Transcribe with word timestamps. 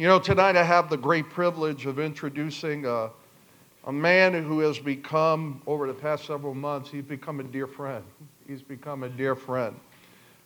You 0.00 0.06
know, 0.06 0.18
tonight 0.18 0.56
I 0.56 0.62
have 0.62 0.88
the 0.88 0.96
great 0.96 1.28
privilege 1.28 1.84
of 1.84 1.98
introducing 1.98 2.86
a, 2.86 3.10
a 3.84 3.92
man 3.92 4.32
who 4.32 4.60
has 4.60 4.78
become, 4.78 5.60
over 5.66 5.86
the 5.86 5.92
past 5.92 6.24
several 6.24 6.54
months, 6.54 6.90
he's 6.90 7.04
become 7.04 7.38
a 7.38 7.42
dear 7.42 7.66
friend. 7.66 8.02
He's 8.48 8.62
become 8.62 9.02
a 9.02 9.10
dear 9.10 9.36
friend. 9.36 9.78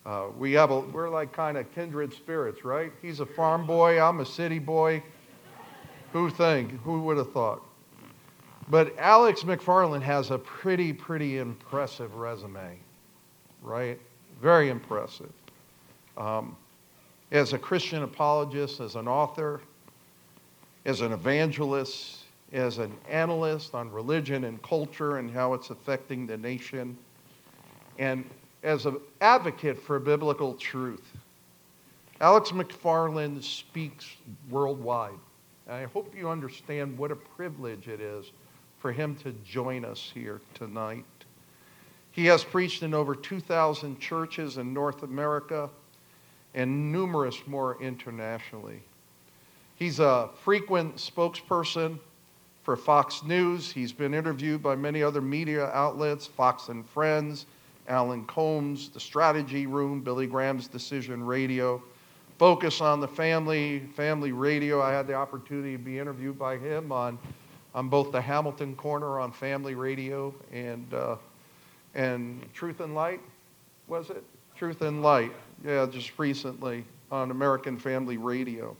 Uh, 0.04 0.24
we 0.36 0.50
have 0.54 0.72
a, 0.72 0.80
we're 0.80 1.08
like 1.08 1.32
kind 1.32 1.56
of 1.56 1.72
kindred 1.72 2.12
spirits, 2.12 2.64
right? 2.64 2.92
He's 3.00 3.20
a 3.20 3.26
farm 3.26 3.64
boy, 3.64 4.02
I'm 4.02 4.18
a 4.18 4.26
city 4.26 4.58
boy. 4.58 5.04
Who 6.12 6.30
think? 6.30 6.72
Who 6.82 7.02
would 7.02 7.18
have 7.18 7.30
thought? 7.30 7.62
But 8.68 8.98
Alex 8.98 9.44
McFarland 9.44 10.02
has 10.02 10.32
a 10.32 10.38
pretty, 10.38 10.92
pretty 10.92 11.38
impressive 11.38 12.16
resume, 12.16 12.76
right? 13.62 14.00
Very 14.42 14.68
impressive. 14.68 15.32
Um, 16.16 16.56
as 17.30 17.52
a 17.52 17.58
Christian 17.58 18.02
apologist, 18.02 18.80
as 18.80 18.94
an 18.96 19.08
author, 19.08 19.60
as 20.84 21.00
an 21.00 21.12
evangelist, 21.12 22.24
as 22.52 22.78
an 22.78 22.92
analyst 23.08 23.74
on 23.74 23.90
religion 23.90 24.44
and 24.44 24.62
culture 24.62 25.18
and 25.18 25.30
how 25.30 25.54
it's 25.54 25.70
affecting 25.70 26.26
the 26.26 26.36
nation, 26.36 26.96
and 27.98 28.24
as 28.62 28.86
an 28.86 28.98
advocate 29.20 29.78
for 29.78 29.98
biblical 29.98 30.54
truth. 30.54 31.04
Alex 32.20 32.50
McFarland 32.50 33.42
speaks 33.42 34.16
worldwide. 34.48 35.18
And 35.66 35.76
I 35.76 35.84
hope 35.84 36.14
you 36.16 36.28
understand 36.28 36.96
what 36.96 37.10
a 37.10 37.16
privilege 37.16 37.88
it 37.88 38.00
is 38.00 38.30
for 38.78 38.92
him 38.92 39.16
to 39.16 39.32
join 39.44 39.84
us 39.84 40.10
here 40.12 40.40
tonight. 40.54 41.04
He 42.12 42.26
has 42.26 42.44
preached 42.44 42.82
in 42.82 42.94
over 42.94 43.14
2,000 43.14 43.98
churches 43.98 44.58
in 44.58 44.72
North 44.72 45.02
America 45.02 45.68
and 46.54 46.92
numerous 46.92 47.46
more 47.46 47.80
internationally. 47.82 48.80
He's 49.76 49.98
a 49.98 50.30
frequent 50.42 50.96
spokesperson 50.96 51.98
for 52.62 52.76
Fox 52.76 53.22
News. 53.24 53.70
He's 53.70 53.92
been 53.92 54.14
interviewed 54.14 54.62
by 54.62 54.76
many 54.76 55.02
other 55.02 55.20
media 55.20 55.66
outlets, 55.66 56.26
Fox 56.26 56.68
and 56.68 56.88
Friends, 56.88 57.46
Alan 57.88 58.24
Colmes, 58.26 58.88
The 58.88 59.00
Strategy 59.00 59.66
Room, 59.66 60.00
Billy 60.00 60.26
Graham's 60.26 60.68
Decision 60.68 61.24
Radio, 61.24 61.82
Focus 62.38 62.80
on 62.80 63.00
the 63.00 63.08
Family, 63.08 63.80
Family 63.94 64.32
Radio. 64.32 64.80
I 64.80 64.92
had 64.92 65.06
the 65.06 65.14
opportunity 65.14 65.72
to 65.72 65.82
be 65.82 65.98
interviewed 65.98 66.38
by 66.38 66.56
him 66.56 66.90
on, 66.90 67.18
on 67.74 67.88
both 67.88 68.12
the 68.12 68.20
Hamilton 68.20 68.74
Corner 68.76 69.20
on 69.20 69.30
Family 69.32 69.74
Radio 69.74 70.34
and, 70.52 70.92
uh, 70.94 71.16
and 71.94 72.44
Truth 72.54 72.80
and 72.80 72.94
Light, 72.94 73.20
was 73.86 74.10
it? 74.10 74.24
Truth 74.56 74.82
and 74.82 75.02
Light 75.02 75.32
yeah, 75.62 75.86
just 75.90 76.18
recently 76.18 76.84
on 77.10 77.30
American 77.30 77.78
Family 77.78 78.16
Radio. 78.16 78.76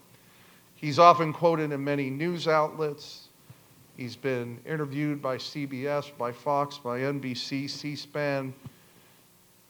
He's 0.75 0.99
often 0.99 1.33
quoted 1.33 1.73
in 1.73 1.85
many 1.85 2.11
news 2.11 2.49
outlets. 2.49 3.29
He's 3.97 4.17
been 4.17 4.59
interviewed 4.67 5.23
by 5.23 5.37
CBS, 5.37 6.11
by 6.19 6.33
Fox, 6.33 6.79
by 6.79 7.01
NBC, 7.01 7.71
C 7.71 7.95
SPAN, 7.95 8.53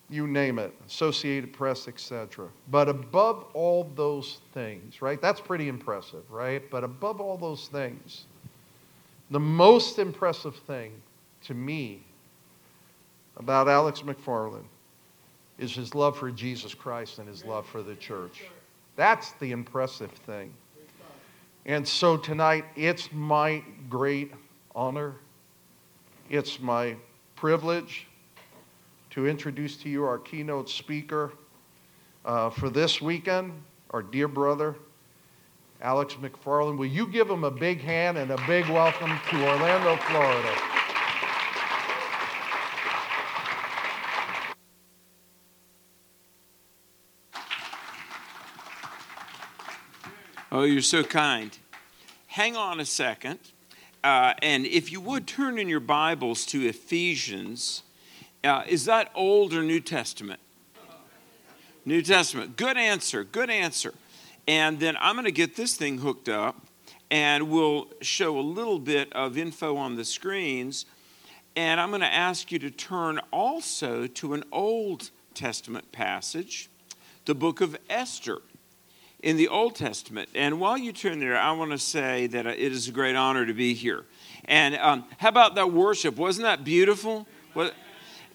you 0.09 0.27
name 0.27 0.59
it, 0.59 0.73
Associated 0.87 1.53
Press, 1.53 1.89
etc. 1.89 2.49
But 2.71 2.89
above 2.89 3.47
all 3.53 3.91
those 3.95 4.39
things, 4.53 5.03
right? 5.03 5.21
That's 5.21 5.41
pretty 5.41 5.69
impressive, 5.69 6.31
right? 6.31 6.63
But 6.71 6.85
above 6.85 7.21
all 7.21 7.37
those 7.37 7.69
things, 7.69 8.25
the 9.31 9.41
most 9.41 9.99
impressive 9.99 10.57
thing 10.57 10.93
to 11.45 11.55
me 11.55 12.03
about 13.37 13.69
Alex 13.69 14.03
McFarland 14.03 14.65
is 15.59 15.75
his 15.75 15.95
love 15.95 16.19
for 16.19 16.31
Jesus 16.31 16.75
Christ 16.75 17.19
and 17.19 17.29
his 17.29 17.45
love 17.45 17.67
for 17.67 17.83
the 17.83 17.95
church. 17.95 18.45
That's 18.97 19.33
the 19.33 19.53
impressive 19.53 20.11
thing. 20.11 20.53
And 21.67 21.87
so 21.87 22.17
tonight, 22.17 22.65
it's 22.77 23.11
my 23.13 23.63
great 23.89 24.33
honor, 24.75 25.15
it's 26.29 26.61
my 26.61 26.97
privilege 27.37 28.07
to 29.11 29.27
introduce 29.27 29.77
to 29.79 29.89
you 29.89 30.05
our 30.05 30.19
keynote 30.19 30.69
speaker 30.69 31.33
uh, 32.25 32.51
for 32.51 32.69
this 32.69 33.01
weekend, 33.01 33.53
our 33.91 34.03
dear 34.03 34.29
brother, 34.29 34.75
Alex 35.81 36.15
McFarland. 36.15 36.79
Will 36.79 36.87
you 36.87 37.07
give 37.07 37.31
him 37.31 37.45
a 37.45 37.51
big 37.51 37.81
hand 37.81 38.19
and 38.19 38.31
a 38.31 38.47
big 38.47 38.69
welcome 38.69 39.13
to 39.31 39.49
Orlando, 39.49 39.97
Florida? 39.97 40.74
Oh, 50.57 50.63
you're 50.63 50.83
so 50.83 51.03
kind. 51.03 51.51
Hang 52.29 52.55
on 52.55 52.79
a 52.79 52.85
second. 52.85 53.41
Uh, 54.05 54.35
and 54.41 54.65
if 54.67 54.93
you 54.93 55.01
would 55.01 55.27
turn 55.27 55.59
in 55.59 55.69
your 55.69 55.81
Bibles 55.81 56.47
to 56.47 56.65
Ephesians, 56.69 57.83
uh, 58.45 58.63
is 58.69 58.85
that 58.85 59.11
Old 59.17 59.53
or 59.53 59.65
New 59.65 59.81
Testament? 59.81 60.39
New 61.85 62.03
Testament. 62.03 62.57
Good 62.57 62.77
answer. 62.77 63.25
Good 63.25 63.51
answer. 63.51 63.95
And 64.47 64.79
then 64.79 64.97
I'm 65.01 65.17
going 65.17 65.25
to 65.25 65.33
get 65.33 65.57
this 65.57 65.75
thing 65.75 65.99
hooked 65.99 66.29
up 66.29 66.65
and 67.11 67.51
we'll 67.51 67.89
show 68.01 68.39
a 68.39 68.41
little 68.41 68.79
bit 68.79 69.13
of 69.13 69.37
info 69.37 69.77
on 69.77 69.97
the 69.97 70.05
screens. 70.05 70.87
And 71.57 71.81
I'm 71.81 71.89
going 71.89 72.01
to 72.01 72.07
ask 72.07 72.53
you 72.53 72.61
to 72.61 72.71
turn 72.71 73.19
also 73.33 74.07
to 74.07 74.35
an 74.35 74.45
Old 74.53 75.11
Testament 75.35 75.91
passage, 75.91 76.71
the 77.25 77.35
book 77.35 77.61
of 77.61 77.77
Esther 77.91 78.39
in 79.25 79.39
the 79.39 79.49
Old 79.49 79.75
Testament. 79.75 80.29
And 80.35 80.61
while 80.61 80.77
you 80.77 80.93
turn 80.93 81.19
there, 81.19 81.35
I 81.39 81.51
want 81.53 81.71
to 81.71 81.79
say 81.79 82.27
that 82.27 82.47
it 82.47 82.59
is 82.59 82.89
a 82.89 82.93
great 82.93 83.17
honor 83.17 83.47
to 83.47 83.55
be 83.55 83.73
here. 83.73 84.05
And 84.45 84.77
um, 84.77 85.07
how 85.17 85.31
about 85.31 85.55
that 85.55 85.73
worship? 85.73 86.17
Wasn't 86.19 86.45
that 86.45 86.63
beautiful? 86.63 87.27
What, 87.55 87.73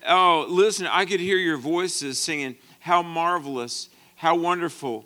oh, 0.07 0.47
listen, 0.49 0.87
I 0.87 1.05
could 1.05 1.19
hear 1.19 1.37
your 1.37 1.57
voices 1.57 2.17
singing, 2.17 2.55
How 2.79 3.03
marvelous, 3.03 3.89
how 4.15 4.35
wonderful. 4.35 5.05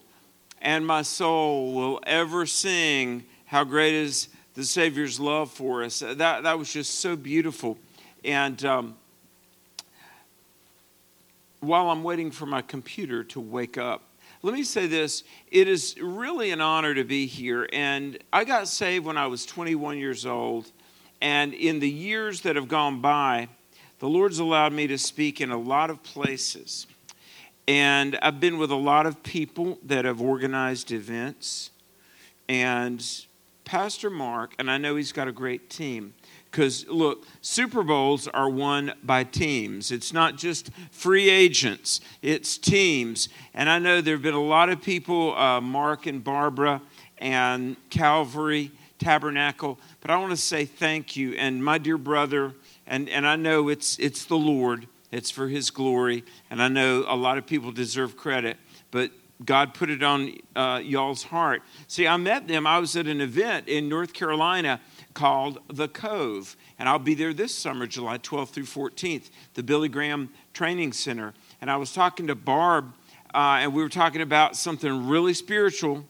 And 0.61 0.87
my 0.87 1.01
soul 1.01 1.73
will 1.73 1.99
ever 2.07 2.45
sing, 2.45 3.25
How 3.47 3.65
great 3.65 3.93
is 3.93 4.29
the 4.53 4.63
Savior's 4.63 5.19
love 5.19 5.51
for 5.51 5.83
us. 5.83 5.99
That, 5.99 6.43
that 6.43 6.57
was 6.57 6.71
just 6.71 7.01
so 7.01 7.17
beautiful. 7.17 7.77
And 8.23 8.63
um, 8.63 8.95
while 11.59 11.89
I'm 11.89 12.03
waiting 12.05 12.31
for 12.31 12.45
my 12.45 12.61
computer 12.61 13.25
to 13.25 13.41
wake 13.41 13.77
up, 13.77 14.03
let 14.43 14.53
me 14.53 14.63
say 14.63 14.87
this 14.87 15.23
it 15.49 15.67
is 15.67 15.95
really 15.99 16.51
an 16.51 16.61
honor 16.61 16.93
to 16.93 17.03
be 17.03 17.25
here. 17.25 17.67
And 17.73 18.19
I 18.31 18.43
got 18.43 18.67
saved 18.67 19.05
when 19.05 19.17
I 19.17 19.25
was 19.25 19.45
21 19.45 19.97
years 19.97 20.25
old. 20.25 20.69
And 21.21 21.53
in 21.53 21.79
the 21.79 21.89
years 21.89 22.41
that 22.41 22.57
have 22.57 22.67
gone 22.67 22.99
by, 22.99 23.47
the 23.99 24.09
Lord's 24.09 24.39
allowed 24.39 24.73
me 24.73 24.87
to 24.87 24.97
speak 24.97 25.39
in 25.39 25.51
a 25.51 25.57
lot 25.57 25.89
of 25.89 26.03
places. 26.03 26.85
And 27.65 28.19
I've 28.21 28.41
been 28.41 28.57
with 28.57 28.71
a 28.71 28.75
lot 28.75 29.05
of 29.05 29.23
people 29.23 29.79
that 29.85 30.03
have 30.03 30.21
organized 30.21 30.91
events. 30.91 31.71
And 32.49 33.01
Pastor 33.63 34.09
Mark, 34.09 34.53
and 34.59 34.69
I 34.69 34.77
know 34.77 34.97
he's 34.97 35.13
got 35.13 35.29
a 35.29 35.31
great 35.31 35.69
team, 35.69 36.13
because 36.53 36.87
look, 36.87 37.25
Super 37.41 37.81
Bowls 37.81 38.27
are 38.27 38.47
won 38.47 38.93
by 39.03 39.23
teams. 39.23 39.91
It's 39.91 40.13
not 40.13 40.37
just 40.37 40.69
free 40.91 41.27
agents, 41.27 41.99
it's 42.21 42.59
teams. 42.59 43.27
And 43.55 43.67
I 43.69 43.79
know 43.79 44.01
there 44.01 44.13
have 44.13 44.21
been 44.21 44.35
a 44.35 44.43
lot 44.43 44.69
of 44.69 44.79
people, 44.79 45.35
uh, 45.35 45.59
Mark 45.59 46.05
and 46.05 46.23
Barbara 46.23 46.79
and 47.17 47.75
Calvary 47.89 48.71
Tabernacle, 48.99 49.79
but 49.99 50.11
I 50.11 50.17
want 50.17 50.29
to 50.29 50.37
say 50.37 50.65
thank 50.65 51.15
you. 51.15 51.33
And 51.33 51.63
my 51.65 51.79
dear 51.79 51.97
brother, 51.97 52.53
and, 52.85 53.09
and 53.09 53.25
I 53.25 53.35
know 53.35 53.69
it's, 53.69 53.97
it's 53.97 54.25
the 54.25 54.37
Lord, 54.37 54.87
it's 55.11 55.31
for 55.31 55.47
His 55.47 55.71
glory, 55.71 56.23
and 56.51 56.61
I 56.61 56.67
know 56.67 57.03
a 57.07 57.15
lot 57.15 57.39
of 57.39 57.47
people 57.47 57.71
deserve 57.71 58.15
credit, 58.15 58.57
but 58.91 59.09
God 59.43 59.73
put 59.73 59.89
it 59.89 60.03
on 60.03 60.35
uh, 60.55 60.79
y'all's 60.83 61.23
heart. 61.23 61.63
See, 61.87 62.07
I 62.07 62.15
met 62.17 62.47
them. 62.47 62.67
I 62.67 62.77
was 62.77 62.95
at 62.95 63.07
an 63.07 63.19
event 63.19 63.67
in 63.67 63.89
North 63.89 64.13
Carolina 64.13 64.79
called 65.13 65.59
The 65.67 65.87
Cove. 65.87 66.55
And 66.79 66.87
I'll 66.89 66.99
be 66.99 67.13
there 67.13 67.33
this 67.33 67.53
summer, 67.53 67.87
July 67.87 68.17
12th 68.17 68.49
through 68.49 68.63
14th, 68.63 69.29
the 69.53 69.63
Billy 69.63 69.89
Graham 69.89 70.29
Training 70.53 70.93
Center. 70.93 71.33
And 71.61 71.69
I 71.71 71.77
was 71.77 71.93
talking 71.93 72.27
to 72.27 72.35
Barb, 72.35 72.93
uh, 73.33 73.59
and 73.61 73.73
we 73.73 73.81
were 73.81 73.89
talking 73.89 74.21
about 74.21 74.55
something 74.55 75.07
really 75.07 75.33
spiritual. 75.33 76.05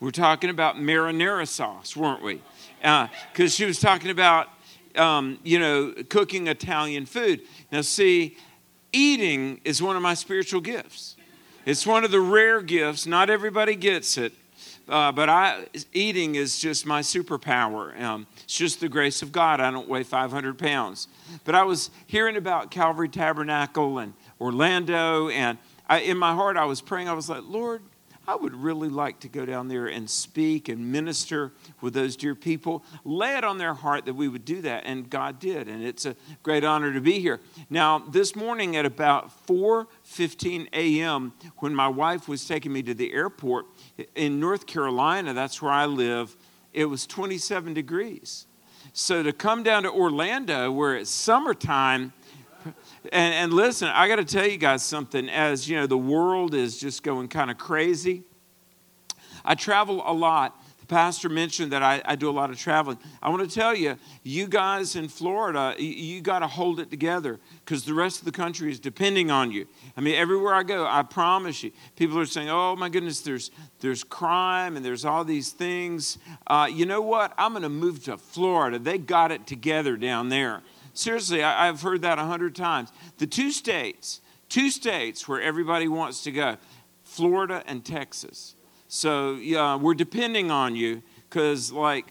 We 0.00 0.04
were 0.04 0.12
talking 0.12 0.50
about 0.50 0.76
marinara 0.76 1.46
sauce, 1.46 1.96
weren't 1.96 2.22
we? 2.22 2.40
Because 2.78 3.08
uh, 3.38 3.48
she 3.48 3.64
was 3.64 3.78
talking 3.78 4.10
about, 4.10 4.48
um, 4.96 5.38
you 5.42 5.58
know, 5.58 5.94
cooking 6.08 6.46
Italian 6.46 7.06
food. 7.06 7.42
Now, 7.70 7.82
see, 7.82 8.36
eating 8.92 9.60
is 9.64 9.82
one 9.82 9.96
of 9.96 10.02
my 10.02 10.14
spiritual 10.14 10.60
gifts. 10.60 11.16
It's 11.66 11.86
one 11.86 12.04
of 12.04 12.10
the 12.10 12.20
rare 12.20 12.62
gifts. 12.62 13.06
Not 13.06 13.28
everybody 13.28 13.76
gets 13.76 14.16
it. 14.16 14.32
Uh, 14.90 15.12
but 15.12 15.28
I, 15.28 15.66
eating 15.92 16.34
is 16.34 16.58
just 16.58 16.84
my 16.84 17.00
superpower. 17.00 17.98
Um, 18.00 18.26
it's 18.50 18.58
just 18.58 18.80
the 18.80 18.88
grace 18.88 19.22
of 19.22 19.30
God. 19.30 19.60
I 19.60 19.70
don't 19.70 19.88
weigh 19.88 20.02
500 20.02 20.58
pounds. 20.58 21.06
But 21.44 21.54
I 21.54 21.62
was 21.62 21.88
hearing 22.08 22.36
about 22.36 22.72
Calvary 22.72 23.08
Tabernacle 23.08 24.00
and 24.00 24.12
Orlando, 24.40 25.28
and 25.28 25.56
I, 25.88 26.00
in 26.00 26.18
my 26.18 26.34
heart, 26.34 26.56
I 26.56 26.64
was 26.64 26.80
praying. 26.80 27.08
I 27.08 27.12
was 27.12 27.28
like, 27.28 27.44
Lord, 27.46 27.80
I 28.26 28.34
would 28.34 28.56
really 28.56 28.88
like 28.88 29.20
to 29.20 29.28
go 29.28 29.46
down 29.46 29.68
there 29.68 29.86
and 29.86 30.10
speak 30.10 30.68
and 30.68 30.90
minister 30.90 31.52
with 31.80 31.94
those 31.94 32.16
dear 32.16 32.34
people. 32.34 32.82
Lay 33.04 33.36
it 33.36 33.44
on 33.44 33.58
their 33.58 33.72
heart 33.72 34.04
that 34.06 34.14
we 34.14 34.26
would 34.26 34.44
do 34.44 34.60
that, 34.62 34.82
and 34.84 35.08
God 35.08 35.38
did, 35.38 35.68
and 35.68 35.84
it's 35.84 36.04
a 36.04 36.16
great 36.42 36.64
honor 36.64 36.92
to 36.92 37.00
be 37.00 37.20
here. 37.20 37.38
Now, 37.70 38.00
this 38.00 38.34
morning 38.34 38.74
at 38.74 38.84
about 38.84 39.30
4:15 39.46 40.66
a.m., 40.72 41.34
when 41.58 41.72
my 41.72 41.86
wife 41.86 42.26
was 42.26 42.44
taking 42.44 42.72
me 42.72 42.82
to 42.82 42.94
the 42.94 43.12
airport 43.12 43.66
in 44.16 44.40
North 44.40 44.66
Carolina, 44.66 45.34
that's 45.34 45.62
where 45.62 45.70
I 45.70 45.86
live, 45.86 46.36
it 46.72 46.86
was 46.86 47.06
27 47.06 47.74
degrees. 47.74 48.46
So 48.92 49.22
to 49.22 49.32
come 49.32 49.62
down 49.62 49.84
to 49.84 49.90
Orlando, 49.90 50.70
where 50.72 50.96
it's 50.96 51.10
summertime, 51.10 52.12
and, 52.64 53.34
and 53.34 53.52
listen, 53.52 53.88
I 53.88 54.08
got 54.08 54.16
to 54.16 54.24
tell 54.24 54.46
you 54.46 54.58
guys 54.58 54.82
something. 54.82 55.28
As 55.28 55.68
you 55.68 55.76
know, 55.76 55.86
the 55.86 55.98
world 55.98 56.54
is 56.54 56.78
just 56.78 57.02
going 57.02 57.28
kind 57.28 57.50
of 57.50 57.58
crazy. 57.58 58.22
I 59.44 59.54
travel 59.54 60.02
a 60.04 60.12
lot. 60.12 60.59
Pastor 60.90 61.28
mentioned 61.28 61.70
that 61.70 61.84
I, 61.84 62.02
I 62.04 62.16
do 62.16 62.28
a 62.28 62.32
lot 62.32 62.50
of 62.50 62.58
traveling. 62.58 62.98
I 63.22 63.30
want 63.30 63.48
to 63.48 63.54
tell 63.54 63.76
you, 63.76 63.96
you 64.24 64.48
guys 64.48 64.96
in 64.96 65.06
Florida, 65.06 65.72
you, 65.78 65.86
you 65.86 66.20
got 66.20 66.40
to 66.40 66.48
hold 66.48 66.80
it 66.80 66.90
together 66.90 67.38
because 67.64 67.84
the 67.84 67.94
rest 67.94 68.18
of 68.18 68.24
the 68.24 68.32
country 68.32 68.72
is 68.72 68.80
depending 68.80 69.30
on 69.30 69.52
you. 69.52 69.68
I 69.96 70.00
mean, 70.00 70.16
everywhere 70.16 70.52
I 70.52 70.64
go, 70.64 70.84
I 70.84 71.04
promise 71.04 71.62
you, 71.62 71.70
people 71.94 72.18
are 72.18 72.26
saying, 72.26 72.50
"Oh 72.50 72.74
my 72.74 72.88
goodness, 72.88 73.20
there's 73.20 73.52
there's 73.78 74.02
crime 74.02 74.76
and 74.76 74.84
there's 74.84 75.04
all 75.04 75.24
these 75.24 75.50
things." 75.52 76.18
Uh, 76.48 76.68
you 76.68 76.86
know 76.86 77.00
what? 77.00 77.34
I'm 77.38 77.52
going 77.52 77.62
to 77.62 77.68
move 77.68 78.02
to 78.06 78.18
Florida. 78.18 78.80
They 78.80 78.98
got 78.98 79.30
it 79.30 79.46
together 79.46 79.96
down 79.96 80.28
there. 80.28 80.60
Seriously, 80.92 81.44
I, 81.44 81.66
have 81.66 81.82
heard 81.82 82.02
that 82.02 82.18
a 82.18 82.24
hundred 82.24 82.56
times. 82.56 82.90
The 83.18 83.28
two 83.28 83.52
states, 83.52 84.20
two 84.48 84.70
states 84.70 85.28
where 85.28 85.40
everybody 85.40 85.86
wants 85.86 86.24
to 86.24 86.32
go, 86.32 86.56
Florida 87.04 87.62
and 87.68 87.84
Texas. 87.84 88.56
So 88.92 89.34
yeah, 89.34 89.76
we're 89.76 89.94
depending 89.94 90.50
on 90.50 90.74
you 90.74 91.00
because, 91.28 91.70
like, 91.70 92.06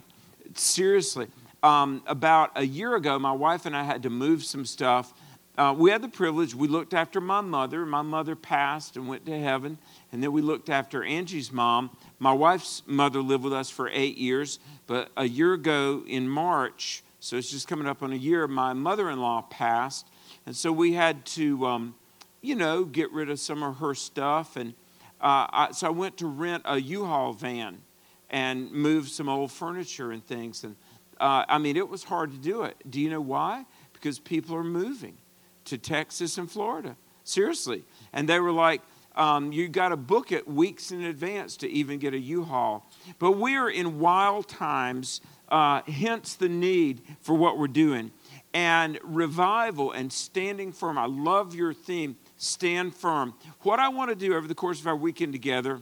seriously, 0.53 1.27
um, 1.61 2.01
about 2.07 2.51
a 2.55 2.63
year 2.63 2.95
ago, 2.95 3.19
my 3.19 3.33
wife 3.33 3.65
and 3.65 3.75
I 3.75 3.83
had 3.83 4.03
to 4.03 4.09
move 4.09 4.45
some 4.45 4.65
stuff. 4.65 5.13
Uh, 5.57 5.75
we 5.77 5.91
had 5.91 6.01
the 6.01 6.07
privilege. 6.07 6.55
We 6.55 6.69
looked 6.69 6.93
after 6.93 7.19
my 7.19 7.41
mother. 7.41 7.85
My 7.85 8.01
mother 8.01 8.33
passed 8.33 8.95
and 8.95 9.09
went 9.09 9.25
to 9.25 9.37
heaven, 9.37 9.77
and 10.13 10.23
then 10.23 10.31
we 10.31 10.41
looked 10.41 10.69
after 10.69 11.03
Angie's 11.03 11.51
mom. 11.51 11.89
My 12.17 12.31
wife's 12.31 12.81
mother 12.87 13.21
lived 13.21 13.43
with 13.43 13.51
us 13.51 13.69
for 13.69 13.89
eight 13.89 14.17
years, 14.17 14.59
but 14.87 15.11
a 15.17 15.25
year 15.25 15.51
ago 15.51 16.05
in 16.07 16.29
March, 16.29 17.03
so 17.19 17.35
it's 17.35 17.51
just 17.51 17.67
coming 17.67 17.87
up 17.87 18.01
on 18.01 18.13
a 18.13 18.15
year. 18.15 18.47
My 18.47 18.71
mother 18.71 19.09
in 19.09 19.19
law 19.19 19.41
passed, 19.41 20.07
and 20.45 20.55
so 20.55 20.71
we 20.71 20.93
had 20.93 21.25
to, 21.25 21.65
um, 21.65 21.95
you 22.41 22.55
know, 22.55 22.85
get 22.85 23.11
rid 23.11 23.29
of 23.29 23.37
some 23.37 23.63
of 23.63 23.79
her 23.79 23.93
stuff. 23.93 24.55
And 24.55 24.75
uh, 25.21 25.47
I, 25.49 25.69
so 25.71 25.87
I 25.87 25.89
went 25.89 26.17
to 26.17 26.27
rent 26.27 26.63
a 26.65 26.79
U 26.79 27.05
Haul 27.05 27.33
van 27.33 27.81
and 28.29 28.71
move 28.71 29.09
some 29.09 29.27
old 29.27 29.51
furniture 29.51 30.11
and 30.11 30.25
things. 30.25 30.63
And 30.63 30.75
uh, 31.19 31.45
I 31.47 31.57
mean, 31.57 31.75
it 31.77 31.89
was 31.89 32.03
hard 32.03 32.31
to 32.31 32.37
do 32.37 32.63
it. 32.63 32.75
Do 32.89 32.99
you 33.01 33.09
know 33.09 33.21
why? 33.21 33.65
Because 33.93 34.19
people 34.19 34.55
are 34.55 34.63
moving 34.63 35.17
to 35.65 35.77
Texas 35.77 36.37
and 36.37 36.49
Florida. 36.49 36.95
Seriously. 37.23 37.83
And 38.13 38.27
they 38.27 38.39
were 38.39 38.51
like, 38.51 38.81
um, 39.15 39.51
you 39.51 39.67
got 39.67 39.89
to 39.89 39.97
book 39.97 40.31
it 40.31 40.47
weeks 40.47 40.91
in 40.91 41.03
advance 41.03 41.57
to 41.57 41.69
even 41.69 41.99
get 41.99 42.13
a 42.13 42.19
U-Haul. 42.19 42.85
But 43.17 43.33
we 43.33 43.55
are 43.57 43.69
in 43.69 43.99
wild 43.99 44.47
times 44.47 45.21
uh, 45.49 45.81
hence 45.81 46.35
the 46.35 46.47
need 46.47 47.01
for 47.21 47.35
what 47.35 47.57
we're 47.57 47.67
doing. 47.67 48.11
And 48.53 48.99
revival 49.03 49.91
and 49.91 50.13
standing 50.13 50.71
firm. 50.71 50.97
I 50.97 51.05
love 51.05 51.53
your 51.53 51.73
theme, 51.73 52.17
stand 52.39 52.95
firm. 52.95 53.35
What 53.61 53.79
I 53.79 53.89
want 53.89 54.09
to 54.09 54.15
do 54.15 54.33
over 54.33 54.47
the 54.47 54.55
course 54.55 54.79
of 54.79 54.87
our 54.87 54.95
weekend 54.95 55.33
together, 55.33 55.81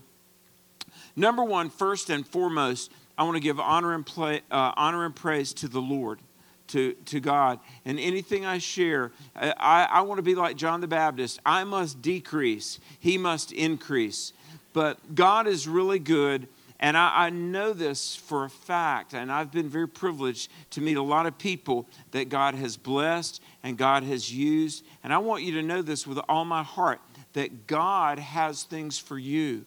number 1.15 1.45
one, 1.45 1.69
first 1.69 2.09
and 2.09 2.27
foremost, 2.27 2.91
I 3.17 3.23
want 3.23 3.37
to 3.37 3.41
give 3.41 3.61
honor 3.61 3.93
and, 3.93 4.05
play, 4.05 4.41
uh, 4.51 4.73
honor 4.75 5.05
and 5.05 5.15
praise 5.15 5.53
to 5.53 5.69
the 5.69 5.81
Lord. 5.81 6.19
To, 6.71 6.91
to 7.05 7.21
God. 7.21 7.61
And 7.85 7.97
anything 7.97 8.45
I 8.45 8.57
share, 8.57 9.13
I, 9.37 9.87
I 9.89 10.01
want 10.01 10.17
to 10.17 10.21
be 10.21 10.35
like 10.35 10.57
John 10.57 10.81
the 10.81 10.87
Baptist. 10.87 11.39
I 11.45 11.63
must 11.63 12.01
decrease, 12.01 12.81
he 12.99 13.17
must 13.17 13.53
increase. 13.53 14.33
But 14.73 15.15
God 15.15 15.47
is 15.47 15.65
really 15.65 15.97
good 15.97 16.49
and 16.79 16.95
I, 16.95 17.25
I, 17.25 17.29
know 17.31 17.73
this 17.73 18.15
for 18.15 18.43
a 18.43 18.49
fact, 18.49 19.13
and 19.13 19.31
I've 19.31 19.51
been 19.51 19.67
very 19.67 19.87
privileged 19.87 20.51
to 20.71 20.81
meet 20.81 20.97
a 20.97 21.01
lot 21.01 21.25
of 21.25 21.37
people 21.37 21.87
that 22.11 22.29
God 22.29 22.53
has 22.55 22.77
blessed 22.77 23.41
and 23.63 23.77
God 23.77 24.03
has 24.03 24.31
used. 24.31 24.85
And 25.03 25.11
I 25.11 25.17
want 25.17 25.43
you 25.43 25.53
to 25.53 25.63
know 25.63 25.81
this 25.81 26.05
with 26.05 26.19
all 26.29 26.45
my 26.45 26.61
heart 26.61 27.01
that 27.33 27.65
God 27.65 28.19
has 28.19 28.63
things 28.63 28.99
for 28.99 29.17
you. 29.17 29.65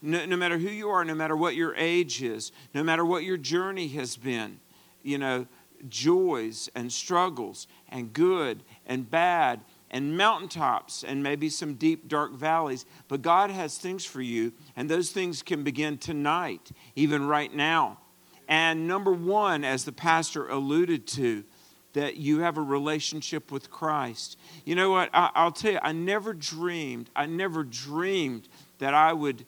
No, 0.00 0.24
no 0.26 0.36
matter 0.36 0.58
who 0.58 0.68
you 0.68 0.90
are, 0.90 1.04
no 1.04 1.14
matter 1.14 1.36
what 1.36 1.56
your 1.56 1.74
age 1.74 2.22
is, 2.22 2.52
no 2.72 2.84
matter 2.84 3.04
what 3.04 3.24
your 3.24 3.36
journey 3.36 3.88
has 3.88 4.16
been, 4.16 4.60
you 5.02 5.18
know, 5.18 5.46
joys 5.88 6.68
and 6.74 6.92
struggles 6.92 7.66
and 7.88 8.12
good 8.12 8.62
and 8.86 9.10
bad 9.10 9.60
and 9.90 10.16
mountaintops 10.16 11.04
and 11.04 11.22
maybe 11.22 11.48
some 11.48 11.74
deep, 11.74 12.08
dark 12.08 12.32
valleys. 12.32 12.84
But 13.08 13.22
God 13.22 13.50
has 13.50 13.78
things 13.78 14.04
for 14.04 14.20
you, 14.20 14.52
and 14.76 14.88
those 14.88 15.10
things 15.10 15.42
can 15.42 15.62
begin 15.62 15.98
tonight, 15.98 16.70
even 16.96 17.26
right 17.26 17.52
now. 17.52 17.98
And 18.48 18.86
number 18.86 19.12
one, 19.12 19.64
as 19.64 19.84
the 19.84 19.92
pastor 19.92 20.48
alluded 20.48 21.06
to, 21.08 21.44
that 21.94 22.16
you 22.16 22.40
have 22.40 22.58
a 22.58 22.62
relationship 22.62 23.52
with 23.52 23.70
Christ. 23.70 24.36
You 24.64 24.74
know 24.74 24.90
what? 24.90 25.10
I, 25.12 25.44
will 25.44 25.52
tell 25.52 25.72
you, 25.72 25.78
I 25.80 25.92
never 25.92 26.34
dreamed, 26.34 27.08
I 27.14 27.26
never 27.26 27.62
dreamed 27.62 28.48
that 28.78 28.94
I 28.94 29.12
would 29.12 29.46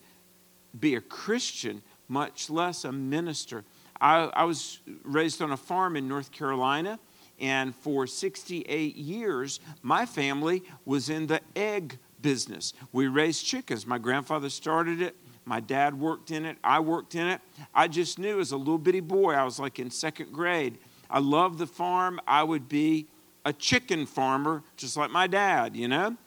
be 0.79 0.95
a 0.95 1.01
Christian, 1.01 1.81
much 2.07 2.49
less 2.49 2.85
a 2.85 2.91
minister. 2.91 3.65
I, 3.99 4.29
I 4.33 4.45
was 4.45 4.79
raised 5.03 5.41
on 5.41 5.51
a 5.51 5.57
farm 5.57 5.97
in 5.97 6.07
North 6.07 6.31
Carolina 6.31 6.99
and 7.39 7.75
for 7.75 8.07
68 8.07 8.95
years, 8.95 9.59
my 9.81 10.05
family 10.05 10.63
was 10.85 11.09
in 11.09 11.27
the 11.27 11.41
egg 11.55 11.99
business. 12.21 12.73
We 12.91 13.07
raised 13.07 13.45
chickens. 13.45 13.85
My 13.85 13.97
grandfather 13.97 14.49
started 14.49 15.01
it. 15.01 15.15
My 15.45 15.59
dad 15.59 15.97
worked 15.97 16.31
in 16.31 16.45
it. 16.45 16.57
I 16.63 16.79
worked 16.81 17.15
in 17.15 17.27
it. 17.27 17.39
I 17.73 17.87
just 17.87 18.19
knew 18.19 18.39
as 18.39 18.51
a 18.51 18.57
little 18.57 18.77
bitty 18.77 18.99
boy, 18.99 19.33
I 19.33 19.43
was 19.43 19.59
like 19.59 19.79
in 19.79 19.89
second 19.89 20.33
grade. 20.33 20.77
I 21.09 21.19
loved 21.19 21.57
the 21.57 21.67
farm. 21.67 22.19
I 22.27 22.43
would 22.43 22.67
be 22.67 23.07
a 23.45 23.53
chicken 23.53 24.05
farmer, 24.05 24.61
just 24.75 24.97
like 24.97 25.09
my 25.09 25.25
dad, 25.25 25.75
you 25.75 25.87
know? 25.87 26.17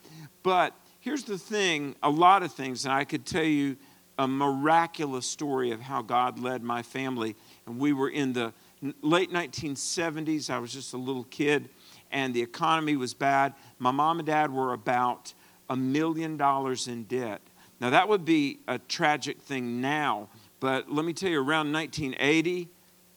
But 0.43 0.75
here's 1.01 1.25
the 1.25 1.37
thing 1.37 1.97
a 2.03 2.09
lot 2.09 2.43
of 2.43 2.53
things, 2.53 2.87
and 2.87 2.95
I 2.95 3.05
could 3.05 3.27
tell 3.27 3.45
you 3.45 3.77
a 4.19 4.27
miraculous 4.27 5.27
story 5.27 5.71
of 5.71 5.81
how 5.81 6.01
God 6.03 6.39
led 6.39 6.63
my 6.63 6.83
family. 6.83 7.37
And 7.67 7.79
we 7.79 7.93
were 7.93 8.09
in 8.09 8.33
the 8.33 8.55
late 9.03 9.31
1970s. 9.31 10.49
I 10.49 10.59
was 10.59 10.73
just 10.73 10.95
a 10.95 10.99
little 10.99 11.25
kid, 11.25 11.69
and 12.11 12.33
the 12.33 12.41
economy 12.43 12.97
was 12.97 13.13
bad. 13.13 13.55
My 13.79 13.91
mom 13.91 14.19
and 14.19 14.27
dad 14.27 14.51
were 14.51 14.73
about 14.73 15.35
a 15.71 15.77
million 15.77 16.37
dollars 16.37 16.89
in 16.89 17.05
debt. 17.05 17.41
Now, 17.81 17.91
that 17.91 18.09
would 18.09 18.27
be 18.27 18.59
a 18.69 18.79
tragic 18.79 19.41
thing 19.41 19.81
now, 19.81 20.29
but 20.59 20.93
let 20.93 21.07
me 21.07 21.15
tell 21.15 21.31
you, 21.31 21.39
around 21.39 21.73
1980, 21.73 22.69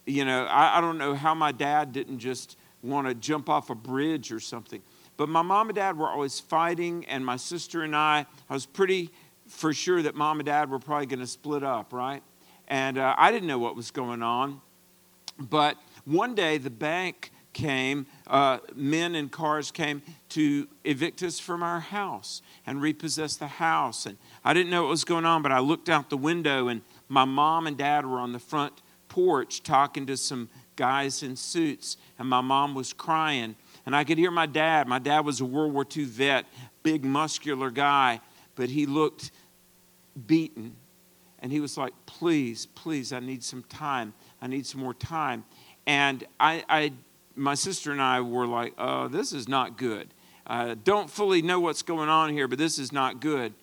you 0.06 0.24
know, 0.24 0.46
I, 0.46 0.78
I 0.78 0.82
don't 0.82 0.98
know 0.98 1.16
how 1.16 1.34
my 1.34 1.52
dad 1.52 1.92
didn't 1.92 2.20
just 2.20 2.58
want 2.82 3.08
to 3.08 3.16
jump 3.16 3.50
off 3.50 3.70
a 3.70 3.76
bridge 3.76 4.32
or 4.32 4.40
something. 4.40 4.82
But 5.18 5.30
my 5.30 5.42
mom 5.42 5.70
and 5.70 5.76
dad 5.76 5.98
were 5.98 6.08
always 6.10 6.40
fighting, 6.40 7.06
and 7.06 7.26
my 7.26 7.36
sister 7.36 7.82
and 7.82 7.96
I, 7.96 8.26
I 8.50 8.54
was 8.54 8.66
pretty 8.66 9.10
for 9.48 9.74
sure 9.74 10.02
that 10.02 10.16
mom 10.16 10.40
and 10.40 10.46
dad 10.46 10.70
were 10.70 10.80
probably 10.80 11.08
going 11.08 11.20
to 11.20 11.28
split 11.28 11.64
up, 11.64 11.92
right? 11.92 12.24
And 12.68 12.98
uh, 12.98 13.16
I 13.18 13.32
didn't 13.32 13.48
know 13.48 13.60
what 13.60 13.76
was 13.76 13.92
going 13.92 14.22
on. 14.22 14.62
But 15.38 15.78
one 16.06 16.36
day 16.36 16.58
the 16.58 16.70
bank 16.70 17.32
came, 17.54 18.06
uh, 18.28 18.60
men 18.76 19.16
in 19.16 19.30
cars 19.30 19.72
came 19.72 20.02
to 20.30 20.68
evict 20.84 21.24
us 21.24 21.40
from 21.40 21.64
our 21.64 21.80
house 21.80 22.42
and 22.66 22.82
repossess 22.82 23.36
the 23.36 23.48
house. 23.48 24.06
And 24.06 24.18
I 24.44 24.54
didn't 24.54 24.72
know 24.72 24.84
what 24.84 24.90
was 24.90 25.04
going 25.04 25.26
on, 25.26 25.42
but 25.42 25.52
I 25.52 25.60
looked 25.60 25.90
out 25.90 26.10
the 26.10 26.18
window 26.18 26.68
and 26.68 26.82
my 27.08 27.26
mom 27.26 27.68
and 27.68 27.78
dad 27.78 28.06
were 28.06 28.20
on 28.20 28.34
the 28.34 28.40
front 28.40 28.82
porch 29.08 29.62
talking 29.62 30.08
to 30.08 30.18
some 30.18 30.50
guys 30.76 31.22
in 31.22 31.36
suits, 31.36 31.98
and 32.18 32.28
my 32.28 32.42
mom 32.42 32.74
was 32.74 32.94
crying. 32.94 33.56
And 33.86 33.96
I 33.96 34.04
could 34.04 34.18
hear 34.18 34.32
my 34.32 34.46
dad. 34.46 34.88
My 34.88 35.00
dad 35.00 35.20
was 35.26 35.42
a 35.42 35.46
World 35.46 35.74
War 35.74 35.86
II 35.96 36.06
vet, 36.06 36.46
big, 36.82 37.04
muscular 37.04 37.70
guy, 37.70 38.22
but 38.56 38.70
he 38.70 38.86
looked 38.86 39.32
beaten. 40.26 40.76
And 41.40 41.52
he 41.52 41.60
was 41.60 41.78
like, 41.78 41.94
Please, 42.06 42.66
please, 42.68 43.12
I 43.12 43.20
need 43.20 43.44
some 43.44 43.64
time. 43.64 44.14
I 44.42 44.48
need 44.48 44.66
some 44.66 44.82
more 44.82 44.94
time. 44.94 45.44
And 45.86 46.24
I, 46.40 46.64
I 46.70 46.94
my 47.36 47.56
sister 47.56 47.92
and 47.92 48.02
I 48.02 48.22
were 48.22 48.48
like, 48.48 48.74
oh, 48.78 49.08
this 49.08 49.34
is 49.34 49.48
not 49.48 49.78
good. 49.78 50.14
Uh, 50.46 50.76
don't 50.84 51.10
fully 51.10 51.42
know 51.42 51.60
what's 51.60 51.82
going 51.82 52.10
on 52.10 52.32
here, 52.32 52.48
but 52.48 52.58
this 52.58 52.78
is 52.78 52.92
not 52.92 53.20
good. 53.20 53.54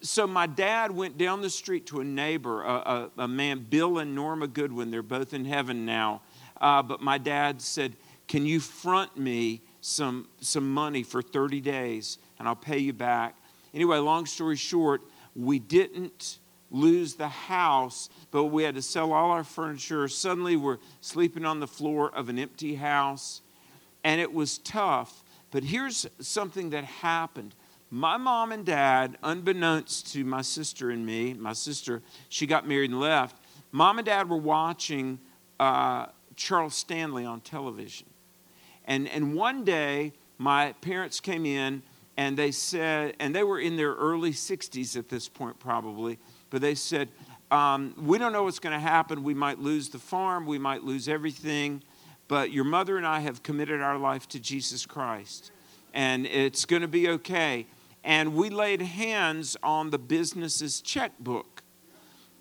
So 0.00 0.26
my 0.26 0.46
dad 0.46 0.90
went 0.90 1.16
down 1.18 1.40
the 1.40 1.50
street 1.50 1.86
to 1.86 2.00
a 2.00 2.04
neighbor, 2.04 2.62
a, 2.62 2.72
a, 2.72 3.10
a 3.22 3.28
man, 3.28 3.66
Bill 3.68 3.98
and 3.98 4.14
Norma 4.14 4.46
Goodwin. 4.46 4.90
They're 4.90 5.02
both 5.02 5.34
in 5.34 5.44
heaven 5.44 5.86
now. 5.86 6.22
Uh, 6.60 6.82
but 6.82 7.00
my 7.00 7.18
dad 7.18 7.60
said, 7.60 7.96
Can 8.28 8.46
you 8.46 8.60
front 8.60 9.16
me 9.16 9.62
some, 9.80 10.28
some 10.40 10.72
money 10.72 11.02
for 11.02 11.22
30 11.22 11.60
days 11.60 12.18
and 12.38 12.46
I'll 12.46 12.54
pay 12.54 12.78
you 12.78 12.92
back? 12.92 13.36
Anyway, 13.72 13.98
long 13.98 14.26
story 14.26 14.56
short, 14.56 15.02
we 15.34 15.58
didn't 15.58 16.38
lose 16.74 17.14
the 17.14 17.28
house, 17.28 18.08
but 18.30 18.46
we 18.46 18.64
had 18.64 18.74
to 18.74 18.82
sell 18.82 19.12
all 19.12 19.30
our 19.30 19.44
furniture. 19.44 20.08
Suddenly, 20.08 20.56
we're 20.56 20.78
sleeping 21.00 21.44
on 21.44 21.60
the 21.60 21.66
floor 21.66 22.10
of 22.14 22.28
an 22.28 22.38
empty 22.38 22.74
house, 22.74 23.40
and 24.02 24.20
it 24.20 24.32
was 24.32 24.58
tough. 24.58 25.22
But 25.52 25.62
here's 25.62 26.06
something 26.20 26.70
that 26.70 26.84
happened. 26.84 27.54
My 27.90 28.16
mom 28.16 28.50
and 28.50 28.66
dad, 28.66 29.16
unbeknownst 29.22 30.12
to 30.14 30.24
my 30.24 30.42
sister 30.42 30.90
and 30.90 31.06
me, 31.06 31.32
my 31.34 31.52
sister, 31.52 32.02
she 32.28 32.44
got 32.44 32.66
married 32.66 32.90
and 32.90 32.98
left. 32.98 33.36
Mom 33.70 33.98
and 33.98 34.06
dad 34.06 34.28
were 34.28 34.36
watching 34.36 35.20
uh, 35.60 36.06
Charles 36.34 36.74
Stanley 36.74 37.24
on 37.24 37.40
television. 37.40 38.08
And, 38.84 39.08
and 39.08 39.34
one 39.36 39.64
day, 39.64 40.12
my 40.38 40.72
parents 40.80 41.20
came 41.20 41.46
in 41.46 41.82
and 42.16 42.36
they 42.36 42.50
said, 42.50 43.14
and 43.20 43.34
they 43.34 43.44
were 43.44 43.60
in 43.60 43.76
their 43.76 43.94
early 43.94 44.32
60s 44.32 44.96
at 44.96 45.08
this 45.08 45.28
point, 45.28 45.58
probably, 45.58 46.18
but 46.54 46.62
they 46.62 46.76
said, 46.76 47.08
um, 47.50 47.96
We 47.98 48.16
don't 48.16 48.32
know 48.32 48.44
what's 48.44 48.60
going 48.60 48.74
to 48.74 48.78
happen. 48.78 49.24
We 49.24 49.34
might 49.34 49.58
lose 49.58 49.88
the 49.88 49.98
farm, 49.98 50.46
we 50.46 50.56
might 50.56 50.84
lose 50.84 51.08
everything, 51.08 51.82
but 52.28 52.52
your 52.52 52.62
mother 52.62 52.96
and 52.96 53.04
I 53.04 53.18
have 53.18 53.42
committed 53.42 53.80
our 53.80 53.98
life 53.98 54.28
to 54.28 54.38
Jesus 54.38 54.86
Christ, 54.86 55.50
and 55.92 56.26
it's 56.26 56.64
going 56.64 56.82
to 56.82 56.86
be 56.86 57.08
okay. 57.08 57.66
And 58.04 58.36
we 58.36 58.50
laid 58.50 58.82
hands 58.82 59.56
on 59.64 59.90
the 59.90 59.98
business's 59.98 60.80
checkbook 60.80 61.64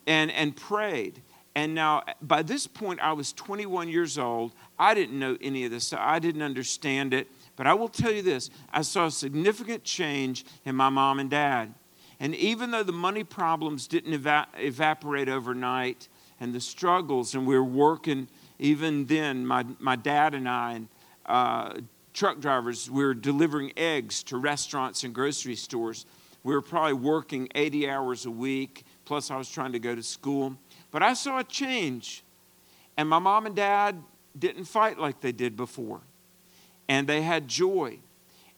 and, 0.06 0.30
and 0.30 0.56
prayed. 0.56 1.24
And 1.56 1.74
now, 1.74 2.04
by 2.22 2.44
this 2.44 2.68
point, 2.68 3.00
I 3.00 3.14
was 3.14 3.34
21 3.34 3.90
years 3.90 4.20
old. 4.20 4.54
I 4.78 4.94
didn't 4.94 5.18
know 5.18 5.40
any 5.42 5.66
of 5.66 5.72
this, 5.72 5.92
I 5.92 6.20
didn't 6.20 6.44
understand 6.44 7.16
it. 7.16 7.30
But 7.56 7.66
I 7.66 7.74
will 7.74 7.90
tell 7.90 8.12
you 8.12 8.22
this 8.22 8.52
I 8.72 8.84
saw 8.84 9.08
a 9.08 9.12
significant 9.12 9.84
change 9.84 10.46
in 10.66 10.76
my 10.76 10.90
mom 10.90 11.18
and 11.18 11.32
dad. 11.32 11.74
And 12.20 12.36
even 12.36 12.72
though 12.72 12.84
the 12.84 12.92
money 12.92 13.24
problems 13.24 13.88
didn't 13.88 14.14
eva- 14.14 14.48
evaporate 14.56 15.30
overnight 15.30 16.08
and 16.40 16.54
the 16.54 16.62
struggles, 16.62 17.36
and 17.36 17.46
we 17.46 17.56
were 17.56 17.64
working 17.64 18.28
even 18.60 19.06
then, 19.06 19.46
my, 19.46 19.66
my 19.80 19.96
dad 19.96 20.34
and 20.34 20.48
I, 20.48 20.74
and 20.74 20.88
uh, 21.26 21.74
truck 22.14 22.40
drivers, 22.40 22.90
we 22.90 23.04
were 23.04 23.14
delivering 23.14 23.74
eggs 23.76 24.24
to 24.24 24.38
restaurants 24.38 25.04
and 25.04 25.14
grocery 25.14 25.56
stores. 25.56 26.06
We 26.44 26.54
were 26.54 26.62
probably 26.62 26.94
working 26.94 27.50
80 27.56 27.90
hours 27.90 28.26
a 28.26 28.32
week, 28.32 28.86
plus, 29.06 29.32
I 29.32 29.38
was 29.38 29.50
trying 29.50 29.72
to 29.74 29.80
go 29.80 29.96
to 29.96 30.04
school. 30.04 30.56
But 30.92 31.04
I 31.04 31.14
saw 31.14 31.40
a 31.40 31.44
change. 31.44 32.24
And 32.96 33.10
my 33.10 33.20
mom 33.20 33.46
and 33.46 33.56
dad 33.56 34.02
didn't 34.38 34.66
fight 34.66 34.98
like 34.98 35.22
they 35.22 35.32
did 35.32 35.58
before 35.58 36.02
and 36.88 37.08
they 37.08 37.22
had 37.22 37.48
joy. 37.48 38.00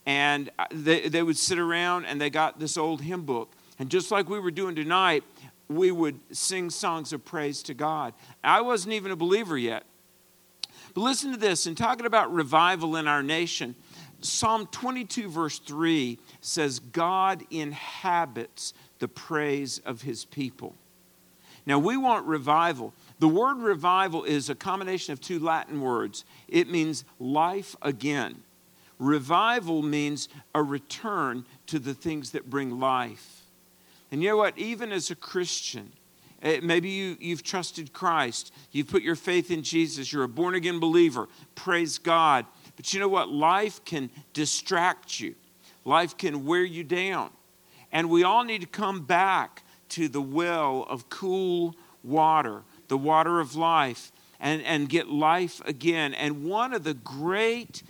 And 0.05 0.50
uh, 0.59 0.65
they, 0.71 1.09
they 1.09 1.24
would 1.24 1.38
sit 1.38 1.57
around 1.57 2.05
and 2.05 2.21
they 2.21 2.29
got 2.29 2.59
this 2.59 2.77
old 2.77 3.01
hymn 3.01 3.24
book. 3.24 3.53
And 3.79 3.89
just 3.89 4.12
like 4.12 4.29
we 4.29 4.39
were 4.39 4.51
doing 4.51 4.75
tonight, 4.75 5.24
we 5.67 5.91
would 5.91 6.19
sing 6.31 6.69
songs 6.69 7.12
of 7.12 7.25
praise 7.25 7.63
to 7.63 7.74
God. 7.74 8.13
I 8.43 8.62
wasn't 8.62 8.93
even 8.93 9.12
a 9.12 9.15
believer 9.15 9.57
yet. 9.57 9.83
But 10.93 11.01
listen 11.01 11.31
to 11.31 11.38
this 11.38 11.67
in 11.67 11.75
talking 11.75 12.05
about 12.05 12.33
revival 12.33 12.95
in 12.95 13.07
our 13.07 13.24
nation, 13.24 13.75
Psalm 14.21 14.67
22, 14.71 15.29
verse 15.29 15.59
3 15.59 16.17
says, 16.41 16.79
God 16.79 17.43
inhabits 17.51 18.74
the 19.00 19.07
praise 19.07 19.79
of 19.79 20.01
his 20.03 20.25
people. 20.25 20.75
Now, 21.65 21.79
we 21.79 21.97
want 21.97 22.25
revival. 22.27 22.93
The 23.19 23.27
word 23.27 23.57
revival 23.57 24.24
is 24.24 24.50
a 24.50 24.55
combination 24.55 25.13
of 25.13 25.19
two 25.19 25.39
Latin 25.39 25.81
words. 25.81 26.24
It 26.47 26.69
means 26.69 27.03
life 27.19 27.75
again. 27.81 28.43
Revival 28.99 29.81
means 29.81 30.29
a 30.53 30.63
return 30.63 31.45
to 31.67 31.79
the 31.79 31.93
things 31.93 32.31
that 32.31 32.49
bring 32.49 32.79
life. 32.79 33.43
And 34.11 34.23
you 34.23 34.29
know 34.29 34.37
what? 34.37 34.57
Even 34.57 34.91
as 34.91 35.11
a 35.11 35.15
Christian, 35.15 35.91
eh, 36.41 36.59
maybe 36.63 36.89
you, 36.89 37.17
you've 37.19 37.43
trusted 37.43 37.91
Christ, 37.91 38.53
you've 38.71 38.87
put 38.87 39.03
your 39.03 39.15
faith 39.15 39.51
in 39.51 39.63
Jesus, 39.63 40.13
you're 40.13 40.23
a 40.23 40.29
born 40.29 40.55
again 40.55 40.79
believer. 40.79 41.27
Praise 41.55 41.97
God. 41.97 42.45
But 42.75 42.93
you 42.93 42.99
know 42.99 43.09
what? 43.09 43.29
Life 43.29 43.83
can 43.85 44.09
distract 44.33 45.19
you, 45.19 45.35
life 45.83 46.17
can 46.17 46.45
wear 46.45 46.63
you 46.63 46.83
down. 46.83 47.31
And 47.91 48.09
we 48.09 48.23
all 48.23 48.43
need 48.43 48.61
to 48.61 48.67
come 48.67 49.05
back 49.05 49.63
to 49.89 50.07
the 50.07 50.21
well 50.21 50.85
of 50.89 51.09
cool 51.09 51.75
water 52.03 52.63
the 52.87 52.97
water 52.97 53.39
of 53.39 53.55
life, 53.55 54.11
and, 54.39 54.61
and 54.63 54.89
get 54.89 55.07
life 55.07 55.61
again. 55.65 56.13
And 56.13 56.43
one 56.43 56.73
of 56.73 56.83
the 56.83 56.93
great 56.93 57.83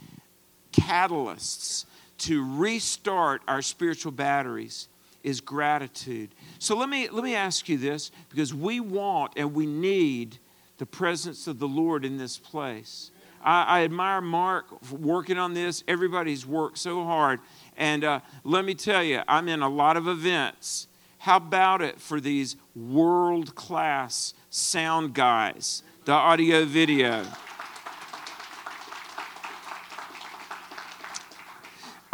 catalysts 0.76 1.86
to 2.20 2.44
restart 2.58 3.42
our 3.48 3.62
spiritual 3.62 4.12
batteries 4.12 4.88
is 5.24 5.42
gratitude. 5.42 6.30
So 6.60 6.78
let 6.78 6.88
me, 6.88 7.10
let 7.10 7.24
me 7.24 7.36
ask 7.36 7.68
you 7.68 7.78
this 7.78 8.12
because 8.30 8.54
we 8.54 8.80
want 8.80 9.34
and 9.36 9.54
we 9.54 9.66
need 9.66 10.38
the 10.78 10.86
presence 10.86 11.48
of 11.48 11.60
the 11.60 11.68
Lord 11.68 12.06
in 12.06 12.18
this 12.18 12.38
place. 12.38 13.12
I, 13.44 13.64
I 13.64 13.84
admire 13.84 14.22
Mark 14.22 14.92
working 14.92 15.38
on 15.38 15.54
this. 15.54 15.84
Everybody's 15.88 16.46
worked 16.46 16.78
so 16.78 17.04
hard. 17.04 17.40
And 17.78 18.04
uh, 18.04 18.20
let 18.44 18.66
me 18.66 18.76
tell 18.76 19.04
you, 19.04 19.22
I'm 19.28 19.48
in 19.48 19.62
a 19.62 19.70
lot 19.70 19.98
of 19.98 20.08
events. 20.08 20.88
How 21.20 21.38
about 21.38 21.82
it 21.82 22.00
for 22.00 22.22
these 22.22 22.56
world 22.76 23.56
class 23.56 24.34
sound 24.52 25.14
guys, 25.14 25.82
the 26.06 26.14
audio 26.14 26.66
video. 26.66 27.26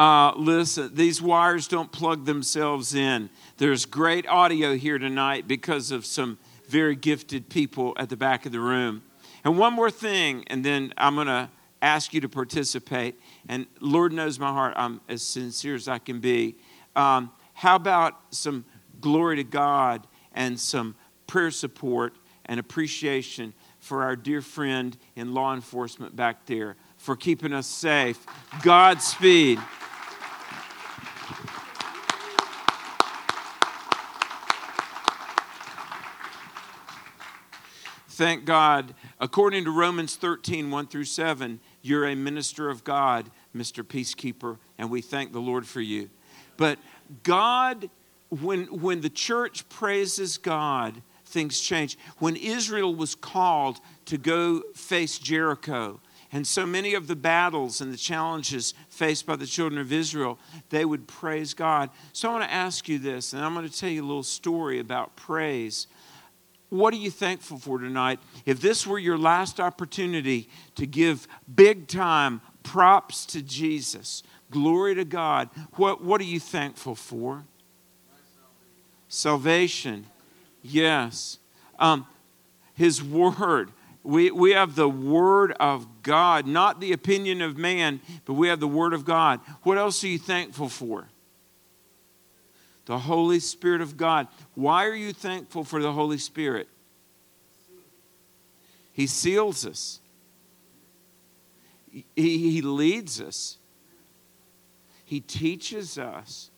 Uh, 0.01 0.33
listen, 0.35 0.89
these 0.95 1.21
wires 1.21 1.67
don't 1.67 1.91
plug 1.91 2.25
themselves 2.25 2.95
in. 2.95 3.29
There's 3.57 3.85
great 3.85 4.27
audio 4.27 4.75
here 4.75 4.97
tonight 4.97 5.47
because 5.47 5.91
of 5.91 6.07
some 6.07 6.39
very 6.67 6.95
gifted 6.95 7.49
people 7.49 7.93
at 7.97 8.09
the 8.09 8.17
back 8.17 8.47
of 8.47 8.51
the 8.51 8.59
room. 8.59 9.03
And 9.43 9.59
one 9.59 9.73
more 9.73 9.91
thing, 9.91 10.43
and 10.47 10.65
then 10.65 10.91
I'm 10.97 11.13
going 11.13 11.27
to 11.27 11.51
ask 11.83 12.15
you 12.15 12.21
to 12.21 12.27
participate. 12.27 13.13
And 13.47 13.67
Lord 13.79 14.11
knows 14.11 14.39
my 14.39 14.51
heart, 14.51 14.73
I'm 14.75 15.01
as 15.07 15.21
sincere 15.21 15.75
as 15.75 15.87
I 15.87 15.99
can 15.99 16.19
be. 16.19 16.55
Um, 16.95 17.31
how 17.53 17.75
about 17.75 18.15
some 18.31 18.65
glory 19.01 19.35
to 19.35 19.43
God 19.43 20.07
and 20.33 20.59
some 20.59 20.95
prayer 21.27 21.51
support 21.51 22.15
and 22.45 22.59
appreciation 22.59 23.53
for 23.77 24.01
our 24.01 24.15
dear 24.15 24.41
friend 24.41 24.97
in 25.15 25.35
law 25.35 25.53
enforcement 25.53 26.15
back 26.15 26.47
there 26.47 26.75
for 26.97 27.15
keeping 27.15 27.53
us 27.53 27.67
safe. 27.67 28.25
Godspeed. 28.63 29.59
Thank 38.21 38.45
God. 38.45 38.93
According 39.19 39.63
to 39.63 39.71
Romans 39.71 40.15
13, 40.15 40.69
1 40.69 40.87
through 40.89 41.05
7, 41.05 41.59
you're 41.81 42.07
a 42.07 42.15
minister 42.15 42.69
of 42.69 42.83
God, 42.83 43.31
Mr. 43.55 43.83
Peacekeeper, 43.83 44.59
and 44.77 44.91
we 44.91 45.01
thank 45.01 45.33
the 45.33 45.39
Lord 45.39 45.65
for 45.65 45.81
you. 45.81 46.07
But 46.55 46.77
God, 47.23 47.89
when, 48.29 48.65
when 48.65 49.01
the 49.01 49.09
church 49.09 49.67
praises 49.69 50.37
God, 50.37 51.01
things 51.25 51.59
change. 51.61 51.97
When 52.19 52.35
Israel 52.35 52.93
was 52.93 53.15
called 53.15 53.79
to 54.05 54.19
go 54.19 54.61
face 54.75 55.17
Jericho, 55.17 55.99
and 56.31 56.45
so 56.45 56.67
many 56.67 56.93
of 56.93 57.07
the 57.07 57.15
battles 57.15 57.81
and 57.81 57.91
the 57.91 57.97
challenges 57.97 58.75
faced 58.87 59.25
by 59.25 59.35
the 59.35 59.47
children 59.47 59.81
of 59.81 59.91
Israel, 59.91 60.37
they 60.69 60.85
would 60.85 61.07
praise 61.07 61.55
God. 61.55 61.89
So 62.13 62.29
I 62.29 62.33
want 62.33 62.43
to 62.43 62.53
ask 62.53 62.87
you 62.87 62.99
this, 62.99 63.33
and 63.33 63.43
I'm 63.43 63.55
going 63.55 63.67
to 63.67 63.75
tell 63.75 63.89
you 63.89 64.03
a 64.03 64.05
little 64.05 64.21
story 64.21 64.77
about 64.77 65.15
praise. 65.15 65.87
What 66.71 66.93
are 66.93 66.97
you 66.97 67.11
thankful 67.11 67.57
for 67.57 67.79
tonight? 67.79 68.21
If 68.45 68.61
this 68.61 68.87
were 68.87 68.97
your 68.97 69.17
last 69.17 69.59
opportunity 69.59 70.47
to 70.75 70.87
give 70.87 71.27
big 71.53 71.89
time 71.89 72.39
props 72.63 73.25
to 73.25 73.41
Jesus, 73.41 74.23
glory 74.51 74.95
to 74.95 75.03
God, 75.03 75.49
what, 75.73 76.01
what 76.01 76.21
are 76.21 76.25
you 76.25 76.39
thankful 76.39 76.95
for? 76.95 77.43
Salvation. 79.09 80.05
Yes. 80.61 81.39
Um, 81.77 82.07
his 82.73 83.03
word. 83.03 83.71
We, 84.01 84.31
we 84.31 84.51
have 84.51 84.75
the 84.75 84.87
word 84.87 85.51
of 85.59 86.03
God, 86.03 86.47
not 86.47 86.79
the 86.79 86.93
opinion 86.93 87.41
of 87.41 87.57
man, 87.57 87.99
but 88.23 88.35
we 88.35 88.47
have 88.47 88.61
the 88.61 88.67
word 88.67 88.93
of 88.93 89.03
God. 89.03 89.41
What 89.63 89.77
else 89.77 90.05
are 90.05 90.07
you 90.07 90.19
thankful 90.19 90.69
for? 90.69 91.09
The 92.91 92.99
Holy 92.99 93.39
Spirit 93.39 93.79
of 93.79 93.95
God. 93.95 94.27
Why 94.53 94.85
are 94.85 94.93
you 94.93 95.13
thankful 95.13 95.63
for 95.63 95.81
the 95.81 95.93
Holy 95.93 96.17
Spirit? 96.17 96.67
He 98.91 99.07
seals 99.07 99.65
us, 99.65 100.01
He, 101.89 102.03
he 102.51 102.61
leads 102.61 103.21
us, 103.21 103.57
He 105.05 105.21
teaches 105.21 105.97
us. 105.97 106.51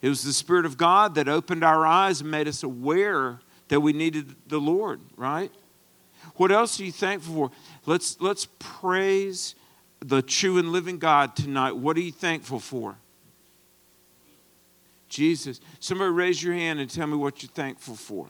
It 0.00 0.08
was 0.08 0.22
the 0.22 0.32
Spirit 0.32 0.64
of 0.64 0.76
God 0.76 1.16
that 1.16 1.26
opened 1.26 1.64
our 1.64 1.84
eyes 1.84 2.20
and 2.20 2.30
made 2.30 2.46
us 2.46 2.62
aware 2.62 3.40
that 3.66 3.80
we 3.80 3.92
needed 3.92 4.36
the 4.46 4.60
Lord, 4.60 5.00
right? 5.16 5.50
What 6.36 6.52
else 6.52 6.78
are 6.78 6.84
you 6.84 6.92
thankful 6.92 7.34
for? 7.34 7.50
Let's, 7.84 8.20
let's 8.20 8.46
praise 8.60 9.56
the 9.98 10.22
true 10.22 10.58
and 10.58 10.70
living 10.70 11.00
God 11.00 11.34
tonight. 11.34 11.72
What 11.72 11.96
are 11.96 12.00
you 12.00 12.12
thankful 12.12 12.60
for? 12.60 12.96
Jesus. 15.10 15.60
Somebody 15.78 16.10
raise 16.10 16.42
your 16.42 16.54
hand 16.54 16.80
and 16.80 16.88
tell 16.88 17.06
me 17.06 17.16
what 17.16 17.42
you're 17.42 17.50
thankful 17.50 17.96
for. 17.96 18.28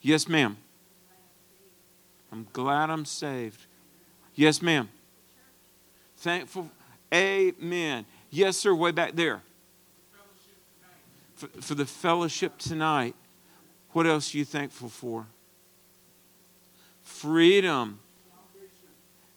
Yes, 0.00 0.28
ma'am. 0.28 0.56
I'm 2.30 2.46
glad 2.52 2.90
I'm 2.90 3.04
saved. 3.04 3.66
Yes, 4.36 4.62
ma'am. 4.62 4.88
Thankful. 6.18 6.70
Amen. 7.12 8.06
Yes, 8.30 8.56
sir, 8.56 8.72
way 8.72 8.92
back 8.92 9.16
there. 9.16 9.42
For, 11.34 11.48
for 11.60 11.74
the 11.74 11.86
fellowship 11.86 12.58
tonight. 12.58 13.16
What 13.92 14.06
else 14.06 14.32
are 14.34 14.38
you 14.38 14.44
thankful 14.44 14.88
for? 14.88 15.26
Freedom. 17.02 17.98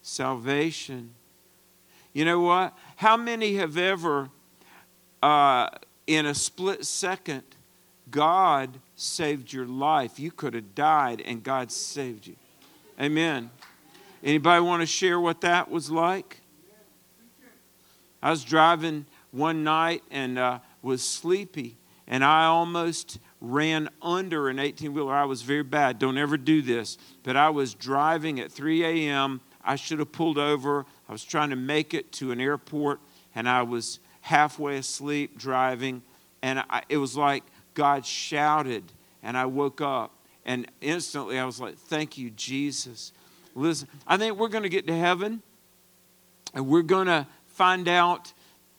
Salvation. 0.04 1.16
You 2.14 2.26
know 2.26 2.42
what? 2.42 2.78
How 2.98 3.18
many 3.18 3.56
have 3.56 3.78
ever, 3.78 4.30
uh, 5.24 5.70
in 6.06 6.26
a 6.26 6.36
split 6.36 6.86
second, 6.86 7.44
God 8.12 8.78
saved 8.96 9.54
your 9.54 9.66
life? 9.66 10.20
You 10.20 10.32
could 10.32 10.54
have 10.54 10.76
died 10.76 11.22
and 11.26 11.42
God 11.42 11.72
saved 11.72 12.28
you. 12.28 12.36
Amen. 13.00 13.50
Anybody 14.22 14.62
want 14.62 14.82
to 14.82 14.86
share 14.86 15.20
what 15.20 15.42
that 15.42 15.72
was 15.72 15.90
like? 15.90 16.42
I 18.22 18.30
was 18.30 18.44
driving 18.44 19.06
one 19.32 19.64
night 19.64 20.04
and 20.12 20.38
uh, 20.38 20.60
was 20.82 21.02
sleepy, 21.02 21.78
and 22.08 22.24
I 22.24 22.46
almost 22.46 23.20
ran 23.42 23.90
under 24.02 24.48
an 24.50 24.60
18 24.60 24.94
wheeler. 24.94 25.14
I 25.14 25.26
was 25.26 25.42
very 25.42 25.64
bad. 25.64 26.00
Don't 26.00 26.18
ever 26.18 26.38
do 26.38 26.62
this. 26.62 26.98
But 27.24 27.36
I 27.36 27.50
was 27.50 27.74
driving 27.74 28.40
at 28.40 28.52
3 28.52 28.84
a.m. 28.86 29.42
I 29.64 29.76
should 29.76 30.00
have 30.00 30.12
pulled 30.12 30.38
over. 30.38 30.86
I 31.10 31.12
was 31.12 31.24
trying 31.24 31.50
to 31.50 31.58
make 31.58 31.94
it 31.94 32.12
to 32.14 32.32
an 32.32 32.40
airport, 32.40 33.02
and 33.36 33.50
I 33.50 33.64
was 33.64 34.00
halfway 34.24 34.78
asleep 34.78 35.38
driving, 35.38 36.02
and 36.42 36.60
I, 36.70 36.84
it 36.88 36.96
was 36.96 37.18
like 37.18 37.44
God 37.74 38.06
shouted, 38.06 38.84
and 39.22 39.38
I 39.38 39.46
woke 39.46 39.82
up, 39.82 40.14
and 40.46 40.66
instantly 40.80 41.38
I 41.38 41.46
was 41.46 41.60
like, 41.60 41.78
Thank 41.78 42.18
you, 42.18 42.30
Jesus. 42.32 43.12
Listen, 43.54 43.90
I 44.08 44.16
think 44.18 44.40
we're 44.40 44.48
going 44.48 44.64
to 44.64 44.70
get 44.70 44.88
to 44.88 44.98
heaven, 44.98 45.44
and 46.54 46.68
we're 46.68 46.84
going 46.84 47.08
to 47.08 47.28
find 47.48 47.88
out 47.88 48.32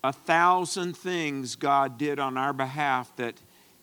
a 0.02 0.12
thousand 0.12 0.96
things 0.96 1.56
God 1.56 1.98
did 1.98 2.18
on 2.18 2.38
our 2.38 2.54
behalf 2.54 3.14
that 3.16 3.34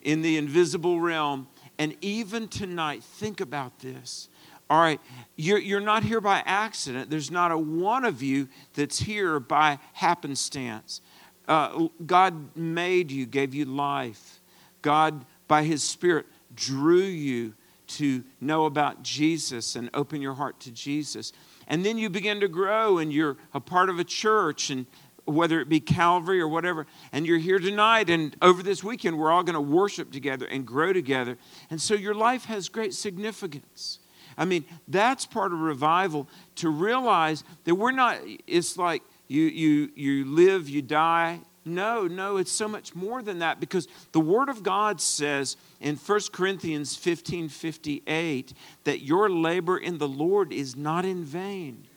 in 0.01 0.23
the 0.23 0.37
invisible 0.37 0.99
realm. 0.99 1.47
And 1.77 1.95
even 2.01 2.47
tonight, 2.47 3.03
think 3.03 3.39
about 3.39 3.79
this. 3.79 4.29
All 4.67 4.79
right, 4.79 4.99
you're, 5.35 5.59
you're 5.59 5.79
not 5.79 6.03
here 6.03 6.21
by 6.21 6.41
accident. 6.45 7.09
There's 7.09 7.29
not 7.29 7.51
a 7.51 7.57
one 7.57 8.03
of 8.03 8.23
you 8.23 8.47
that's 8.73 8.99
here 8.99 9.39
by 9.39 9.79
happenstance. 9.93 11.01
Uh, 11.47 11.87
God 12.05 12.55
made 12.55 13.11
you, 13.11 13.25
gave 13.25 13.53
you 13.53 13.65
life. 13.65 14.41
God, 14.81 15.25
by 15.47 15.63
His 15.63 15.83
Spirit, 15.83 16.25
drew 16.55 17.01
you 17.01 17.53
to 17.87 18.23
know 18.39 18.65
about 18.65 19.03
Jesus 19.03 19.75
and 19.75 19.89
open 19.93 20.21
your 20.21 20.33
heart 20.33 20.59
to 20.61 20.71
Jesus. 20.71 21.33
And 21.67 21.85
then 21.85 21.97
you 21.97 22.09
begin 22.09 22.39
to 22.39 22.47
grow 22.47 22.97
and 22.97 23.11
you're 23.11 23.37
a 23.53 23.59
part 23.59 23.89
of 23.89 23.99
a 23.99 24.03
church 24.03 24.69
and 24.69 24.85
whether 25.25 25.59
it 25.59 25.69
be 25.69 25.79
Calvary 25.79 26.41
or 26.41 26.47
whatever, 26.47 26.87
and 27.11 27.25
you're 27.25 27.37
here 27.37 27.59
tonight, 27.59 28.09
and 28.09 28.35
over 28.41 28.63
this 28.63 28.83
weekend, 28.83 29.17
we're 29.17 29.31
all 29.31 29.43
going 29.43 29.53
to 29.53 29.61
worship 29.61 30.11
together 30.11 30.45
and 30.45 30.65
grow 30.65 30.93
together. 30.93 31.37
And 31.69 31.81
so 31.81 31.93
your 31.93 32.15
life 32.15 32.45
has 32.45 32.69
great 32.69 32.93
significance. 32.93 33.99
I 34.37 34.45
mean, 34.45 34.65
that's 34.87 35.25
part 35.25 35.53
of 35.53 35.59
revival 35.59 36.27
to 36.55 36.69
realize 36.69 37.43
that 37.65 37.75
we're 37.75 37.91
not, 37.91 38.19
it's 38.47 38.77
like 38.77 39.03
you, 39.31 39.45
you, 39.45 39.89
you 39.95 40.25
live, 40.25 40.69
you 40.69 40.81
die. 40.81 41.39
No, 41.63 42.07
no, 42.07 42.37
it's 42.37 42.51
so 42.51 42.67
much 42.67 42.95
more 42.95 43.21
than 43.21 43.39
that 43.39 43.59
because 43.59 43.87
the 44.11 44.19
Word 44.19 44.49
of 44.49 44.63
God 44.63 44.99
says 44.99 45.57
in 45.79 45.95
1 45.95 46.19
Corinthians 46.31 46.95
15 46.95 47.49
58 47.49 48.53
that 48.83 49.01
your 49.01 49.29
labor 49.29 49.77
in 49.77 49.99
the 49.99 50.07
Lord 50.07 50.51
is 50.51 50.75
not 50.75 51.05
in 51.05 51.23
vain 51.23 51.87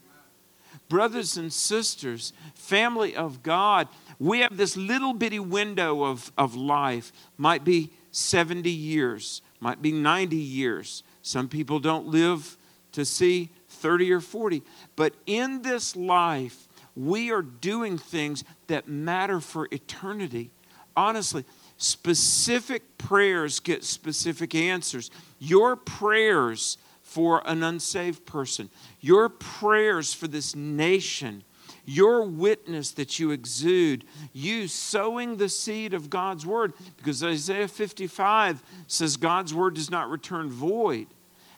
brothers 0.89 1.37
and 1.37 1.53
sisters, 1.53 2.33
family 2.55 3.17
of 3.17 3.43
God, 3.43 3.89
we 4.19 4.41
have 4.41 4.57
this 4.57 4.77
little 4.77 5.13
bitty 5.13 5.41
window 5.41 6.05
of, 6.05 6.31
of 6.37 6.55
life. 6.55 7.13
Might 7.37 7.65
be 7.65 7.91
70 8.13 8.71
years, 8.71 9.43
might 9.61 9.83
be 9.83 9.93
90 9.93 10.37
years. 10.37 11.03
Some 11.23 11.49
people 11.49 11.81
don't 11.81 12.07
live 12.07 12.57
to 12.93 13.05
see 13.05 13.51
30 13.69 14.13
or 14.13 14.21
40. 14.21 14.63
But 14.95 15.15
in 15.27 15.63
this 15.63 15.97
life, 15.97 16.64
we 16.97 17.31
are 17.31 17.43
doing 17.43 17.99
things 17.99 18.45
that 18.69 18.89
matter 18.89 19.41
for 19.41 19.69
eternity. 19.71 20.51
Honestly, 20.97 21.45
specific 21.77 22.99
prayers 22.99 23.61
get 23.61 23.85
specific 23.85 24.55
answers. 24.55 25.11
Your 25.39 25.77
prayers 25.77 26.79
for 27.03 27.43
an 27.47 27.63
unsaved 27.63 28.27
person, 28.27 28.71
your 29.01 29.29
prayers 29.29 30.15
for 30.15 30.27
this 30.27 30.57
nation, 30.57 31.45
your 31.85 32.25
witness 32.25 32.93
that 32.93 33.19
you 33.19 33.31
exude, 33.31 34.05
you 34.33 34.67
sowing 34.67 35.37
the 35.37 35.49
seed 35.49 35.95
of 35.95 36.11
God's 36.11 36.47
word, 36.47 36.73
because 36.97 37.23
Isaiah 37.23 37.69
55 37.69 38.63
says 38.87 39.17
God's 39.17 39.53
word 39.53 39.75
does 39.75 39.91
not 39.91 40.09
return 40.11 40.51
void. 40.51 41.07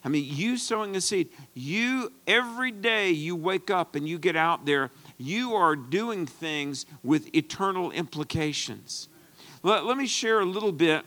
I 0.05 0.09
mean, 0.09 0.25
you 0.29 0.57
sowing 0.57 0.95
a 0.95 1.01
seed, 1.01 1.31
you 1.55 2.13
every 2.27 2.71
day 2.71 3.11
you 3.11 3.35
wake 3.35 3.71
up 3.71 3.95
and 3.95 4.09
you 4.09 4.19
get 4.19 4.37
out 4.37 4.67
there, 4.67 4.91
you 5.19 5.55
are 5.55 5.77
doing 5.77 6.27
things 6.27 6.87
with 7.03 7.35
eternal 7.35 7.91
implications. 7.91 9.09
Let, 9.63 9.85
let 9.85 9.97
me 9.97 10.07
share 10.07 10.41
a 10.41 10.45
little 10.45 10.73
bit, 10.73 11.05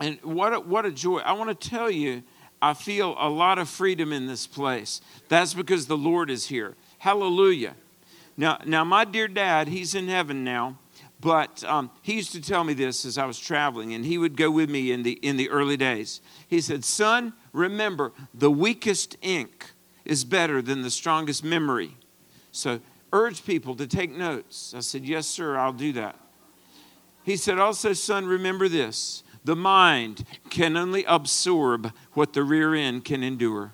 and 0.00 0.18
what 0.22 0.52
a, 0.52 0.60
what 0.60 0.84
a 0.84 0.90
joy. 0.90 1.18
I 1.18 1.32
want 1.32 1.58
to 1.58 1.68
tell 1.68 1.90
you 1.90 2.22
I 2.60 2.74
feel 2.74 3.16
a 3.18 3.28
lot 3.28 3.58
of 3.58 3.68
freedom 3.68 4.12
in 4.12 4.26
this 4.26 4.46
place. 4.46 5.00
That's 5.28 5.52
because 5.52 5.86
the 5.86 5.96
Lord 5.96 6.30
is 6.30 6.46
here. 6.46 6.76
Hallelujah. 6.98 7.74
Now, 8.36 8.58
now 8.64 8.84
my 8.84 9.04
dear 9.04 9.26
dad, 9.26 9.66
he's 9.68 9.96
in 9.96 10.06
heaven 10.06 10.44
now, 10.44 10.78
but 11.20 11.64
um, 11.64 11.90
he 12.02 12.14
used 12.14 12.32
to 12.32 12.40
tell 12.40 12.62
me 12.62 12.72
this 12.72 13.04
as 13.04 13.18
I 13.18 13.26
was 13.26 13.38
traveling, 13.38 13.94
and 13.94 14.04
he 14.04 14.16
would 14.16 14.36
go 14.36 14.50
with 14.50 14.70
me 14.70 14.92
in 14.92 15.02
the, 15.02 15.12
in 15.12 15.36
the 15.36 15.50
early 15.50 15.76
days. 15.76 16.20
He 16.48 16.60
said, 16.60 16.84
Son, 16.84 17.32
remember, 17.52 18.12
the 18.32 18.50
weakest 18.50 19.16
ink 19.22 19.72
is 20.04 20.24
better 20.24 20.62
than 20.62 20.82
the 20.82 20.90
strongest 20.90 21.44
memory. 21.44 21.96
So 22.52 22.80
urge 23.12 23.44
people 23.44 23.74
to 23.76 23.86
take 23.86 24.10
notes. 24.10 24.74
I 24.76 24.80
said, 24.80 25.04
Yes, 25.04 25.26
sir, 25.26 25.56
I'll 25.56 25.72
do 25.72 25.92
that. 25.92 26.16
He 27.22 27.36
said, 27.36 27.58
Also, 27.58 27.92
son, 27.92 28.26
remember 28.26 28.68
this 28.68 29.22
the 29.44 29.56
mind 29.56 30.24
can 30.50 30.76
only 30.76 31.04
absorb 31.04 31.92
what 32.12 32.32
the 32.32 32.42
rear 32.42 32.74
end 32.74 33.04
can 33.04 33.22
endure. 33.22 33.72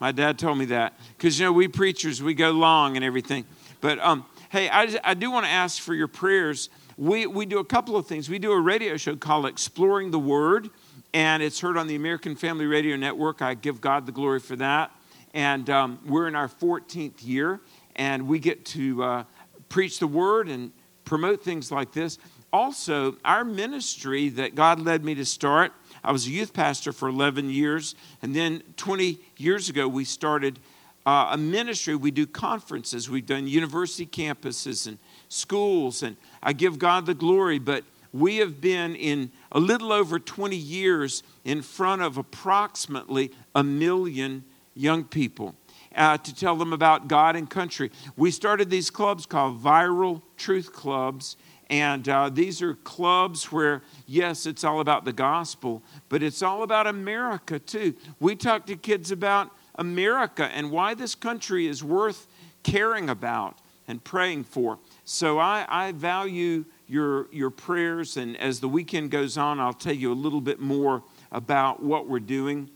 My 0.00 0.12
dad 0.12 0.38
told 0.38 0.58
me 0.58 0.66
that 0.66 0.92
because, 1.16 1.38
you 1.38 1.46
know, 1.46 1.52
we 1.52 1.68
preachers, 1.68 2.22
we 2.22 2.34
go 2.34 2.50
long 2.50 2.96
and 2.96 3.04
everything. 3.04 3.46
But 3.80 3.98
um, 4.00 4.26
hey, 4.50 4.68
I, 4.68 4.98
I 5.02 5.14
do 5.14 5.30
want 5.30 5.46
to 5.46 5.50
ask 5.50 5.80
for 5.80 5.94
your 5.94 6.08
prayers. 6.08 6.68
We, 6.96 7.26
we 7.26 7.46
do 7.46 7.58
a 7.58 7.64
couple 7.64 7.96
of 7.96 8.06
things. 8.06 8.28
We 8.28 8.38
do 8.38 8.52
a 8.52 8.60
radio 8.60 8.96
show 8.96 9.16
called 9.16 9.46
Exploring 9.46 10.10
the 10.10 10.18
Word, 10.18 10.68
and 11.14 11.42
it's 11.42 11.60
heard 11.60 11.76
on 11.76 11.86
the 11.86 11.94
American 11.94 12.36
Family 12.36 12.66
Radio 12.66 12.96
Network. 12.96 13.40
I 13.40 13.54
give 13.54 13.80
God 13.80 14.04
the 14.04 14.12
glory 14.12 14.40
for 14.40 14.56
that. 14.56 14.90
And 15.32 15.68
um, 15.70 15.98
we're 16.06 16.28
in 16.28 16.36
our 16.36 16.48
14th 16.48 17.24
year, 17.24 17.60
and 17.96 18.26
we 18.28 18.38
get 18.38 18.64
to 18.66 19.02
uh, 19.02 19.24
preach 19.68 19.98
the 19.98 20.06
Word 20.06 20.48
and 20.48 20.72
promote 21.04 21.42
things 21.42 21.70
like 21.70 21.92
this 21.92 22.18
also, 22.54 23.16
our 23.24 23.44
ministry 23.44 24.28
that 24.28 24.54
God 24.54 24.78
led 24.78 25.04
me 25.04 25.16
to 25.16 25.24
start, 25.24 25.72
I 26.04 26.12
was 26.12 26.28
a 26.28 26.30
youth 26.30 26.52
pastor 26.52 26.92
for 26.92 27.08
11 27.08 27.50
years, 27.50 27.96
and 28.22 28.32
then 28.32 28.62
20 28.76 29.18
years 29.36 29.68
ago, 29.68 29.88
we 29.88 30.04
started 30.04 30.60
uh, 31.04 31.30
a 31.32 31.36
ministry. 31.36 31.96
We 31.96 32.12
do 32.12 32.28
conferences, 32.28 33.10
we've 33.10 33.26
done 33.26 33.48
university 33.48 34.06
campuses 34.06 34.86
and 34.86 34.98
schools, 35.28 36.04
and 36.04 36.16
I 36.44 36.52
give 36.52 36.78
God 36.78 37.06
the 37.06 37.14
glory, 37.14 37.58
but 37.58 37.82
we 38.12 38.36
have 38.36 38.60
been 38.60 38.94
in 38.94 39.32
a 39.50 39.58
little 39.58 39.92
over 39.92 40.20
20 40.20 40.54
years 40.54 41.24
in 41.44 41.60
front 41.60 42.02
of 42.02 42.18
approximately 42.18 43.32
a 43.56 43.64
million 43.64 44.44
young 44.76 45.02
people. 45.02 45.56
Uh, 45.96 46.18
to 46.18 46.34
tell 46.34 46.56
them 46.56 46.72
about 46.72 47.06
God 47.06 47.36
and 47.36 47.48
country. 47.48 47.88
We 48.16 48.32
started 48.32 48.68
these 48.68 48.90
clubs 48.90 49.26
called 49.26 49.62
Viral 49.62 50.22
Truth 50.36 50.72
Clubs, 50.72 51.36
and 51.70 52.08
uh, 52.08 52.30
these 52.30 52.60
are 52.62 52.74
clubs 52.74 53.52
where, 53.52 53.80
yes, 54.04 54.44
it's 54.44 54.64
all 54.64 54.80
about 54.80 55.04
the 55.04 55.12
gospel, 55.12 55.84
but 56.08 56.20
it's 56.20 56.42
all 56.42 56.64
about 56.64 56.88
America 56.88 57.60
too. 57.60 57.94
We 58.18 58.34
talk 58.34 58.66
to 58.66 58.76
kids 58.76 59.12
about 59.12 59.50
America 59.76 60.50
and 60.52 60.72
why 60.72 60.94
this 60.94 61.14
country 61.14 61.68
is 61.68 61.84
worth 61.84 62.26
caring 62.64 63.08
about 63.08 63.58
and 63.86 64.02
praying 64.02 64.44
for. 64.44 64.80
So 65.04 65.38
I, 65.38 65.64
I 65.68 65.92
value 65.92 66.64
your, 66.88 67.28
your 67.32 67.50
prayers, 67.50 68.16
and 68.16 68.36
as 68.38 68.58
the 68.58 68.68
weekend 68.68 69.12
goes 69.12 69.38
on, 69.38 69.60
I'll 69.60 69.72
tell 69.72 69.94
you 69.94 70.12
a 70.12 70.14
little 70.14 70.40
bit 70.40 70.58
more 70.58 71.04
about 71.30 71.82
what 71.82 72.08
we're 72.08 72.18
doing. 72.18 72.68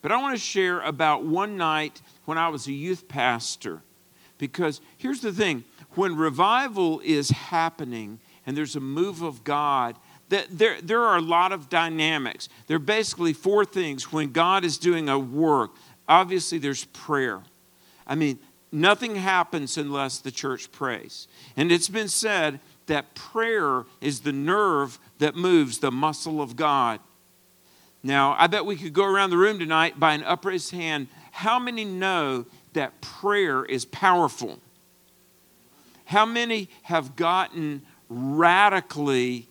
But 0.00 0.12
I 0.12 0.20
want 0.20 0.36
to 0.36 0.40
share 0.40 0.80
about 0.80 1.24
one 1.24 1.56
night 1.56 2.00
when 2.24 2.38
I 2.38 2.48
was 2.48 2.66
a 2.66 2.72
youth 2.72 3.08
pastor. 3.08 3.82
Because 4.38 4.80
here's 4.96 5.20
the 5.20 5.32
thing 5.32 5.64
when 5.94 6.16
revival 6.16 7.00
is 7.04 7.30
happening 7.30 8.20
and 8.46 8.56
there's 8.56 8.76
a 8.76 8.80
move 8.80 9.22
of 9.22 9.42
God, 9.42 9.96
there, 10.28 10.80
there 10.80 11.02
are 11.02 11.16
a 11.16 11.22
lot 11.22 11.52
of 11.52 11.68
dynamics. 11.68 12.48
There 12.66 12.76
are 12.76 12.80
basically 12.80 13.32
four 13.32 13.64
things 13.64 14.12
when 14.12 14.30
God 14.30 14.64
is 14.64 14.78
doing 14.78 15.08
a 15.08 15.18
work. 15.18 15.72
Obviously, 16.06 16.58
there's 16.58 16.84
prayer. 16.86 17.42
I 18.06 18.14
mean, 18.14 18.38
nothing 18.70 19.16
happens 19.16 19.76
unless 19.76 20.18
the 20.18 20.30
church 20.30 20.70
prays. 20.70 21.28
And 21.56 21.72
it's 21.72 21.88
been 21.88 22.08
said 22.08 22.60
that 22.86 23.14
prayer 23.14 23.84
is 24.00 24.20
the 24.20 24.32
nerve 24.32 24.98
that 25.18 25.34
moves 25.34 25.78
the 25.78 25.90
muscle 25.90 26.40
of 26.40 26.56
God. 26.56 27.00
Now, 28.02 28.36
I 28.38 28.46
bet 28.46 28.64
we 28.64 28.76
could 28.76 28.92
go 28.92 29.04
around 29.04 29.30
the 29.30 29.36
room 29.36 29.58
tonight 29.58 29.98
by 29.98 30.14
an 30.14 30.22
upraised 30.22 30.70
hand. 30.70 31.08
How 31.32 31.58
many 31.58 31.84
know 31.84 32.46
that 32.72 33.00
prayer 33.00 33.64
is 33.64 33.84
powerful? 33.84 34.60
How 36.04 36.24
many 36.24 36.70
have 36.82 37.16
gotten 37.16 37.82
radically 38.08 39.48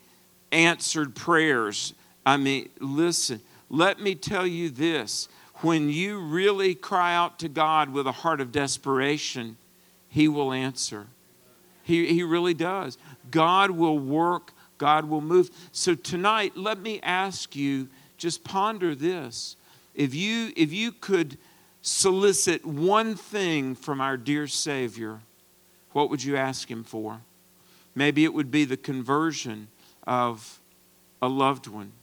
answered 0.51 1.15
prayers? 1.15 1.93
I 2.25 2.37
mean, 2.37 2.69
listen, 2.79 3.41
let 3.69 3.99
me 3.99 4.15
tell 4.15 4.47
you 4.47 4.69
this. 4.69 5.27
When 5.61 5.89
you 5.89 6.19
really 6.19 6.75
cry 6.75 7.15
out 7.15 7.39
to 7.39 7.49
God 7.49 7.91
with 7.91 8.07
a 8.07 8.11
heart 8.11 8.41
of 8.41 8.51
desperation, 8.51 9.57
He 10.09 10.27
will 10.27 10.53
answer. 10.53 11.07
He, 11.87 12.05
he 12.07 12.23
really 12.23 12.53
does. 12.53 12.97
God 13.31 13.71
will 13.71 13.97
work, 13.97 14.51
God 14.77 15.05
will 15.05 15.21
move. 15.21 15.49
So 15.71 15.95
tonight, 15.95 16.57
let 16.57 16.79
me 16.79 16.99
ask 17.01 17.55
you 17.55 17.87
just 18.17 18.43
ponder 18.43 18.95
this. 18.95 19.55
If 19.93 20.13
you, 20.13 20.51
if 20.55 20.71
you 20.73 20.91
could 20.91 21.37
solicit 21.81 22.65
one 22.65 23.15
thing 23.15 23.75
from 23.75 24.01
our 24.01 24.17
dear 24.17 24.47
Savior, 24.47 25.21
what 25.93 26.09
would 26.09 26.23
you 26.23 26.35
ask 26.35 26.69
Him 26.69 26.83
for? 26.83 27.21
Maybe 27.95 28.23
it 28.23 28.33
would 28.33 28.51
be 28.51 28.65
the 28.65 28.77
conversion 28.77 29.69
of 30.05 30.59
a 31.21 31.27
loved 31.27 31.67
one. 31.67 31.93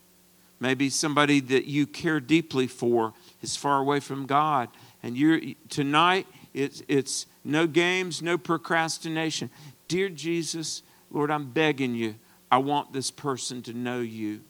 Maybe 0.59 0.88
somebody 0.88 1.40
that 1.40 1.66
you 1.66 1.87
care 1.87 2.20
deeply 2.20 2.66
for 2.66 3.12
is 3.42 3.57
far 3.57 3.81
away 3.81 4.00
from 4.00 4.27
God. 4.27 4.68
And 5.03 5.16
you're 5.16 5.40
tonight, 5.68 6.27
it's, 6.53 6.83
it's 6.88 7.27
no 7.44 7.66
games, 7.66 8.22
no 8.22 8.38
procrastination. 8.38 9.50
Dear 9.88 10.09
Jesus, 10.09 10.83
Lord, 11.11 11.31
I'm 11.31 11.50
begging 11.50 11.94
you, 11.94 12.14
I 12.50 12.59
want 12.59 12.92
this 12.92 13.11
person 13.11 13.62
to 13.62 13.72
know 13.72 14.00
you. 14.00 14.40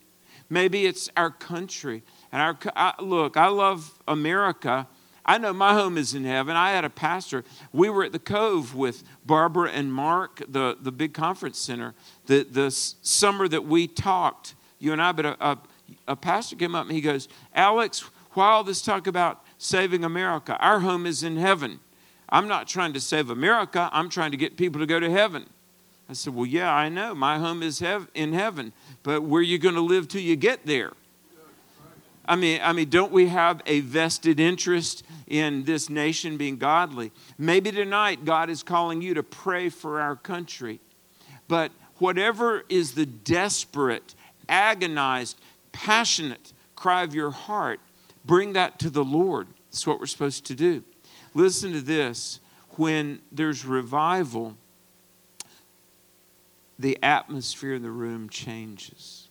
Maybe 0.50 0.86
it's 0.86 1.08
our 1.16 1.30
country. 1.30 2.02
And 2.32 2.42
our 2.42 2.58
I, 2.76 2.94
look, 3.00 3.36
I 3.36 3.48
love 3.48 3.98
America. 4.06 4.86
I 5.26 5.38
know 5.38 5.52
my 5.52 5.72
home 5.72 5.96
is 5.96 6.14
in 6.14 6.24
heaven. 6.24 6.54
I 6.54 6.72
had 6.72 6.84
a 6.84 6.90
pastor. 6.90 7.44
We 7.72 7.88
were 7.88 8.04
at 8.04 8.12
the 8.12 8.18
Cove 8.18 8.74
with 8.74 9.02
Barbara 9.24 9.70
and 9.70 9.92
Mark, 9.92 10.42
the, 10.46 10.76
the 10.80 10.92
big 10.92 11.14
conference 11.14 11.58
center, 11.58 11.94
the, 12.26 12.44
the 12.44 12.70
summer 12.70 13.48
that 13.48 13.64
we 13.64 13.86
talked, 13.86 14.54
you 14.78 14.92
and 14.92 15.00
I, 15.00 15.12
but 15.12 15.24
a, 15.24 15.46
a, 15.46 15.58
a 16.08 16.16
pastor 16.16 16.56
came 16.56 16.74
up 16.74 16.86
and 16.86 16.94
he 16.94 17.00
goes, 17.00 17.28
Alex, 17.54 18.00
why 18.32 18.50
all 18.50 18.64
this 18.64 18.82
talk 18.82 19.06
about 19.06 19.44
saving 19.56 20.04
America? 20.04 20.58
Our 20.58 20.80
home 20.80 21.06
is 21.06 21.22
in 21.22 21.36
heaven. 21.36 21.80
I'm 22.28 22.48
not 22.48 22.68
trying 22.68 22.92
to 22.94 23.00
save 23.00 23.30
America, 23.30 23.88
I'm 23.92 24.08
trying 24.08 24.32
to 24.32 24.36
get 24.36 24.56
people 24.56 24.80
to 24.80 24.86
go 24.86 25.00
to 25.00 25.10
heaven. 25.10 25.46
I 26.08 26.12
said, 26.12 26.34
Well, 26.34 26.46
yeah, 26.46 26.72
I 26.72 26.88
know. 26.88 27.14
My 27.14 27.38
home 27.38 27.62
is 27.62 27.78
hev- 27.78 28.08
in 28.14 28.32
heaven, 28.32 28.72
but 29.02 29.22
where 29.22 29.40
are 29.40 29.42
you 29.42 29.58
going 29.58 29.74
to 29.74 29.80
live 29.80 30.08
till 30.08 30.20
you 30.20 30.36
get 30.36 30.66
there? 30.66 30.92
I 32.26 32.36
mean, 32.36 32.60
I 32.62 32.72
mean, 32.72 32.88
don't 32.88 33.12
we 33.12 33.28
have 33.28 33.60
a 33.66 33.80
vested 33.80 34.40
interest 34.40 35.04
in 35.26 35.64
this 35.64 35.90
nation 35.90 36.36
being 36.36 36.56
godly? 36.56 37.12
Maybe 37.36 37.70
tonight 37.70 38.24
God 38.24 38.48
is 38.48 38.62
calling 38.62 39.02
you 39.02 39.14
to 39.14 39.22
pray 39.22 39.68
for 39.68 40.00
our 40.00 40.16
country. 40.16 40.80
But 41.48 41.70
whatever 41.98 42.64
is 42.70 42.94
the 42.94 43.04
desperate, 43.04 44.14
agonized, 44.48 45.38
passionate 45.72 46.54
cry 46.74 47.02
of 47.02 47.14
your 47.14 47.30
heart, 47.30 47.80
bring 48.24 48.54
that 48.54 48.78
to 48.78 48.90
the 48.90 49.04
Lord. 49.04 49.48
That's 49.70 49.86
what 49.86 50.00
we're 50.00 50.06
supposed 50.06 50.46
to 50.46 50.54
do. 50.54 50.82
Listen 51.34 51.72
to 51.72 51.80
this. 51.80 52.40
When 52.76 53.20
there's 53.30 53.64
revival, 53.64 54.56
the 56.78 56.98
atmosphere 57.02 57.74
in 57.74 57.82
the 57.82 57.90
room 57.90 58.28
changes. 58.28 59.28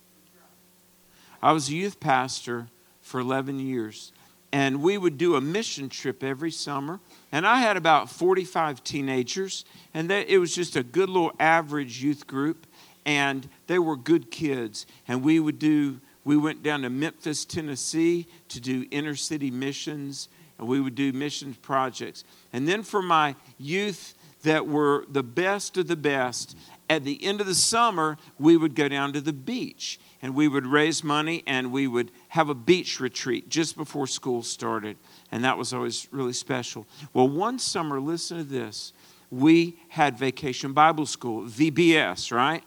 I 1.42 1.52
was 1.52 1.70
a 1.70 1.74
youth 1.74 2.00
pastor 2.00 2.68
for 3.02 3.20
11 3.20 3.60
years, 3.60 4.14
and 4.54 4.82
we 4.82 4.98
would 4.98 5.18
do 5.18 5.36
a 5.36 5.42
mission 5.42 5.90
trip 5.90 6.24
every 6.24 6.52
summer. 6.52 7.00
And 7.32 7.46
I 7.46 7.58
had 7.60 7.76
about 7.76 8.10
45 8.10 8.84
teenagers, 8.84 9.66
and 9.94 10.10
they, 10.10 10.26
it 10.28 10.38
was 10.38 10.56
just 10.56 10.76
a 10.76 10.84
good 10.84 11.10
little 11.10 11.34
average 11.40 12.02
youth 12.02 12.28
group, 12.28 12.66
and 13.06 13.50
they 13.68 13.78
were 13.78 13.98
good 13.98 14.32
kids. 14.32 14.86
And 15.08 15.22
we 15.22 15.40
would 15.40 15.60
do, 15.60 16.00
we 16.24 16.38
went 16.38 16.64
down 16.64 16.84
to 16.84 16.90
Memphis, 16.90 17.44
Tennessee 17.44 18.28
to 18.50 18.62
do 18.62 18.86
inner 18.90 19.16
city 19.16 19.52
missions, 19.52 20.30
and 20.58 20.68
we 20.68 20.80
would 20.80 20.96
do 20.96 21.12
missions 21.12 21.58
projects. 21.58 22.24
And 22.54 22.68
then 22.68 22.84
for 22.84 23.02
my 23.02 23.36
youth 23.58 24.14
that 24.44 24.68
were 24.68 25.06
the 25.10 25.24
best 25.24 25.78
of 25.78 25.88
the 25.88 25.96
best, 25.96 26.56
at 26.90 27.04
the 27.04 27.24
end 27.24 27.42
of 27.42 27.48
the 27.48 27.56
summer, 27.56 28.18
we 28.38 28.58
would 28.58 28.76
go 28.76 28.88
down 28.88 29.14
to 29.14 29.22
the 29.22 29.34
beach 29.34 30.00
and 30.22 30.36
we 30.36 30.48
would 30.48 30.66
raise 30.66 31.04
money 31.04 31.44
and 31.48 31.72
we 31.72 31.88
would 31.88 32.12
have 32.30 32.50
a 32.50 32.56
beach 32.56 33.00
retreat 33.00 33.50
just 33.50 33.76
before 33.76 34.08
school 34.08 34.42
started. 34.42 34.98
And 35.32 35.44
that 35.44 35.58
was 35.58 35.74
always 35.74 36.08
really 36.12 36.34
special. 36.34 36.86
Well, 37.14 37.28
one 37.28 37.60
summer, 37.60 38.00
listen 38.00 38.38
to 38.38 38.44
this. 38.44 38.94
We 39.30 39.78
had 39.90 40.18
Vacation 40.18 40.74
Bible 40.74 41.06
School, 41.06 41.44
VBS, 41.44 42.32
right? 42.32 42.64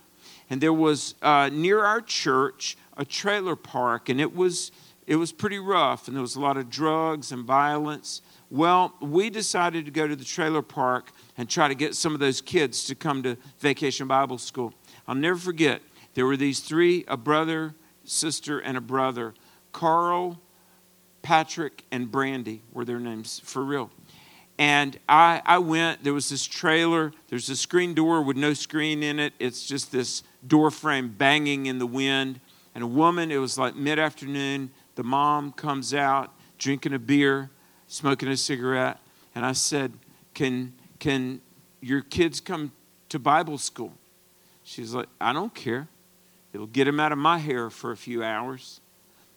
And 0.50 0.60
there 0.60 0.72
was 0.72 1.14
uh, 1.22 1.48
near 1.52 1.84
our 1.84 2.00
church 2.00 2.76
a 2.96 3.04
trailer 3.04 3.56
park, 3.56 4.08
and 4.08 4.20
it 4.20 4.34
was 4.34 4.72
it 5.06 5.16
was 5.16 5.30
pretty 5.30 5.60
rough, 5.60 6.08
and 6.08 6.16
there 6.16 6.22
was 6.22 6.34
a 6.34 6.40
lot 6.40 6.56
of 6.56 6.68
drugs 6.68 7.30
and 7.30 7.44
violence. 7.44 8.22
Well, 8.50 8.94
we 9.00 9.30
decided 9.30 9.84
to 9.84 9.92
go 9.92 10.08
to 10.08 10.16
the 10.16 10.24
trailer 10.24 10.62
park 10.62 11.12
and 11.38 11.48
try 11.48 11.68
to 11.68 11.74
get 11.74 11.94
some 11.94 12.14
of 12.14 12.20
those 12.20 12.40
kids 12.40 12.84
to 12.84 12.94
come 12.94 13.22
to 13.22 13.36
Vacation 13.58 14.06
Bible 14.06 14.38
School. 14.38 14.72
I'll 15.06 15.14
never 15.14 15.38
forget, 15.38 15.82
there 16.14 16.26
were 16.26 16.36
these 16.36 16.60
three 16.60 17.04
a 17.08 17.16
brother, 17.16 17.74
sister, 18.04 18.58
and 18.58 18.76
a 18.76 18.80
brother. 18.80 19.34
Carl, 19.72 20.40
Patrick, 21.22 21.84
and 21.90 22.10
Brandy 22.10 22.62
were 22.72 22.84
their 22.84 22.98
names 22.98 23.40
for 23.44 23.62
real. 23.62 23.90
And 24.58 24.98
I, 25.06 25.42
I 25.44 25.58
went, 25.58 26.02
there 26.02 26.14
was 26.14 26.30
this 26.30 26.46
trailer, 26.46 27.12
there's 27.28 27.50
a 27.50 27.56
screen 27.56 27.92
door 27.92 28.22
with 28.22 28.38
no 28.38 28.54
screen 28.54 29.02
in 29.02 29.18
it. 29.18 29.34
It's 29.38 29.66
just 29.66 29.92
this 29.92 30.22
door 30.46 30.70
frame 30.70 31.14
banging 31.16 31.66
in 31.66 31.78
the 31.78 31.86
wind. 31.86 32.40
And 32.74 32.82
a 32.82 32.86
woman, 32.86 33.30
it 33.30 33.36
was 33.36 33.58
like 33.58 33.76
mid 33.76 33.98
afternoon, 33.98 34.70
the 34.94 35.04
mom 35.04 35.52
comes 35.52 35.92
out 35.92 36.32
drinking 36.58 36.94
a 36.94 36.98
beer, 36.98 37.50
smoking 37.86 38.28
a 38.28 38.36
cigarette. 38.36 38.98
And 39.34 39.44
I 39.44 39.52
said, 39.52 39.92
Can, 40.32 40.72
can 40.98 41.40
your 41.80 42.00
kids 42.02 42.40
come 42.40 42.72
to 43.08 43.18
Bible 43.18 43.58
school? 43.58 43.92
She's 44.64 44.94
like, 44.94 45.08
I 45.20 45.32
don't 45.32 45.54
care. 45.54 45.88
It'll 46.52 46.66
get 46.66 46.84
them 46.84 46.98
out 46.98 47.12
of 47.12 47.18
my 47.18 47.38
hair 47.38 47.70
for 47.70 47.92
a 47.92 47.96
few 47.96 48.24
hours. 48.24 48.80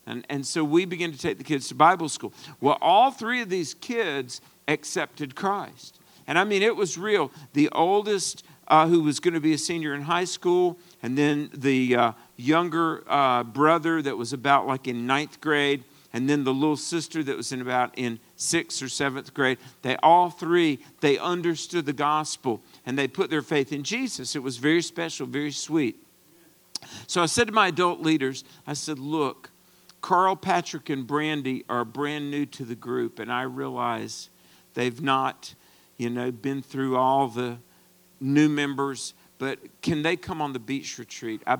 And, 0.06 0.26
and 0.28 0.46
so 0.46 0.64
we 0.64 0.84
begin 0.86 1.12
to 1.12 1.18
take 1.18 1.38
the 1.38 1.44
kids 1.44 1.68
to 1.68 1.74
Bible 1.74 2.08
school. 2.08 2.32
Well, 2.60 2.78
all 2.80 3.10
three 3.10 3.42
of 3.42 3.48
these 3.48 3.74
kids 3.74 4.40
accepted 4.66 5.34
Christ. 5.34 6.00
And 6.26 6.38
I 6.38 6.44
mean, 6.44 6.62
it 6.62 6.74
was 6.74 6.96
real. 6.96 7.30
The 7.52 7.68
oldest, 7.70 8.44
uh, 8.68 8.86
who 8.86 9.02
was 9.02 9.20
going 9.20 9.34
to 9.34 9.40
be 9.40 9.52
a 9.52 9.58
senior 9.58 9.94
in 9.94 10.02
high 10.02 10.24
school, 10.24 10.78
and 11.02 11.16
then 11.18 11.50
the 11.52 11.96
uh, 11.96 12.12
younger 12.36 13.04
uh, 13.08 13.44
brother 13.44 14.00
that 14.02 14.16
was 14.16 14.32
about 14.32 14.66
like 14.66 14.88
in 14.88 15.06
ninth 15.06 15.40
grade, 15.40 15.84
and 16.12 16.28
then 16.28 16.44
the 16.44 16.52
little 16.52 16.76
sister 16.76 17.22
that 17.22 17.36
was 17.36 17.52
in 17.52 17.60
about 17.60 17.96
in 17.96 18.18
sixth 18.36 18.82
or 18.82 18.88
seventh 18.88 19.32
grade 19.34 19.58
they 19.82 19.96
all 19.96 20.30
three 20.30 20.80
they 21.00 21.18
understood 21.18 21.86
the 21.86 21.92
gospel 21.92 22.62
and 22.84 22.98
they 22.98 23.08
put 23.08 23.30
their 23.30 23.42
faith 23.42 23.72
in 23.72 23.82
jesus. 23.82 24.34
It 24.34 24.42
was 24.42 24.56
very 24.56 24.82
special 24.82 25.26
very 25.26 25.52
sweet. 25.52 26.02
So 27.06 27.22
i 27.22 27.26
said 27.26 27.46
to 27.46 27.52
my 27.52 27.68
adult 27.68 28.00
leaders 28.00 28.44
i 28.66 28.72
said 28.72 28.98
look 28.98 29.50
carl 30.00 30.36
patrick 30.36 30.88
and 30.88 31.06
brandy 31.06 31.64
are 31.68 31.84
brand 31.84 32.30
new 32.30 32.46
to 32.46 32.64
the 32.64 32.74
group 32.74 33.18
and 33.18 33.30
i 33.30 33.42
realize 33.42 34.30
they've 34.74 35.02
not 35.02 35.54
you 35.98 36.08
know 36.08 36.30
been 36.32 36.62
through 36.62 36.96
all 36.96 37.28
the 37.28 37.58
new 38.18 38.48
members 38.48 39.14
but 39.40 39.58
can 39.80 40.02
they 40.02 40.16
come 40.16 40.42
on 40.42 40.52
the 40.52 40.58
beach 40.58 40.98
retreat? 40.98 41.42
I, 41.46 41.56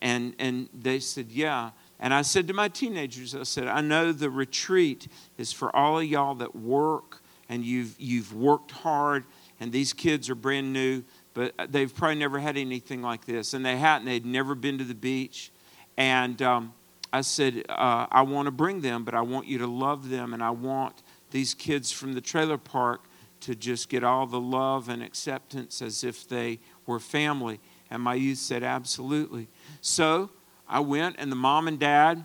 and 0.00 0.34
and 0.38 0.68
they 0.74 0.98
said 0.98 1.30
yeah 1.30 1.70
and 2.00 2.14
I 2.14 2.22
said 2.22 2.48
to 2.48 2.54
my 2.54 2.68
teenagers, 2.68 3.34
I 3.34 3.42
said, 3.42 3.68
I 3.68 3.82
know 3.82 4.10
the 4.10 4.30
retreat 4.30 5.06
is 5.36 5.52
for 5.52 5.74
all 5.76 5.98
of 5.98 6.04
y'all 6.04 6.34
that 6.36 6.56
work 6.56 7.22
and 7.50 7.62
you've, 7.62 7.94
you've 7.98 8.32
worked 8.32 8.70
hard, 8.70 9.24
and 9.58 9.72
these 9.72 9.92
kids 9.92 10.30
are 10.30 10.34
brand 10.34 10.72
new, 10.72 11.02
but 11.34 11.52
they've 11.68 11.94
probably 11.94 12.14
never 12.14 12.38
had 12.38 12.56
anything 12.56 13.02
like 13.02 13.26
this. 13.26 13.52
And 13.52 13.66
they 13.66 13.76
hadn't, 13.76 14.06
they'd 14.06 14.24
never 14.24 14.54
been 14.54 14.78
to 14.78 14.84
the 14.84 14.94
beach. 14.94 15.50
And 15.96 16.40
um, 16.40 16.72
I 17.12 17.20
said, 17.20 17.64
uh, 17.68 18.06
I 18.10 18.22
want 18.22 18.46
to 18.46 18.52
bring 18.52 18.80
them, 18.80 19.04
but 19.04 19.14
I 19.14 19.20
want 19.20 19.46
you 19.46 19.58
to 19.58 19.66
love 19.66 20.08
them, 20.08 20.32
and 20.32 20.42
I 20.42 20.50
want 20.50 21.02
these 21.32 21.52
kids 21.52 21.90
from 21.92 22.14
the 22.14 22.20
trailer 22.20 22.56
park 22.56 23.02
to 23.40 23.54
just 23.54 23.88
get 23.88 24.04
all 24.04 24.26
the 24.26 24.40
love 24.40 24.88
and 24.88 25.02
acceptance 25.02 25.82
as 25.82 26.04
if 26.04 26.28
they 26.28 26.60
were 26.86 27.00
family. 27.00 27.60
And 27.90 28.02
my 28.02 28.14
youth 28.14 28.38
said, 28.38 28.62
Absolutely. 28.62 29.48
So 29.80 30.30
I 30.70 30.78
went, 30.78 31.16
and 31.18 31.32
the 31.32 31.36
mom 31.36 31.66
and 31.66 31.80
dad 31.80 32.24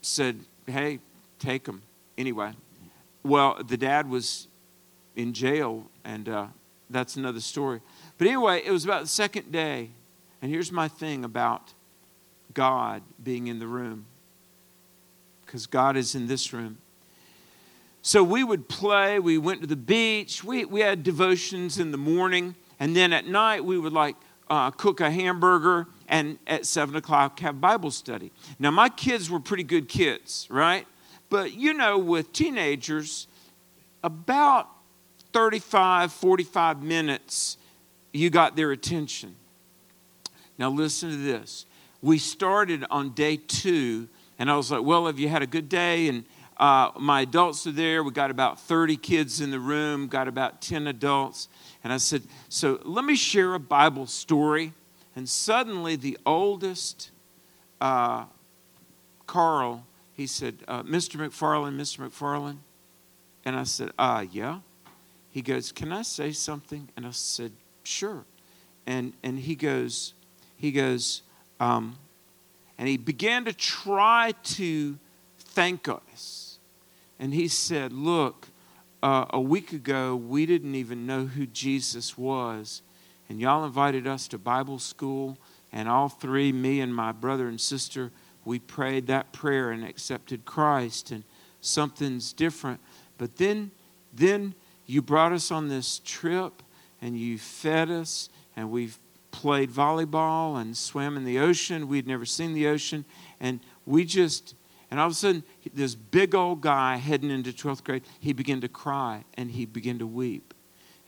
said, 0.00 0.40
Hey, 0.66 1.00
take 1.38 1.64
them. 1.64 1.82
Anyway, 2.16 2.52
well, 3.22 3.62
the 3.62 3.76
dad 3.76 4.08
was 4.08 4.48
in 5.16 5.34
jail, 5.34 5.84
and 6.02 6.28
uh, 6.28 6.46
that's 6.88 7.16
another 7.16 7.40
story. 7.40 7.82
But 8.16 8.26
anyway, 8.26 8.62
it 8.64 8.70
was 8.70 8.84
about 8.84 9.02
the 9.02 9.08
second 9.08 9.52
day. 9.52 9.90
And 10.40 10.50
here's 10.50 10.72
my 10.72 10.88
thing 10.88 11.24
about 11.24 11.74
God 12.54 13.02
being 13.22 13.48
in 13.48 13.58
the 13.58 13.66
room, 13.66 14.06
because 15.44 15.66
God 15.66 15.96
is 15.96 16.14
in 16.14 16.26
this 16.26 16.54
room. 16.54 16.78
So 18.00 18.24
we 18.24 18.42
would 18.42 18.68
play, 18.68 19.18
we 19.18 19.36
went 19.38 19.60
to 19.60 19.66
the 19.66 19.76
beach, 19.76 20.42
we, 20.42 20.64
we 20.64 20.80
had 20.80 21.02
devotions 21.02 21.78
in 21.78 21.92
the 21.92 21.98
morning, 21.98 22.56
and 22.80 22.96
then 22.96 23.12
at 23.12 23.26
night 23.26 23.64
we 23.64 23.78
would 23.78 23.92
like 23.92 24.16
uh, 24.52 24.70
cook 24.70 25.00
a 25.00 25.10
hamburger 25.10 25.86
and 26.08 26.38
at 26.46 26.66
7 26.66 26.94
o'clock 26.94 27.40
have 27.40 27.58
Bible 27.58 27.90
study. 27.90 28.30
Now, 28.58 28.70
my 28.70 28.90
kids 28.90 29.30
were 29.30 29.40
pretty 29.40 29.62
good 29.62 29.88
kids, 29.88 30.46
right? 30.50 30.86
But 31.30 31.54
you 31.54 31.72
know, 31.72 31.96
with 31.96 32.34
teenagers, 32.34 33.28
about 34.04 34.68
35, 35.32 36.12
45 36.12 36.82
minutes, 36.82 37.56
you 38.12 38.28
got 38.28 38.54
their 38.54 38.72
attention. 38.72 39.36
Now, 40.58 40.68
listen 40.68 41.08
to 41.08 41.16
this. 41.16 41.64
We 42.02 42.18
started 42.18 42.84
on 42.90 43.14
day 43.14 43.38
two, 43.38 44.06
and 44.38 44.50
I 44.50 44.56
was 44.58 44.70
like, 44.70 44.82
Well, 44.82 45.06
have 45.06 45.18
you 45.18 45.30
had 45.30 45.40
a 45.40 45.46
good 45.46 45.70
day? 45.70 46.08
And 46.08 46.26
uh, 46.58 46.90
my 47.00 47.22
adults 47.22 47.66
are 47.66 47.72
there. 47.72 48.02
We 48.02 48.10
got 48.10 48.30
about 48.30 48.60
30 48.60 48.98
kids 48.98 49.40
in 49.40 49.50
the 49.50 49.58
room, 49.58 50.08
got 50.08 50.28
about 50.28 50.60
10 50.60 50.88
adults. 50.88 51.48
And 51.84 51.92
I 51.92 51.96
said, 51.96 52.22
So 52.48 52.80
let 52.84 53.04
me 53.04 53.16
share 53.16 53.54
a 53.54 53.60
Bible 53.60 54.06
story. 54.06 54.72
And 55.14 55.28
suddenly, 55.28 55.96
the 55.96 56.18
oldest, 56.24 57.10
uh, 57.80 58.24
Carl, 59.26 59.84
he 60.14 60.26
said, 60.26 60.58
uh, 60.68 60.82
Mr. 60.84 61.16
McFarland, 61.16 61.76
Mr. 61.76 62.08
McFarland. 62.08 62.58
And 63.44 63.56
I 63.56 63.64
said, 63.64 63.90
uh, 63.98 64.24
yeah. 64.30 64.60
He 65.30 65.42
goes, 65.42 65.72
Can 65.72 65.92
I 65.92 66.02
say 66.02 66.32
something? 66.32 66.88
And 66.96 67.06
I 67.06 67.10
said, 67.10 67.52
Sure. 67.82 68.24
And, 68.86 69.12
and 69.22 69.38
he 69.38 69.54
goes, 69.54 70.14
he 70.56 70.72
goes, 70.72 71.22
um, 71.60 71.96
and 72.78 72.88
he 72.88 72.96
began 72.96 73.44
to 73.44 73.52
try 73.52 74.34
to 74.42 74.98
thank 75.38 75.88
us. 75.88 76.58
And 77.18 77.32
he 77.32 77.48
said, 77.48 77.92
Look, 77.92 78.48
uh, 79.02 79.26
a 79.30 79.40
week 79.40 79.72
ago, 79.72 80.14
we 80.14 80.46
didn't 80.46 80.74
even 80.74 81.06
know 81.06 81.26
who 81.26 81.46
Jesus 81.46 82.16
was. 82.16 82.82
And 83.28 83.40
y'all 83.40 83.64
invited 83.64 84.06
us 84.06 84.28
to 84.28 84.38
Bible 84.38 84.78
school, 84.78 85.38
and 85.72 85.88
all 85.88 86.08
three, 86.08 86.52
me 86.52 86.80
and 86.80 86.94
my 86.94 87.12
brother 87.12 87.48
and 87.48 87.60
sister, 87.60 88.10
we 88.44 88.58
prayed 88.58 89.06
that 89.06 89.32
prayer 89.32 89.70
and 89.70 89.84
accepted 89.84 90.44
Christ, 90.44 91.10
and 91.10 91.24
something's 91.60 92.32
different. 92.32 92.80
But 93.18 93.36
then, 93.36 93.70
then 94.12 94.54
you 94.86 95.00
brought 95.00 95.32
us 95.32 95.50
on 95.50 95.68
this 95.68 96.00
trip, 96.04 96.62
and 97.00 97.18
you 97.18 97.38
fed 97.38 97.90
us, 97.90 98.28
and 98.56 98.70
we've 98.70 98.98
played 99.30 99.70
volleyball 99.70 100.60
and 100.60 100.76
swam 100.76 101.16
in 101.16 101.24
the 101.24 101.38
ocean. 101.38 101.88
We'd 101.88 102.06
never 102.06 102.26
seen 102.26 102.52
the 102.52 102.66
ocean, 102.66 103.04
and 103.40 103.60
we 103.86 104.04
just 104.04 104.54
and 104.92 105.00
all 105.00 105.06
of 105.06 105.12
a 105.12 105.16
sudden, 105.16 105.42
this 105.72 105.94
big 105.94 106.34
old 106.34 106.60
guy 106.60 106.96
heading 106.96 107.30
into 107.30 107.50
12th 107.50 107.82
grade, 107.82 108.02
he 108.20 108.34
began 108.34 108.60
to 108.60 108.68
cry 108.68 109.24
and 109.38 109.50
he 109.50 109.64
began 109.64 109.98
to 110.00 110.06
weep. 110.06 110.52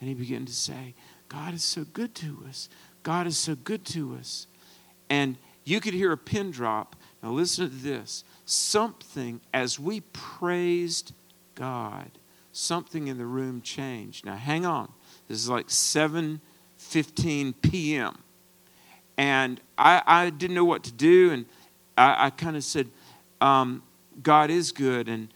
And 0.00 0.08
he 0.08 0.14
began 0.14 0.46
to 0.46 0.54
say, 0.54 0.94
God 1.28 1.52
is 1.52 1.62
so 1.62 1.84
good 1.92 2.14
to 2.14 2.46
us. 2.48 2.70
God 3.02 3.26
is 3.26 3.36
so 3.36 3.54
good 3.54 3.84
to 3.88 4.14
us. 4.14 4.46
And 5.10 5.36
you 5.64 5.82
could 5.82 5.92
hear 5.92 6.12
a 6.12 6.16
pin 6.16 6.50
drop. 6.50 6.96
Now, 7.22 7.32
listen 7.32 7.68
to 7.68 7.76
this. 7.76 8.24
Something, 8.46 9.42
as 9.52 9.78
we 9.78 10.00
praised 10.14 11.12
God, 11.54 12.10
something 12.52 13.08
in 13.08 13.18
the 13.18 13.26
room 13.26 13.60
changed. 13.60 14.24
Now, 14.24 14.36
hang 14.36 14.64
on. 14.64 14.90
This 15.28 15.36
is 15.36 15.50
like 15.50 15.68
7 15.68 16.40
15 16.78 17.52
p.m. 17.52 18.16
And 19.18 19.60
I, 19.76 20.00
I 20.06 20.30
didn't 20.30 20.54
know 20.54 20.64
what 20.64 20.84
to 20.84 20.92
do. 20.92 21.32
And 21.32 21.44
I, 21.98 22.26
I 22.26 22.30
kind 22.30 22.56
of 22.56 22.64
said, 22.64 22.88
um, 23.44 23.82
God 24.22 24.50
is 24.50 24.72
good, 24.72 25.06
and 25.06 25.28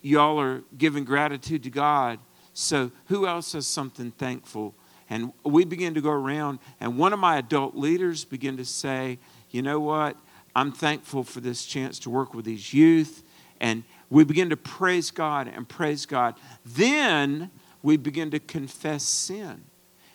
y'all 0.00 0.40
are 0.40 0.62
giving 0.78 1.04
gratitude 1.04 1.62
to 1.64 1.70
God. 1.70 2.18
So, 2.54 2.90
who 3.06 3.26
else 3.26 3.52
has 3.52 3.66
something 3.66 4.10
thankful? 4.12 4.74
And 5.10 5.32
we 5.44 5.66
begin 5.66 5.92
to 5.94 6.00
go 6.00 6.10
around, 6.10 6.60
and 6.80 6.96
one 6.96 7.12
of 7.12 7.18
my 7.18 7.36
adult 7.36 7.76
leaders 7.76 8.24
began 8.24 8.56
to 8.56 8.64
say, 8.64 9.18
You 9.50 9.60
know 9.60 9.80
what? 9.80 10.16
I'm 10.56 10.72
thankful 10.72 11.24
for 11.24 11.40
this 11.40 11.66
chance 11.66 11.98
to 12.00 12.10
work 12.10 12.32
with 12.32 12.46
these 12.46 12.72
youth. 12.72 13.22
And 13.60 13.84
we 14.08 14.24
begin 14.24 14.48
to 14.48 14.56
praise 14.56 15.10
God 15.10 15.46
and 15.46 15.68
praise 15.68 16.06
God. 16.06 16.36
Then 16.64 17.50
we 17.82 17.98
begin 17.98 18.30
to 18.30 18.38
confess 18.38 19.02
sin. 19.04 19.64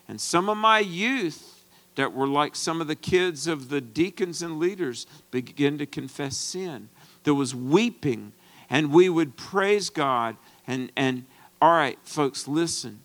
And 0.08 0.20
some 0.20 0.48
of 0.48 0.56
my 0.56 0.80
youth 0.80 1.53
that 1.96 2.12
were 2.12 2.26
like 2.26 2.56
some 2.56 2.80
of 2.80 2.86
the 2.86 2.96
kids 2.96 3.46
of 3.46 3.68
the 3.68 3.80
deacons 3.80 4.42
and 4.42 4.58
leaders 4.58 5.06
begin 5.30 5.78
to 5.78 5.86
confess 5.86 6.36
sin. 6.36 6.88
There 7.24 7.34
was 7.34 7.54
weeping, 7.54 8.32
and 8.68 8.92
we 8.92 9.08
would 9.08 9.36
praise 9.36 9.90
God. 9.90 10.36
And, 10.66 10.90
and 10.96 11.24
all 11.60 11.72
right, 11.72 11.98
folks, 12.02 12.48
listen. 12.48 13.00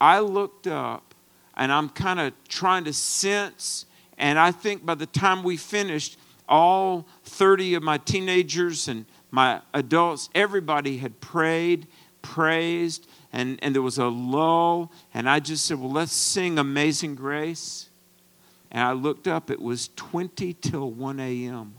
I 0.00 0.20
looked 0.20 0.66
up, 0.66 1.14
and 1.56 1.72
I'm 1.72 1.88
kind 1.88 2.20
of 2.20 2.32
trying 2.48 2.84
to 2.84 2.92
sense, 2.92 3.86
and 4.18 4.38
I 4.38 4.50
think 4.50 4.84
by 4.84 4.94
the 4.94 5.06
time 5.06 5.42
we 5.42 5.56
finished, 5.56 6.18
all 6.48 7.06
30 7.24 7.74
of 7.74 7.82
my 7.82 7.98
teenagers 7.98 8.88
and 8.88 9.06
my 9.30 9.60
adults, 9.74 10.28
everybody 10.34 10.98
had 10.98 11.20
prayed, 11.20 11.86
praised, 12.22 13.06
and, 13.32 13.58
and 13.62 13.74
there 13.74 13.82
was 13.82 13.98
a 13.98 14.06
lull. 14.06 14.92
And 15.12 15.28
I 15.28 15.40
just 15.40 15.66
said, 15.66 15.80
Well, 15.80 15.90
let's 15.90 16.12
sing 16.12 16.58
Amazing 16.58 17.16
Grace. 17.16 17.88
And 18.70 18.82
I 18.82 18.92
looked 18.92 19.28
up, 19.28 19.50
it 19.50 19.60
was 19.60 19.90
20 19.96 20.52
till 20.54 20.90
1 20.90 21.20
a.m. 21.20 21.74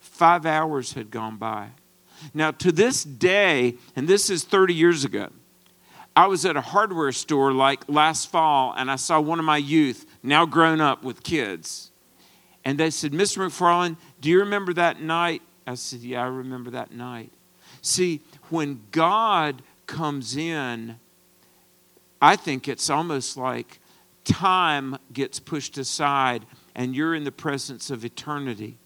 Five 0.00 0.46
hours 0.46 0.92
had 0.92 1.10
gone 1.10 1.36
by. 1.36 1.68
Now, 2.32 2.52
to 2.52 2.70
this 2.70 3.02
day, 3.02 3.76
and 3.96 4.06
this 4.06 4.30
is 4.30 4.44
30 4.44 4.74
years 4.74 5.04
ago, 5.04 5.28
I 6.14 6.26
was 6.26 6.44
at 6.44 6.56
a 6.56 6.60
hardware 6.60 7.12
store 7.12 7.52
like 7.52 7.88
last 7.88 8.30
fall, 8.30 8.74
and 8.76 8.90
I 8.90 8.96
saw 8.96 9.20
one 9.20 9.38
of 9.38 9.44
my 9.44 9.56
youth, 9.56 10.06
now 10.22 10.44
grown 10.44 10.80
up 10.80 11.02
with 11.02 11.22
kids. 11.22 11.90
And 12.64 12.78
they 12.78 12.90
said, 12.90 13.12
Mr. 13.12 13.38
McFarland, 13.38 13.96
do 14.20 14.28
you 14.28 14.38
remember 14.40 14.72
that 14.74 15.00
night? 15.00 15.42
I 15.66 15.74
said, 15.74 16.00
Yeah, 16.00 16.22
I 16.22 16.26
remember 16.26 16.70
that 16.70 16.92
night. 16.92 17.32
See, 17.80 18.20
when 18.50 18.82
God 18.92 19.62
comes 19.86 20.36
in, 20.36 20.98
I 22.20 22.36
think 22.36 22.68
it's 22.68 22.88
almost 22.88 23.36
like 23.36 23.80
time 24.24 24.96
gets 25.12 25.40
pushed 25.40 25.78
aside 25.78 26.44
and 26.74 26.94
you're 26.94 27.14
in 27.14 27.24
the 27.24 27.32
presence 27.32 27.90
of 27.90 28.04
eternity. 28.04 28.78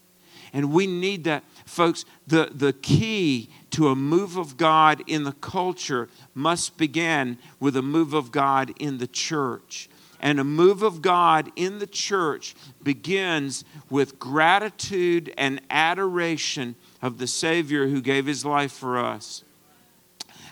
And 0.53 0.73
we 0.73 0.87
need 0.87 1.25
that. 1.25 1.45
Folks, 1.65 2.05
the, 2.27 2.51
the 2.53 2.73
key 2.73 3.51
to 3.71 3.89
a 3.89 3.97
move 3.97 4.37
of 4.37 4.57
God 4.57 5.03
in 5.07 5.25
the 5.25 5.33
culture 5.33 6.09
must 6.35 6.79
begin 6.79 7.39
with 7.61 7.77
a 7.77 7.83
move 7.83 8.15
of 8.15 8.33
God 8.33 8.73
in 8.79 8.99
the 8.99 9.07
church. 9.07 9.89
And 10.19 10.41
a 10.41 10.45
move 10.45 10.83
of 10.83 11.03
God 11.03 11.53
in 11.57 11.79
the 11.79 11.87
church 11.87 12.55
begins 12.83 13.65
with 13.91 14.19
gratitude 14.19 15.33
and 15.37 15.61
adoration 15.69 16.75
of 17.03 17.19
the 17.19 17.27
Savior 17.27 17.89
who 17.89 18.01
gave 18.01 18.27
his 18.27 18.45
life 18.45 18.73
for 18.73 18.99
us. 18.99 19.45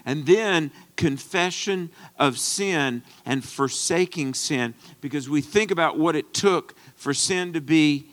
And 0.05 0.27
then 0.27 0.71
confession 0.97 1.91
of 2.19 2.39
sin 2.39 3.03
and 3.25 3.45
forsaking 3.45 4.35
sin, 4.35 4.75
because 5.01 5.29
we 5.29 5.41
think 5.41 5.71
about 5.71 5.99
what 5.99 6.17
it 6.17 6.33
took 6.33 6.75
for 6.95 7.13
sin 7.13 7.53
to 7.53 7.61
be 7.61 8.09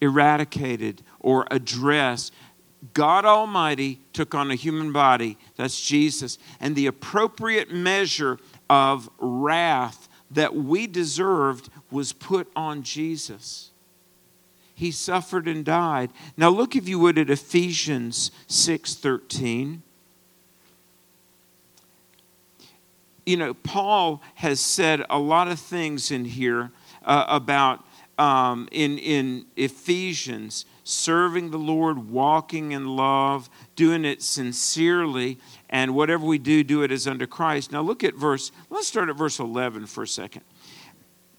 eradicated 0.00 1.02
or 1.20 1.46
addressed. 1.50 2.32
God 2.94 3.24
Almighty 3.24 4.00
took 4.12 4.34
on 4.34 4.50
a 4.50 4.54
human 4.54 4.92
body, 4.92 5.36
that's 5.56 5.80
Jesus, 5.80 6.38
and 6.60 6.76
the 6.76 6.86
appropriate 6.86 7.72
measure 7.72 8.38
of 8.70 9.10
wrath 9.18 10.08
that 10.30 10.54
we 10.54 10.86
deserved 10.86 11.70
was 11.90 12.12
put 12.12 12.50
on 12.54 12.82
Jesus. 12.82 13.70
He 14.74 14.92
suffered 14.92 15.48
and 15.48 15.64
died. 15.64 16.12
Now 16.36 16.50
look 16.50 16.76
if 16.76 16.88
you 16.88 17.00
would 17.00 17.18
at 17.18 17.30
Ephesians 17.30 18.30
6:13. 18.46 19.82
You 23.28 23.36
know, 23.36 23.52
Paul 23.52 24.22
has 24.36 24.58
said 24.58 25.04
a 25.10 25.18
lot 25.18 25.48
of 25.48 25.60
things 25.60 26.10
in 26.10 26.24
here 26.24 26.70
uh, 27.04 27.26
about 27.28 27.84
um, 28.16 28.70
in 28.72 28.96
in 28.96 29.44
Ephesians 29.54 30.64
serving 30.82 31.50
the 31.50 31.58
Lord, 31.58 32.08
walking 32.08 32.72
in 32.72 32.96
love, 32.96 33.50
doing 33.76 34.06
it 34.06 34.22
sincerely, 34.22 35.38
and 35.68 35.94
whatever 35.94 36.24
we 36.24 36.38
do, 36.38 36.64
do 36.64 36.82
it 36.84 36.90
as 36.90 37.06
under 37.06 37.26
Christ. 37.26 37.70
Now 37.70 37.82
look 37.82 38.02
at 38.02 38.14
verse, 38.14 38.50
let's 38.70 38.88
start 38.88 39.10
at 39.10 39.16
verse 39.16 39.38
11 39.38 39.84
for 39.84 40.04
a 40.04 40.08
second. 40.08 40.40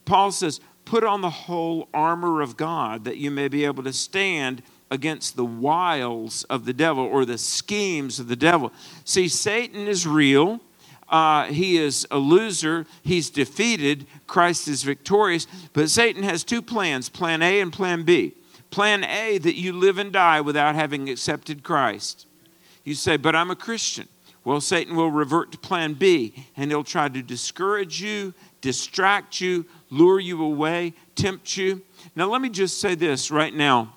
Paul 0.06 0.32
says, 0.32 0.62
Put 0.86 1.04
on 1.04 1.22
the 1.22 1.32
whole 1.32 1.90
armor 1.92 2.42
of 2.42 2.56
God 2.56 3.06
that 3.06 3.18
you 3.18 3.32
may 3.32 3.48
be 3.48 3.66
able 3.66 3.82
to 3.82 3.94
stand 3.94 4.62
against 4.92 5.36
the 5.36 5.46
wiles 5.46 6.44
of 6.44 6.66
the 6.66 6.74
devil 6.74 7.04
or 7.04 7.26
the 7.26 7.40
schemes 7.40 8.20
of 8.20 8.28
the 8.28 8.36
devil. 8.36 8.72
See, 9.06 9.28
Satan 9.28 9.88
is 9.88 10.06
real. 10.06 10.62
Uh, 11.10 11.46
he 11.46 11.78
is 11.78 12.06
a 12.12 12.18
loser. 12.18 12.86
He's 13.02 13.30
defeated. 13.30 14.06
Christ 14.28 14.68
is 14.68 14.84
victorious. 14.84 15.48
But 15.74 15.90
Satan 15.90 16.24
has 16.24 16.44
two 16.44 16.62
plans 16.62 17.10
plan 17.10 17.42
A 17.42 17.60
and 17.60 17.74
plan 17.74 18.04
B. 18.04 18.34
Plan 18.70 19.04
A, 19.04 19.40
that 19.40 19.56
you 19.56 19.74
live 19.74 19.98
and 19.98 20.12
die 20.12 20.42
without 20.42 20.76
having 20.76 21.10
accepted 21.10 21.64
Christ. 21.64 22.28
You 22.84 22.94
say, 22.94 23.18
but 23.18 23.36
I'm 23.36 23.50
a 23.50 23.56
Christian. 23.56 24.08
Well, 24.44 24.62
Satan 24.62 24.96
will 24.96 25.12
revert 25.12 25.52
to 25.52 25.58
plan 25.58 25.94
B 25.94 26.34
and 26.56 26.72
he'll 26.72 26.84
try 26.84 27.10
to 27.10 27.22
discourage 27.22 28.02
you, 28.02 28.34
distract 28.62 29.42
you, 29.42 29.66
lure 29.90 30.20
you 30.20 30.44
away, 30.44 30.94
tempt 31.16 31.58
you. 31.58 31.82
Now, 32.16 32.30
let 32.30 32.42
me 32.42 32.50
just 32.50 32.80
say 32.80 32.96
this 32.96 33.32
right 33.32 33.54
now. 33.54 33.96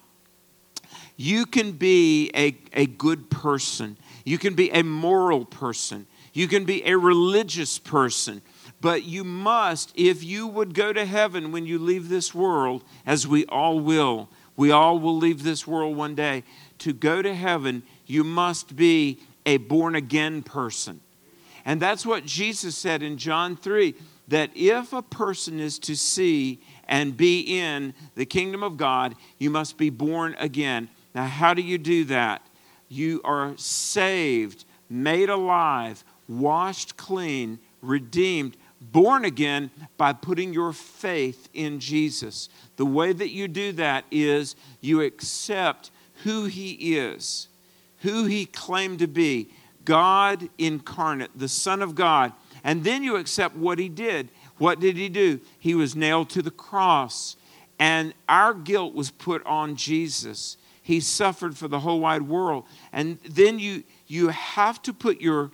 You 1.16 1.46
can 1.46 1.72
be 1.72 2.30
a, 2.34 2.56
a 2.72 2.86
good 2.86 3.30
person, 3.30 3.96
you 4.24 4.38
can 4.38 4.54
be 4.54 4.70
a 4.70 4.82
moral 4.82 5.44
person, 5.44 6.06
you 6.32 6.48
can 6.48 6.64
be 6.64 6.84
a 6.86 6.96
religious 6.96 7.78
person, 7.78 8.42
but 8.80 9.04
you 9.04 9.22
must, 9.24 9.92
if 9.94 10.24
you 10.24 10.46
would 10.46 10.74
go 10.74 10.92
to 10.92 11.04
heaven 11.04 11.52
when 11.52 11.66
you 11.66 11.78
leave 11.78 12.08
this 12.08 12.34
world, 12.34 12.82
as 13.06 13.26
we 13.26 13.44
all 13.46 13.78
will, 13.78 14.28
we 14.56 14.70
all 14.70 14.98
will 14.98 15.16
leave 15.16 15.42
this 15.42 15.66
world 15.66 15.96
one 15.96 16.14
day. 16.14 16.44
To 16.78 16.92
go 16.92 17.22
to 17.22 17.34
heaven, 17.34 17.82
you 18.06 18.24
must 18.24 18.74
be 18.74 19.20
a 19.46 19.56
born 19.58 19.94
again 19.94 20.42
person. 20.42 21.00
And 21.64 21.80
that's 21.80 22.04
what 22.04 22.26
Jesus 22.26 22.76
said 22.76 23.02
in 23.02 23.18
John 23.18 23.56
3 23.56 23.94
that 24.28 24.50
if 24.54 24.92
a 24.92 25.02
person 25.02 25.60
is 25.60 25.78
to 25.80 25.94
see 25.94 26.60
and 26.88 27.16
be 27.16 27.40
in 27.40 27.94
the 28.14 28.24
kingdom 28.24 28.62
of 28.62 28.76
God, 28.76 29.14
you 29.38 29.50
must 29.50 29.76
be 29.76 29.90
born 29.90 30.34
again. 30.38 30.88
Now, 31.14 31.26
how 31.26 31.54
do 31.54 31.62
you 31.62 31.76
do 31.78 32.04
that? 32.04 32.46
You 32.88 33.20
are 33.24 33.54
saved, 33.56 34.64
made 34.88 35.28
alive, 35.28 36.04
washed 36.40 36.96
clean, 36.96 37.58
redeemed, 37.80 38.56
born 38.80 39.24
again 39.24 39.70
by 39.96 40.12
putting 40.12 40.52
your 40.52 40.72
faith 40.72 41.48
in 41.54 41.80
Jesus. 41.80 42.48
The 42.76 42.86
way 42.86 43.12
that 43.12 43.30
you 43.30 43.48
do 43.48 43.72
that 43.72 44.04
is 44.10 44.56
you 44.80 45.00
accept 45.02 45.90
who 46.24 46.44
He 46.46 46.96
is, 46.96 47.48
who 47.98 48.24
He 48.24 48.46
claimed 48.46 48.98
to 49.00 49.06
be 49.06 49.48
God 49.84 50.48
incarnate, 50.58 51.30
the 51.36 51.48
Son 51.48 51.82
of 51.82 51.94
God. 51.94 52.32
And 52.64 52.84
then 52.84 53.02
you 53.02 53.16
accept 53.16 53.56
what 53.56 53.78
He 53.78 53.88
did. 53.88 54.28
What 54.58 54.80
did 54.80 54.96
He 54.96 55.08
do? 55.08 55.40
He 55.58 55.74
was 55.74 55.96
nailed 55.96 56.30
to 56.30 56.42
the 56.42 56.50
cross, 56.50 57.36
and 57.78 58.14
our 58.28 58.54
guilt 58.54 58.94
was 58.94 59.10
put 59.10 59.44
on 59.44 59.76
Jesus. 59.76 60.56
He 60.82 61.00
suffered 61.00 61.56
for 61.56 61.68
the 61.68 61.80
whole 61.80 62.00
wide 62.00 62.22
world. 62.22 62.64
And 62.92 63.18
then 63.28 63.58
you, 63.58 63.84
you 64.06 64.28
have 64.28 64.82
to 64.82 64.92
put 64.92 65.20
your, 65.20 65.50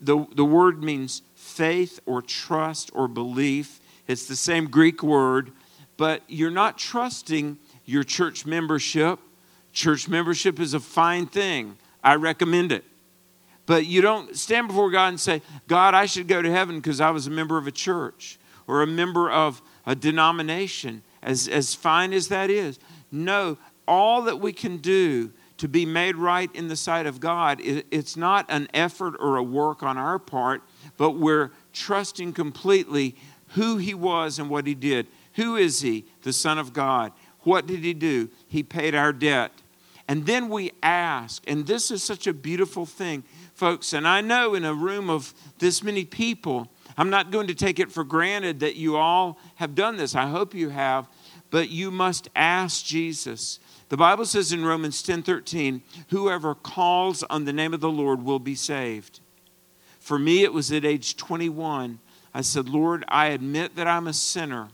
the, 0.00 0.26
the 0.34 0.44
word 0.44 0.82
means 0.82 1.22
faith 1.34 2.00
or 2.06 2.22
trust 2.22 2.90
or 2.94 3.08
belief. 3.08 3.80
It's 4.06 4.26
the 4.26 4.36
same 4.36 4.66
Greek 4.66 5.02
word, 5.02 5.52
but 5.96 6.22
you're 6.28 6.50
not 6.50 6.78
trusting 6.78 7.58
your 7.84 8.04
church 8.04 8.46
membership. 8.46 9.18
Church 9.72 10.08
membership 10.08 10.60
is 10.60 10.74
a 10.74 10.80
fine 10.80 11.26
thing. 11.26 11.76
I 12.02 12.14
recommend 12.14 12.72
it. 12.72 12.84
But 13.66 13.86
you 13.86 14.00
don't 14.00 14.34
stand 14.36 14.68
before 14.68 14.90
God 14.90 15.08
and 15.08 15.20
say, 15.20 15.42
God, 15.66 15.94
I 15.94 16.06
should 16.06 16.26
go 16.26 16.40
to 16.40 16.50
heaven 16.50 16.76
because 16.76 17.00
I 17.00 17.10
was 17.10 17.26
a 17.26 17.30
member 17.30 17.58
of 17.58 17.66
a 17.66 17.70
church 17.70 18.38
or 18.66 18.82
a 18.82 18.86
member 18.86 19.30
of 19.30 19.60
a 19.84 19.94
denomination, 19.94 21.02
as, 21.22 21.48
as 21.48 21.74
fine 21.74 22.12
as 22.12 22.28
that 22.28 22.48
is. 22.50 22.78
No, 23.10 23.58
all 23.86 24.22
that 24.22 24.40
we 24.40 24.52
can 24.52 24.78
do 24.78 25.32
to 25.58 25.68
be 25.68 25.84
made 25.84 26.16
right 26.16 26.50
in 26.54 26.68
the 26.68 26.76
sight 26.76 27.06
of 27.06 27.20
God, 27.20 27.60
it's 27.60 28.16
not 28.16 28.46
an 28.48 28.68
effort 28.72 29.16
or 29.20 29.36
a 29.36 29.42
work 29.42 29.82
on 29.82 29.98
our 29.98 30.18
part, 30.18 30.62
but 30.96 31.12
we're 31.12 31.50
trusting 31.72 32.32
completely 32.32 33.16
who 33.48 33.76
He 33.76 33.94
was 33.94 34.38
and 34.38 34.48
what 34.48 34.66
He 34.66 34.74
did. 34.74 35.06
Who 35.34 35.56
is 35.56 35.80
He? 35.80 36.06
The 36.22 36.32
Son 36.32 36.58
of 36.58 36.72
God. 36.72 37.12
What 37.40 37.66
did 37.66 37.80
He 37.80 37.94
do? 37.94 38.30
He 38.48 38.62
paid 38.62 38.94
our 38.94 39.12
debt. 39.12 39.52
And 40.06 40.26
then 40.26 40.48
we 40.48 40.72
ask, 40.82 41.42
and 41.46 41.66
this 41.66 41.90
is 41.90 42.02
such 42.02 42.26
a 42.26 42.32
beautiful 42.32 42.86
thing, 42.86 43.24
folks. 43.54 43.92
And 43.92 44.08
I 44.08 44.20
know 44.22 44.54
in 44.54 44.64
a 44.64 44.72
room 44.72 45.10
of 45.10 45.34
this 45.58 45.82
many 45.82 46.04
people, 46.04 46.68
I'm 46.96 47.10
not 47.10 47.30
going 47.30 47.46
to 47.48 47.54
take 47.54 47.78
it 47.78 47.92
for 47.92 48.04
granted 48.04 48.60
that 48.60 48.76
you 48.76 48.96
all 48.96 49.38
have 49.56 49.74
done 49.74 49.96
this. 49.96 50.14
I 50.14 50.26
hope 50.26 50.54
you 50.54 50.70
have. 50.70 51.06
But 51.50 51.70
you 51.70 51.90
must 51.90 52.28
ask 52.36 52.84
Jesus 52.84 53.60
the 53.88 53.96
Bible 53.96 54.24
says 54.24 54.52
in 54.52 54.64
Romans 54.64 55.02
10:13, 55.02 55.82
whoever 56.10 56.54
calls 56.54 57.22
on 57.24 57.44
the 57.44 57.52
name 57.52 57.72
of 57.72 57.80
the 57.80 57.90
Lord 57.90 58.22
will 58.22 58.38
be 58.38 58.54
saved. 58.54 59.20
For 59.98 60.18
me 60.18 60.42
it 60.42 60.52
was 60.52 60.70
at 60.72 60.84
age 60.84 61.16
21. 61.16 61.98
I 62.34 62.42
said, 62.42 62.68
"Lord, 62.68 63.04
I 63.08 63.26
admit 63.26 63.76
that 63.76 63.86
I'm 63.86 64.06
a 64.06 64.12
sinner 64.12 64.68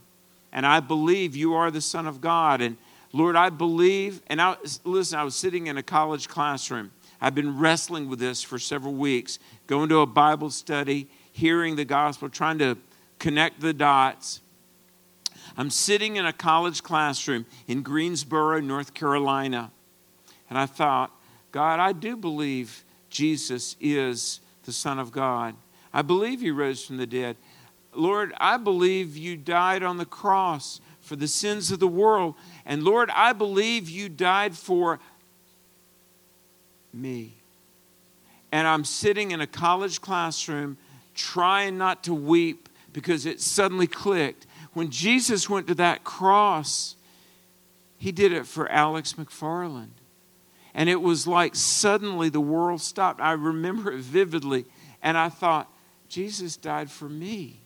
and 0.51 0.65
I 0.65 0.79
believe 0.79 1.35
you 1.35 1.53
are 1.53 1.71
the 1.71 1.81
son 1.81 2.07
of 2.07 2.21
God 2.21 2.61
and 2.61 2.77
Lord, 3.13 3.37
I 3.37 3.49
believe 3.49 4.21
and 4.27 4.41
I 4.41 4.57
listen, 4.83 5.17
I 5.17 5.23
was 5.23 5.35
sitting 5.35 5.67
in 5.67 5.77
a 5.77 5.83
college 5.83 6.27
classroom. 6.27 6.91
I've 7.21 7.35
been 7.35 7.57
wrestling 7.57 8.09
with 8.09 8.19
this 8.19 8.43
for 8.43 8.59
several 8.59 8.93
weeks, 8.93 9.39
going 9.67 9.87
to 9.89 9.99
a 9.99 10.05
Bible 10.05 10.49
study, 10.49 11.07
hearing 11.31 11.77
the 11.77 11.85
gospel, 11.85 12.29
trying 12.29 12.59
to 12.59 12.77
connect 13.19 13.61
the 13.61 13.73
dots. 13.73 14.41
I'm 15.57 15.69
sitting 15.69 16.17
in 16.17 16.25
a 16.25 16.33
college 16.33 16.83
classroom 16.83 17.45
in 17.67 17.81
Greensboro, 17.81 18.59
North 18.59 18.93
Carolina, 18.93 19.71
and 20.49 20.57
I 20.57 20.65
thought, 20.65 21.11
God, 21.51 21.79
I 21.79 21.93
do 21.93 22.17
believe 22.17 22.83
Jesus 23.09 23.77
is 23.79 24.41
the 24.63 24.73
Son 24.73 24.99
of 24.99 25.11
God. 25.11 25.55
I 25.93 26.01
believe 26.01 26.41
He 26.41 26.51
rose 26.51 26.83
from 26.83 26.97
the 26.97 27.07
dead. 27.07 27.37
Lord, 27.93 28.33
I 28.37 28.57
believe 28.57 29.15
you 29.15 29.37
died 29.37 29.81
on 29.81 29.97
the 29.97 30.05
cross 30.05 30.81
for 30.99 31.15
the 31.15 31.27
sins 31.27 31.71
of 31.71 31.79
the 31.79 31.87
world. 31.87 32.35
And 32.65 32.83
Lord, 32.83 33.09
I 33.11 33.31
believe 33.31 33.89
you 33.89 34.09
died 34.09 34.57
for 34.57 34.99
me. 36.93 37.35
And 38.51 38.67
I'm 38.67 38.83
sitting 38.83 39.31
in 39.31 39.39
a 39.39 39.47
college 39.47 40.01
classroom 40.01 40.77
trying 41.13 41.77
not 41.77 42.03
to 42.05 42.13
weep 42.13 42.67
because 42.91 43.25
it 43.25 43.39
suddenly 43.39 43.87
clicked 43.87 44.47
when 44.75 44.91
Jesus 44.91 45.49
went 45.49 45.67
to 45.67 45.75
that 45.75 46.03
cross, 46.03 46.95
he 47.97 48.11
did 48.11 48.31
it 48.31 48.45
for 48.45 48.69
Alex 48.69 49.13
McFarland. 49.13 49.89
And 50.73 50.89
it 50.89 51.01
was 51.01 51.25
like 51.25 51.55
suddenly 51.55 52.27
the 52.27 52.41
world 52.41 52.81
stopped. 52.81 53.21
I 53.21 53.31
remember 53.31 53.91
it 53.93 54.01
vividly. 54.01 54.65
And 55.01 55.17
I 55.17 55.29
thought, 55.29 55.71
Jesus 56.09 56.57
died 56.57 56.91
for 56.91 57.07
me. 57.07 57.61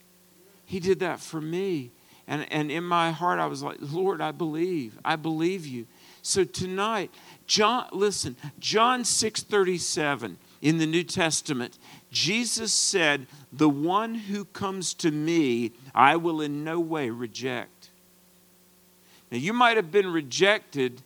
He 0.65 0.80
did 0.80 1.00
that 1.00 1.19
for 1.19 1.41
me. 1.41 1.91
And, 2.28 2.45
and 2.52 2.69
in 2.69 2.84
my 2.84 3.12
heart, 3.12 3.39
I 3.39 3.48
was 3.48 3.63
like, 3.63 3.78
Lord, 3.80 4.22
I 4.22 4.32
believe. 4.32 5.00
I 5.04 5.15
believe 5.15 5.65
you. 5.65 5.88
So 6.22 6.43
tonight, 6.43 7.10
John, 7.48 7.88
listen, 7.91 8.36
John 8.60 9.04
6 9.04 9.43
37 9.43 10.38
in 10.62 10.78
the 10.78 10.86
New 10.86 11.04
Testament, 11.04 11.80
Jesus 12.12 12.74
said, 12.74 13.28
The 13.54 13.69
one 13.69 14.15
who 14.15 14.45
comes 14.45 14.93
to 14.95 15.12
me, 15.12 15.72
I 15.93 16.15
will 16.15 16.41
in 16.41 16.63
no 16.63 16.80
way 16.80 17.10
reject. 17.10 17.89
Now, 19.32 19.38
you 19.38 19.54
might 19.54 19.78
have 19.78 19.91
been 19.91 20.12
rejected 20.12 21.02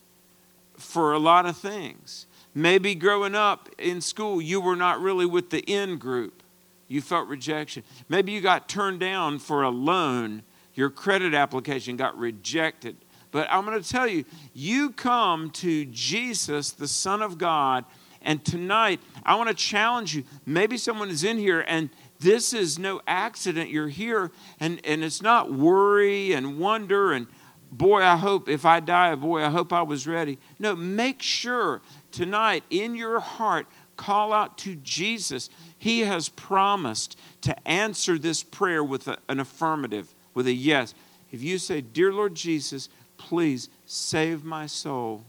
for 0.77 1.13
a 1.13 1.19
lot 1.19 1.45
of 1.45 1.57
things. 1.57 2.25
Maybe 2.55 2.95
growing 2.95 3.35
up 3.35 3.69
in 3.77 3.99
school, 3.99 4.41
you 4.41 4.61
were 4.61 4.75
not 4.75 5.01
really 5.01 5.25
with 5.25 5.49
the 5.49 5.59
in 5.61 5.97
group. 5.97 6.43
You 6.87 7.01
felt 7.01 7.27
rejection. 7.27 7.83
Maybe 8.07 8.31
you 8.31 8.41
got 8.41 8.69
turned 8.69 8.99
down 8.99 9.39
for 9.39 9.63
a 9.63 9.69
loan. 9.69 10.43
Your 10.75 10.89
credit 10.89 11.33
application 11.33 11.97
got 11.97 12.17
rejected. 12.17 12.95
But 13.31 13.47
I'm 13.49 13.65
going 13.65 13.81
to 13.81 13.89
tell 13.89 14.07
you, 14.07 14.25
you 14.53 14.91
come 14.91 15.49
to 15.51 15.85
Jesus, 15.85 16.71
the 16.71 16.87
Son 16.87 17.23
of 17.23 17.39
God, 17.39 17.83
and 18.23 18.43
tonight, 18.43 18.99
I 19.25 19.35
want 19.35 19.49
to 19.49 19.55
challenge 19.55 20.15
you. 20.15 20.23
Maybe 20.45 20.77
someone 20.77 21.09
is 21.09 21.23
in 21.23 21.37
here 21.37 21.63
and 21.67 21.89
this 22.19 22.53
is 22.53 22.79
no 22.79 23.01
accident. 23.05 23.69
You're 23.69 23.89
here 23.89 24.31
and, 24.59 24.79
and 24.85 25.03
it's 25.03 25.21
not 25.21 25.51
worry 25.51 26.33
and 26.33 26.57
wonder 26.57 27.11
and 27.11 27.27
boy, 27.71 28.01
I 28.01 28.15
hope 28.15 28.47
if 28.47 28.65
I 28.65 28.79
die, 28.79 29.15
boy, 29.15 29.43
I 29.43 29.49
hope 29.49 29.73
I 29.73 29.81
was 29.81 30.07
ready. 30.07 30.37
No, 30.59 30.75
make 30.75 31.21
sure 31.21 31.81
tonight 32.11 32.63
in 32.69 32.95
your 32.95 33.19
heart, 33.19 33.67
call 33.97 34.31
out 34.31 34.57
to 34.59 34.75
Jesus. 34.75 35.49
He 35.77 36.01
has 36.01 36.29
promised 36.29 37.17
to 37.41 37.67
answer 37.67 38.17
this 38.17 38.43
prayer 38.43 38.83
with 38.83 39.07
a, 39.07 39.17
an 39.27 39.39
affirmative, 39.39 40.13
with 40.33 40.47
a 40.47 40.53
yes. 40.53 40.93
If 41.31 41.41
you 41.41 41.57
say, 41.57 41.81
Dear 41.81 42.13
Lord 42.13 42.35
Jesus, 42.35 42.89
please 43.17 43.69
save 43.85 44.43
my 44.43 44.67
soul 44.67 45.23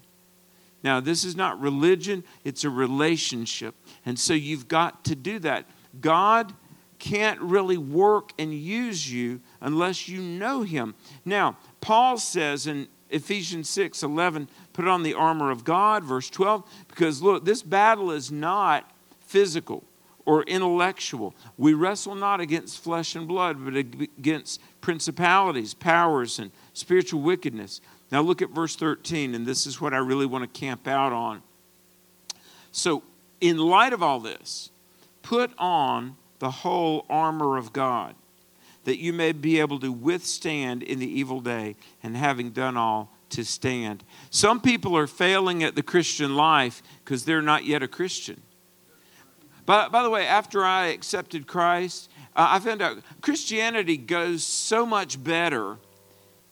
now, 0.84 1.00
this 1.00 1.24
is 1.24 1.34
not 1.34 1.58
religion, 1.58 2.22
it's 2.44 2.62
a 2.62 2.70
relationship. 2.70 3.74
And 4.04 4.18
so 4.18 4.34
you've 4.34 4.68
got 4.68 5.02
to 5.06 5.16
do 5.16 5.38
that. 5.40 5.64
God 5.98 6.52
can't 6.98 7.40
really 7.40 7.78
work 7.78 8.32
and 8.38 8.54
use 8.54 9.10
you 9.10 9.40
unless 9.62 10.08
you 10.08 10.20
know 10.20 10.62
Him. 10.62 10.94
Now, 11.24 11.56
Paul 11.80 12.18
says 12.18 12.66
in 12.66 12.88
Ephesians 13.08 13.68
6 13.70 14.02
11, 14.02 14.48
put 14.74 14.86
on 14.86 15.02
the 15.02 15.14
armor 15.14 15.50
of 15.50 15.64
God, 15.64 16.04
verse 16.04 16.28
12, 16.28 16.62
because 16.88 17.22
look, 17.22 17.44
this 17.46 17.62
battle 17.62 18.10
is 18.10 18.30
not 18.30 18.90
physical 19.20 19.84
or 20.26 20.42
intellectual. 20.44 21.34
We 21.56 21.74
wrestle 21.74 22.14
not 22.14 22.40
against 22.40 22.82
flesh 22.82 23.14
and 23.14 23.26
blood, 23.28 23.64
but 23.64 23.76
against 23.76 24.60
principalities, 24.80 25.74
powers, 25.74 26.38
and 26.38 26.50
spiritual 26.72 27.20
wickedness. 27.20 27.80
Now 28.10 28.20
look 28.20 28.42
at 28.42 28.50
verse 28.50 28.76
13, 28.76 29.34
and 29.34 29.46
this 29.46 29.66
is 29.66 29.80
what 29.80 29.94
I 29.94 29.98
really 29.98 30.26
want 30.26 30.42
to 30.42 30.60
camp 30.60 30.86
out 30.86 31.12
on. 31.12 31.42
So, 32.72 33.02
in 33.40 33.58
light 33.58 33.92
of 33.92 34.02
all 34.02 34.20
this, 34.20 34.70
put 35.22 35.52
on 35.58 36.16
the 36.38 36.50
whole 36.50 37.06
armor 37.08 37.56
of 37.56 37.72
God, 37.72 38.14
that 38.84 38.98
you 38.98 39.12
may 39.12 39.32
be 39.32 39.60
able 39.60 39.80
to 39.80 39.90
withstand 39.92 40.82
in 40.82 40.98
the 40.98 41.08
evil 41.08 41.40
day, 41.40 41.76
and 42.02 42.16
having 42.16 42.50
done 42.50 42.76
all, 42.76 43.10
to 43.30 43.44
stand. 43.44 44.04
Some 44.30 44.60
people 44.60 44.96
are 44.96 45.06
failing 45.06 45.62
at 45.64 45.74
the 45.74 45.82
Christian 45.82 46.36
life 46.36 46.82
because 47.04 47.24
they're 47.24 47.42
not 47.42 47.64
yet 47.64 47.82
a 47.82 47.88
Christian. 47.88 48.42
By, 49.66 49.88
by 49.88 50.02
the 50.02 50.10
way, 50.10 50.26
after 50.26 50.64
I 50.64 50.86
accepted 50.88 51.46
Christ, 51.46 52.10
uh, 52.36 52.46
I 52.50 52.60
found 52.60 52.82
out 52.82 52.98
Christianity 53.20 53.96
goes 53.96 54.44
so 54.44 54.84
much 54.84 55.22
better 55.22 55.78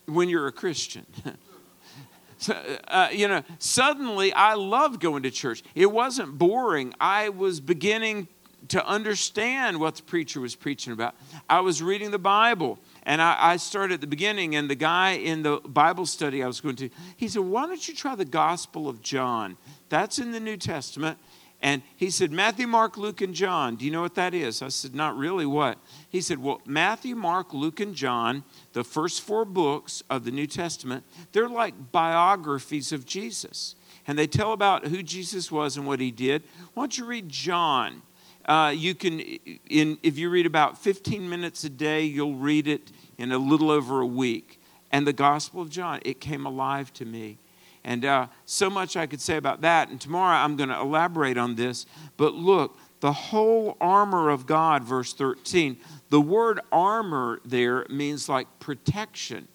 when 0.07 0.29
you're 0.29 0.47
a 0.47 0.53
Christian. 0.53 1.07
so, 2.39 2.55
uh, 2.89 3.09
you 3.13 3.29
know, 3.29 3.43
suddenly 3.59 4.33
I 4.33 4.55
loved 4.55 5.01
going 5.01 5.23
to 5.25 5.31
church. 5.31 5.63
It 5.75 5.91
wasn't 5.91 6.39
boring. 6.39 6.95
I 7.01 7.29
was 7.29 7.61
beginning 7.61 8.29
to 8.69 8.87
understand 8.87 9.81
what 9.81 9.97
the 9.97 10.03
preacher 10.03 10.41
was 10.41 10.55
preaching 10.55 10.93
about. 10.93 11.15
I 11.49 11.61
was 11.61 11.83
reading 11.83 12.11
the 12.11 12.19
Bible. 12.19 12.79
And 13.05 13.21
I, 13.21 13.37
I, 13.39 13.57
started 13.57 13.95
at 13.95 14.01
the 14.01 14.07
beginning, 14.07 14.55
and 14.55 14.71
the 14.71 14.77
guy 14.77 15.13
in 15.13 15.43
the 15.43 15.59
Bible 15.59 16.07
study 16.07 16.43
I 16.43 16.47
was 16.47 16.61
going 16.61 16.77
to, 16.77 16.89
he 17.17 17.27
said, 17.27 17.43
Why 17.43 17.67
don't 17.67 17.89
you 17.89 17.95
try 17.95 18.15
the 18.15 18.25
Gospel 18.25 18.89
of 18.89 19.03
John? 19.03 19.57
That's 19.89 20.21
in 20.21 20.31
the 20.31 20.39
New 20.39 20.57
Testament. 20.57 21.19
And 21.63 21.83
he 21.97 22.11
said, 22.11 22.33
Matthew, 22.33 22.67
Mark, 22.67 22.97
Luke, 22.97 23.21
and 23.21 23.33
John. 23.33 23.77
Do 23.77 23.85
you 23.85 23.93
know 23.93 24.03
what 24.03 24.17
that 24.17 24.35
is? 24.35 24.63
I 24.63 24.69
said, 24.69 24.97
Not 24.97 25.17
really. 25.17 25.47
What? 25.47 25.79
He 26.09 26.21
said, 26.21 26.41
Well, 26.41 26.61
Matthew, 26.67 27.15
Mark, 27.15 27.55
Luke, 27.55 27.79
and 27.79 27.95
John, 27.95 28.43
the 28.73 28.83
first 28.83 29.23
four 29.23 29.45
books 29.45 30.03
of 30.11 30.25
the 30.25 30.33
New 30.33 30.49
Testament, 30.49 31.05
they're 31.31 31.49
like 31.49 31.93
biographies 31.93 32.91
of 32.91 33.07
Jesus. 33.07 33.77
And 34.09 34.19
they 34.19 34.27
tell 34.27 34.53
about 34.53 34.89
who 34.89 35.05
Jesus 35.05 35.53
was 35.53 35.77
and 35.77 35.87
what 35.87 36.01
he 36.01 36.11
did. 36.11 36.43
Why 36.75 36.83
don't 36.83 36.99
you 36.99 37.05
read 37.05 37.29
John? 37.29 38.03
Uh, 38.45 38.75
you 38.77 38.97
can, 38.97 39.21
in, 39.21 39.99
if 40.03 40.19
you 40.19 40.31
read 40.31 40.47
about 40.47 40.77
15 40.77 41.31
minutes 41.31 41.63
a 41.63 41.71
day, 41.71 42.03
you'll 42.03 42.35
read 42.35 42.67
it 42.67 42.91
in 43.19 43.31
a 43.31 43.39
little 43.39 43.71
over 43.71 44.01
a 44.01 44.07
week. 44.07 44.61
And 44.91 45.07
the 45.07 45.13
Gospel 45.13 45.63
of 45.63 45.71
John, 45.71 46.01
it 46.05 46.21
came 46.21 46.45
alive 46.45 46.93
to 46.95 47.05
me. 47.05 47.39
And 47.85 48.05
uh, 48.05 48.29
so 48.47 48.71
much 48.71 48.97
I 48.97 49.07
could 49.07 49.21
say 49.21 49.37
about 49.37 49.61
that. 49.63 49.89
And 49.89 50.01
tomorrow 50.01 50.37
I'm 50.37 50.57
going 50.57 50.69
to 50.69 50.79
elaborate 50.79 51.37
on 51.37 51.57
this. 51.57 51.87
But 52.17 52.35
look, 52.35 52.79
the 53.01 53.13
whole 53.13 53.77
armor 53.81 54.31
of 54.31 54.47
God, 54.47 54.85
verse 54.85 55.13
13. 55.13 55.77
The 56.11 56.21
word 56.21 56.61
armor 56.71 57.41
there 57.45 57.85
means 57.91 58.29
like 58.29 58.47
protection, 58.61 59.49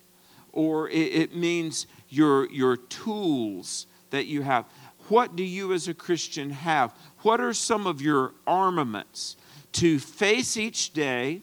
or 0.51 0.89
it, 0.89 1.13
it 1.13 1.35
means 1.35 1.87
your, 2.09 2.51
your 2.51 2.75
tools 2.75 3.87
that 4.09 4.25
you 4.25 4.41
have. 4.41 4.65
What 5.07 5.37
do 5.37 5.43
you 5.43 5.71
as 5.71 5.87
a 5.87 5.93
Christian 5.93 6.49
have? 6.49 6.93
What 7.19 7.39
are 7.39 7.53
some 7.53 7.87
of 7.87 8.01
your 8.01 8.33
armaments 8.45 9.37
to 9.73 9.99
face 9.99 10.57
each 10.57 10.91
day, 10.91 11.41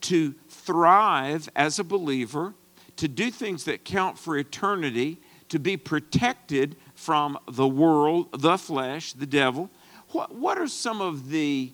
to 0.00 0.34
thrive 0.48 1.48
as 1.54 1.78
a 1.78 1.84
believer, 1.84 2.54
to 2.96 3.06
do 3.06 3.30
things 3.30 3.64
that 3.64 3.84
count 3.84 4.18
for 4.18 4.36
eternity, 4.36 5.20
to 5.54 5.60
be 5.60 5.76
protected 5.76 6.74
from 6.96 7.38
the 7.46 7.68
world, 7.68 8.26
the 8.36 8.58
flesh, 8.58 9.12
the 9.12 9.24
devil. 9.24 9.70
What, 10.08 10.34
what 10.34 10.58
are 10.58 10.66
some 10.66 11.00
of 11.00 11.28
the 11.28 11.70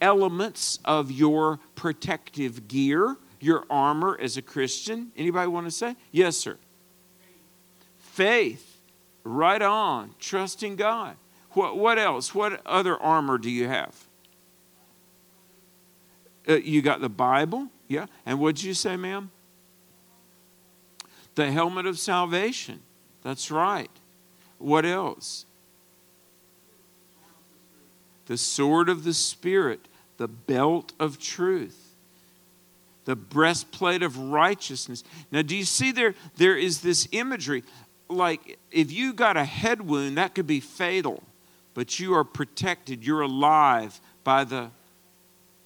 elements 0.00 0.78
of 0.86 1.10
your 1.10 1.60
protective 1.74 2.66
gear, 2.66 3.18
your 3.40 3.66
armor 3.68 4.16
as 4.18 4.38
a 4.38 4.42
Christian? 4.42 5.12
Anybody 5.18 5.48
want 5.48 5.66
to 5.66 5.70
say? 5.70 5.96
Yes, 6.12 6.38
sir. 6.38 6.56
Faith. 7.98 8.78
Right 9.22 9.60
on. 9.60 10.14
Trusting 10.18 10.76
God. 10.76 11.16
What, 11.50 11.76
what 11.76 11.98
else? 11.98 12.34
What 12.34 12.62
other 12.64 12.96
armor 12.96 13.36
do 13.36 13.50
you 13.50 13.68
have? 13.68 13.94
Uh, 16.48 16.54
you 16.54 16.80
got 16.80 17.02
the 17.02 17.10
Bible, 17.10 17.68
yeah. 17.86 18.06
And 18.24 18.40
what 18.40 18.56
did 18.56 18.64
you 18.64 18.72
say, 18.72 18.96
ma'am? 18.96 19.30
The 21.38 21.52
helmet 21.52 21.86
of 21.86 22.00
salvation. 22.00 22.80
That's 23.22 23.48
right. 23.48 23.92
What 24.58 24.84
else? 24.84 25.46
The 28.26 28.36
sword 28.36 28.88
of 28.88 29.04
the 29.04 29.14
Spirit, 29.14 29.78
the 30.16 30.26
belt 30.26 30.94
of 30.98 31.20
truth, 31.20 31.94
the 33.04 33.14
breastplate 33.14 34.02
of 34.02 34.18
righteousness. 34.18 35.04
Now, 35.30 35.42
do 35.42 35.54
you 35.54 35.62
see 35.62 35.92
there? 35.92 36.16
There 36.38 36.56
is 36.56 36.80
this 36.80 37.06
imagery. 37.12 37.62
Like 38.08 38.58
if 38.72 38.90
you 38.90 39.12
got 39.12 39.36
a 39.36 39.44
head 39.44 39.82
wound, 39.82 40.18
that 40.18 40.34
could 40.34 40.48
be 40.48 40.58
fatal, 40.58 41.22
but 41.72 42.00
you 42.00 42.14
are 42.14 42.24
protected, 42.24 43.06
you're 43.06 43.20
alive 43.20 44.00
by 44.24 44.42
the, 44.42 44.72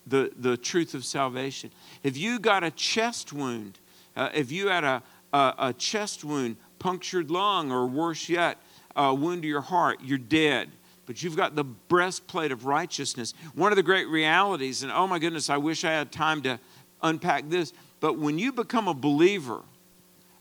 the, 0.07 0.33
the 0.37 0.59
truth 0.59 0.93
of 0.93 1.03
salvation. 1.07 1.71
If 2.03 2.19
you 2.19 2.39
got 2.41 2.63
a 2.63 2.71
chest 2.71 3.33
wound, 3.33 3.79
uh, 4.15 4.29
if 4.35 4.53
you 4.53 4.69
had 4.69 4.85
a, 4.85 5.03
a, 5.33 5.55
a 5.59 5.73
chest 5.73 6.25
wound, 6.25 6.57
punctured 6.79 7.31
lung, 7.31 7.71
or 7.73 7.87
worse 7.87 8.29
yet, 8.29 8.59
a 8.97 9.15
wound 9.15 9.43
to 9.43 9.49
your 9.49 9.61
heart, 9.61 10.01
you're 10.03 10.19
dead. 10.19 10.71
But 11.07 11.23
you've 11.23 11.37
got 11.37 11.57
the 11.57 11.65
breastplate 11.65 12.53
of 12.53 12.65
righteousness. 12.65 13.35
One 13.55 13.73
of 13.73 13.77
the 13.77 13.83
great 13.83 14.09
realities, 14.09 14.83
and 14.83 14.93
oh 14.93 15.07
my 15.07 15.19
goodness, 15.19 15.51
I 15.51 15.57
wish 15.57 15.85
I 15.85 15.91
had 15.93 16.13
time 16.13 16.43
to 16.43 16.61
unpack 17.03 17.49
this, 17.49 17.73
but 18.01 18.19
when 18.19 18.39
you 18.39 18.53
become 18.53 18.89
a 18.89 18.95
believer, 18.95 19.63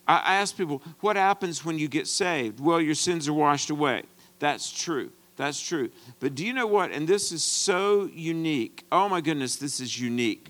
I 0.07 0.35
ask 0.35 0.57
people, 0.57 0.81
what 0.99 1.15
happens 1.15 1.63
when 1.63 1.79
you 1.79 1.87
get 1.87 2.07
saved? 2.07 2.59
Well, 2.59 2.81
your 2.81 2.95
sins 2.95 3.27
are 3.27 3.33
washed 3.33 3.69
away. 3.69 4.03
That's 4.39 4.71
true. 4.71 5.11
That's 5.37 5.59
true. 5.59 5.89
But 6.19 6.35
do 6.35 6.45
you 6.45 6.53
know 6.53 6.67
what? 6.67 6.91
And 6.91 7.07
this 7.07 7.31
is 7.31 7.43
so 7.43 8.09
unique. 8.13 8.85
Oh 8.91 9.07
my 9.09 9.21
goodness, 9.21 9.55
this 9.55 9.79
is 9.79 9.99
unique. 9.99 10.49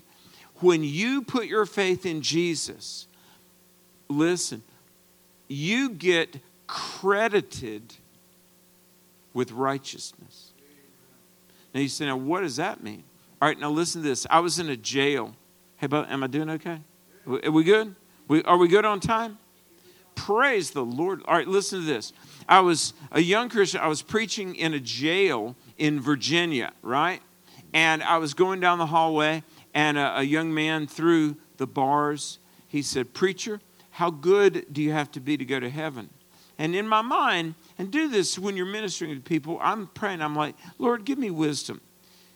When 0.56 0.82
you 0.84 1.22
put 1.22 1.46
your 1.46 1.66
faith 1.66 2.04
in 2.04 2.22
Jesus, 2.22 3.06
listen, 4.16 4.62
you 5.48 5.90
get 5.90 6.38
credited 6.66 7.94
with 9.34 9.52
righteousness. 9.52 10.52
Now 11.74 11.80
you 11.80 11.88
say, 11.88 12.06
now 12.06 12.16
what 12.16 12.40
does 12.40 12.56
that 12.56 12.82
mean? 12.82 13.04
All 13.40 13.48
right, 13.48 13.58
now 13.58 13.70
listen 13.70 14.02
to 14.02 14.08
this. 14.08 14.26
I 14.30 14.40
was 14.40 14.58
in 14.58 14.68
a 14.68 14.76
jail. 14.76 15.34
Hey, 15.76 15.86
but 15.86 16.08
am 16.08 16.22
I 16.22 16.26
doing 16.26 16.50
okay? 16.50 16.80
Are 17.26 17.50
we 17.50 17.64
good? 17.64 17.94
We, 18.28 18.42
are 18.44 18.56
we 18.56 18.68
good 18.68 18.84
on 18.84 19.00
time? 19.00 19.38
Praise 20.14 20.70
the 20.70 20.84
Lord. 20.84 21.22
All 21.26 21.34
right, 21.34 21.48
listen 21.48 21.80
to 21.80 21.86
this. 21.86 22.12
I 22.48 22.60
was 22.60 22.94
a 23.10 23.20
young 23.20 23.48
Christian. 23.48 23.80
I 23.80 23.88
was 23.88 24.02
preaching 24.02 24.54
in 24.54 24.74
a 24.74 24.80
jail 24.80 25.56
in 25.78 26.00
Virginia, 26.00 26.72
right? 26.82 27.20
And 27.72 28.02
I 28.02 28.18
was 28.18 28.34
going 28.34 28.60
down 28.60 28.78
the 28.78 28.86
hallway, 28.86 29.42
and 29.74 29.96
a, 29.96 30.18
a 30.18 30.22
young 30.22 30.52
man 30.52 30.86
through 30.86 31.36
the 31.56 31.66
bars, 31.66 32.38
he 32.68 32.82
said, 32.82 33.14
Preacher, 33.14 33.60
how 33.92 34.10
good 34.10 34.66
do 34.72 34.82
you 34.82 34.92
have 34.92 35.10
to 35.12 35.20
be 35.20 35.36
to 35.36 35.44
go 35.44 35.60
to 35.60 35.70
heaven? 35.70 36.10
And 36.58 36.74
in 36.74 36.88
my 36.88 37.02
mind, 37.02 37.54
and 37.78 37.90
do 37.90 38.08
this 38.08 38.38
when 38.38 38.56
you're 38.56 38.66
ministering 38.66 39.14
to 39.14 39.20
people, 39.20 39.58
I'm 39.60 39.86
praying, 39.88 40.20
I'm 40.20 40.34
like, 40.34 40.54
Lord, 40.78 41.04
give 41.04 41.18
me 41.18 41.30
wisdom. 41.30 41.80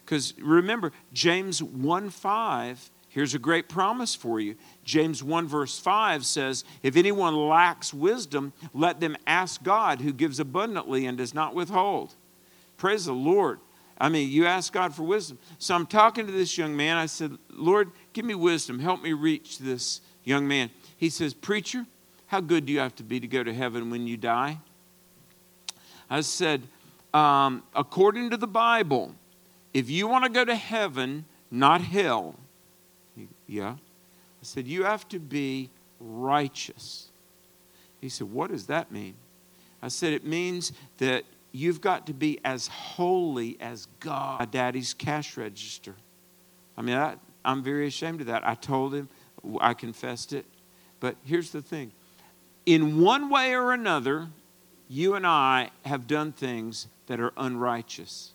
Because 0.05 0.35
remember, 0.39 0.93
James 1.13 1.63
1 1.63 2.11
5, 2.11 2.91
here's 3.09 3.35
a 3.35 3.39
great 3.39 3.69
promise 3.69 4.15
for 4.15 4.39
you. 4.39 4.55
James 4.85 5.23
1 5.23 5.49
verse 5.49 5.79
5 5.79 6.25
says, 6.25 6.65
If 6.83 6.97
anyone 6.97 7.35
lacks 7.35 7.93
wisdom, 7.93 8.53
let 8.73 9.01
them 9.01 9.17
ask 9.27 9.63
God 9.63 10.01
who 10.01 10.13
gives 10.13 10.39
abundantly 10.39 11.07
and 11.07 11.19
does 11.19 11.35
not 11.35 11.55
withhold. 11.55 12.15
Praise 12.77 13.07
the 13.07 13.13
Lord. 13.13 13.61
I 13.99 14.11
mean, 14.11 14.31
you 14.31 14.45
ask 14.45 14.73
God 14.73 14.95
for 14.95 15.05
wisdom. 15.05 15.39
So 15.59 15.75
I'm 15.75 15.87
talking 15.87 16.27
to 16.27 16.33
this 16.33 16.59
young 16.59 16.77
man. 16.77 16.99
I 16.99 17.07
said, 17.07 17.37
Lord, 17.51 17.91
give 18.13 18.27
me 18.27 18.35
wisdom. 18.35 18.79
Help 18.79 19.03
me 19.03 19.15
reach 19.15 19.59
this 19.59 20.03
young 20.23 20.47
man. 20.47 20.71
He 20.97 21.11
says, 21.11 21.35
Preacher, 21.35 21.87
how 22.27 22.41
good 22.41 22.67
do 22.67 22.73
you 22.73 22.81
have 22.81 22.95
to 22.97 23.03
be 23.03 23.21
to 23.21 23.27
go 23.27 23.45
to 23.45 23.53
heaven 23.53 23.91
when 23.91 24.07
you 24.07 24.17
die? 24.17 24.59
I 26.09 26.21
said, 26.23 26.63
um, 27.13 27.63
According 27.75 28.31
to 28.31 28.37
the 28.37 28.47
Bible, 28.47 29.15
if 29.75 29.91
you 29.91 30.09
want 30.09 30.25
to 30.25 30.31
go 30.31 30.45
to 30.45 30.55
heaven, 30.55 31.25
not 31.51 31.81
hell, 31.81 32.37
yeah, 33.47 33.73
I 33.73 34.43
said, 34.43 34.67
you 34.67 34.85
have 34.85 35.09
to 35.09 35.19
be 35.19 35.71
righteous. 36.01 37.09
He 38.01 38.09
said, 38.09 38.31
What 38.31 38.51
does 38.51 38.67
that 38.67 38.91
mean? 38.91 39.15
I 39.83 39.89
said, 39.89 40.13
It 40.13 40.25
means 40.25 40.73
that 40.99 41.25
you've 41.53 41.81
got 41.81 42.07
to 42.07 42.15
be 42.15 42.39
as 42.45 42.67
holy 42.69 43.57
as 43.61 43.87
God. 44.01 44.41
My 44.41 44.47
daddy's 44.47 44.95
cash 44.95 45.37
register. 45.37 45.95
I 46.77 46.83
mean, 46.83 46.97
I, 46.97 47.17
I'm 47.45 47.63
very 47.63 47.87
ashamed 47.87 48.21
of 48.21 48.27
that. 48.27 48.47
I 48.47 48.55
told 48.55 48.95
him, 48.95 49.09
I 49.61 49.75
confessed 49.75 50.33
it. 50.33 50.45
But 51.01 51.17
here's 51.25 51.51
the 51.51 51.63
thing 51.63 51.93
in 52.65 53.01
one 53.01 53.31
way 53.31 53.55
or 53.55 53.73
another, 53.73 54.29
you 54.89 55.15
and 55.15 55.27
I 55.27 55.71
have 55.85 56.07
done 56.07 56.33
things 56.33 56.89
that 57.07 57.21
are 57.21 57.33
unrighteous. 57.37 58.33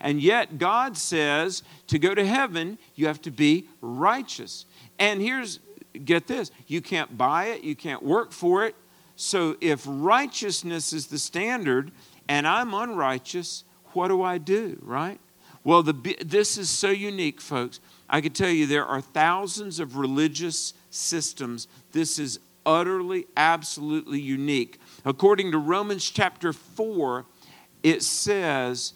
And 0.00 0.22
yet, 0.22 0.58
God 0.58 0.96
says 0.96 1.62
to 1.88 1.98
go 1.98 2.14
to 2.14 2.24
heaven, 2.24 2.78
you 2.94 3.06
have 3.06 3.20
to 3.22 3.30
be 3.30 3.66
righteous. 3.82 4.64
And 4.98 5.20
here's, 5.20 5.60
get 6.04 6.26
this 6.26 6.50
you 6.66 6.80
can't 6.80 7.18
buy 7.18 7.46
it, 7.46 7.64
you 7.64 7.76
can't 7.76 8.02
work 8.02 8.32
for 8.32 8.64
it. 8.64 8.74
So, 9.16 9.56
if 9.60 9.84
righteousness 9.86 10.92
is 10.94 11.08
the 11.08 11.18
standard 11.18 11.92
and 12.28 12.46
I'm 12.46 12.72
unrighteous, 12.72 13.64
what 13.92 14.08
do 14.08 14.22
I 14.22 14.38
do, 14.38 14.78
right? 14.82 15.20
Well, 15.64 15.82
the, 15.82 16.16
this 16.24 16.56
is 16.56 16.70
so 16.70 16.88
unique, 16.88 17.40
folks. 17.40 17.80
I 18.10 18.20
can 18.20 18.32
tell 18.32 18.50
you 18.50 18.66
there 18.66 18.84
are 18.84 19.00
thousands 19.00 19.78
of 19.78 19.96
religious 19.96 20.74
systems. 20.90 21.68
This 21.92 22.18
is 22.18 22.40
utterly, 22.66 23.26
absolutely 23.36 24.20
unique. 24.20 24.80
According 25.04 25.52
to 25.52 25.58
Romans 25.58 26.10
chapter 26.10 26.52
4, 26.52 27.24
it 27.82 28.02
says, 28.02 28.92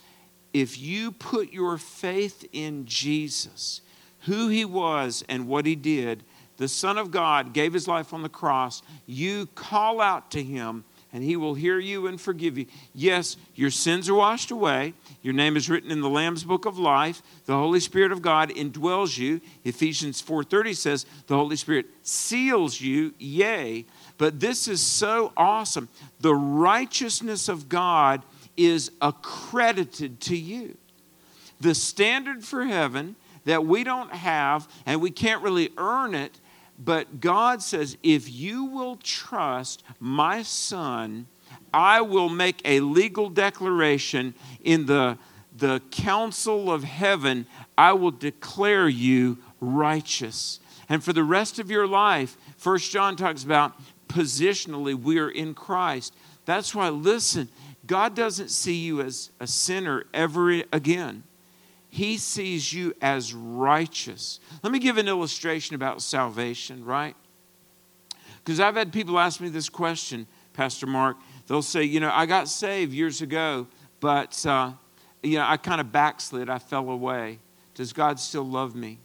if 0.53 0.79
you 0.79 1.13
put 1.13 1.53
your 1.53 1.79
faith 1.79 2.45
in 2.53 2.87
Jesus, 2.87 3.81
who 4.23 4.49
he 4.49 4.65
was 4.65 5.25
and 5.29 5.47
what 5.47 5.65
he 5.65 5.77
did, 5.77 6.25
the 6.57 6.69
Son 6.69 6.99
of 6.99 7.11
God 7.11 7.53
gave 7.53 7.73
his 7.73 7.89
life 7.89 8.13
on 8.13 8.23
the 8.23 8.29
cross, 8.29 8.83
you 9.07 9.47
call 9.55 10.01
out 10.01 10.31
to 10.33 10.43
him 10.43 10.85
and 11.15 11.23
he 11.23 11.37
will 11.37 11.55
hear 11.55 11.79
you 11.79 12.09
and 12.09 12.21
forgive 12.21 12.59
you. 12.59 12.67
Yes, 12.93 13.37
your 13.55 13.71
sins 13.71 14.09
are 14.11 14.15
washed 14.15 14.51
away. 14.51 14.95
Your 15.23 15.33
name 15.33 15.57
is 15.57 15.71
written 15.71 15.93
in 15.93 16.01
the 16.01 16.11
Lamb's 16.11 16.43
book 16.43 16.67
of 16.67 16.77
life. 16.77 17.23
The 17.47 17.55
Holy 17.55 17.79
Spirit 17.79 18.11
of 18.11 18.21
God 18.21 18.51
indwells 18.51 19.17
you. 19.17 19.41
Ephesians 19.63 20.21
4:30 20.21 20.75
says 20.75 21.07
the 21.29 21.37
Holy 21.37 21.55
Spirit 21.55 21.87
seals 22.03 22.81
you, 22.81 23.15
yea. 23.19 23.87
But 24.19 24.41
this 24.41 24.67
is 24.67 24.83
so 24.83 25.33
awesome. 25.37 25.89
The 26.19 26.35
righteousness 26.35 27.49
of 27.49 27.69
God 27.69 28.25
is 28.57 28.91
accredited 29.01 30.21
to 30.23 30.37
you. 30.37 30.77
The 31.61 31.77
standard 31.77 32.45
for 32.45 32.65
heaven 32.65 33.15
that 33.45 33.65
we 33.65 33.85
don't 33.85 34.13
have 34.13 34.69
and 34.85 35.01
we 35.01 35.13
can't 35.13 35.43
really 35.43 35.71
earn 35.77 36.17
it 36.17 36.41
but 36.79 37.21
God 37.21 37.63
says, 37.63 37.97
if 38.03 38.31
you 38.31 38.65
will 38.65 38.97
trust 38.97 39.83
my 40.01 40.43
son, 40.43 41.27
I 41.73 42.01
will 42.01 42.29
make 42.29 42.61
a 42.65 42.81
legal 42.81 43.29
declaration 43.29 44.35
in 44.63 44.87
the, 44.87 45.19
the 45.57 45.81
council 45.91 46.71
of 46.71 46.85
heaven. 46.85 47.47
I 47.79 47.93
will 47.93 48.11
declare 48.11 48.89
you 48.89 49.39
righteous. 49.61 50.61
And 50.89 51.03
for 51.03 51.13
the 51.13 51.25
rest 51.25 51.59
of 51.59 51.71
your 51.71 51.87
life, 51.87 52.37
First 52.57 52.93
John 52.93 53.17
talks 53.17 53.45
about 53.45 53.73
positionally, 54.09 54.95
we 54.95 55.19
are 55.19 55.31
in 55.31 55.55
Christ. 55.55 56.15
That's 56.45 56.75
why, 56.75 56.89
listen, 56.89 57.49
God 57.87 58.15
doesn't 58.15 58.51
see 58.51 58.75
you 58.75 59.01
as 59.01 59.31
a 59.41 59.47
sinner 59.47 60.05
ever 60.13 60.63
again. 60.73 61.25
He 61.95 62.17
sees 62.17 62.73
you 62.73 62.93
as 63.01 63.33
righteous. 63.33 64.41
Let 64.65 64.73
me 64.73 64.81
give 64.81 64.99
an 64.99 65.07
illustration 65.07 65.77
about 65.77 66.03
salvation, 66.03 66.85
right? 66.85 67.15
Because 68.39 68.59
I've 68.59 68.75
had 68.75 68.93
people 68.93 69.17
ask 69.17 69.41
me 69.41 69.49
this 69.49 69.69
question, 69.69 70.27
Pastor 70.55 70.89
Mark. 70.89 71.19
They'll 71.47 71.63
say, 71.63 71.85
you 71.85 72.01
know, 72.01 72.11
I 72.13 72.27
got 72.27 72.49
saved 72.49 72.93
years 72.93 73.23
ago, 73.23 73.69
but, 74.01 74.45
uh, 74.45 74.73
you 75.23 75.39
know, 75.39 75.45
I 75.47 75.57
kind 75.57 75.81
of 75.81 75.93
backslid. 75.93 76.51
I 76.51 76.59
fell 76.59 76.91
away. 76.91 77.39
Does 77.77 77.93
God 77.93 78.19
still 78.19 78.43
love 78.43 78.75
me? 78.75 78.99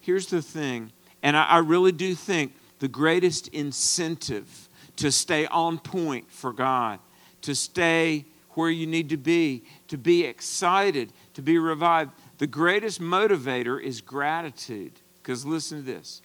Here's 0.00 0.28
the 0.28 0.40
thing, 0.40 0.92
and 1.22 1.36
I, 1.36 1.44
I 1.44 1.58
really 1.58 1.92
do 1.92 2.14
think 2.14 2.54
the 2.78 2.88
greatest 2.88 3.48
incentive 3.48 4.70
to 4.96 5.12
stay 5.12 5.44
on 5.48 5.78
point 5.78 6.30
for 6.30 6.54
God, 6.54 6.98
to 7.42 7.54
stay 7.54 8.24
where 8.52 8.70
you 8.70 8.86
need 8.86 9.10
to 9.10 9.18
be, 9.18 9.64
to 9.88 9.98
be 9.98 10.24
excited, 10.24 11.12
to 11.34 11.42
be 11.42 11.58
revived. 11.58 12.12
The 12.38 12.46
greatest 12.46 13.00
motivator 13.00 13.80
is 13.80 14.00
gratitude. 14.00 14.92
Because 15.22 15.44
listen 15.44 15.78
to 15.78 15.84
this. 15.84 16.22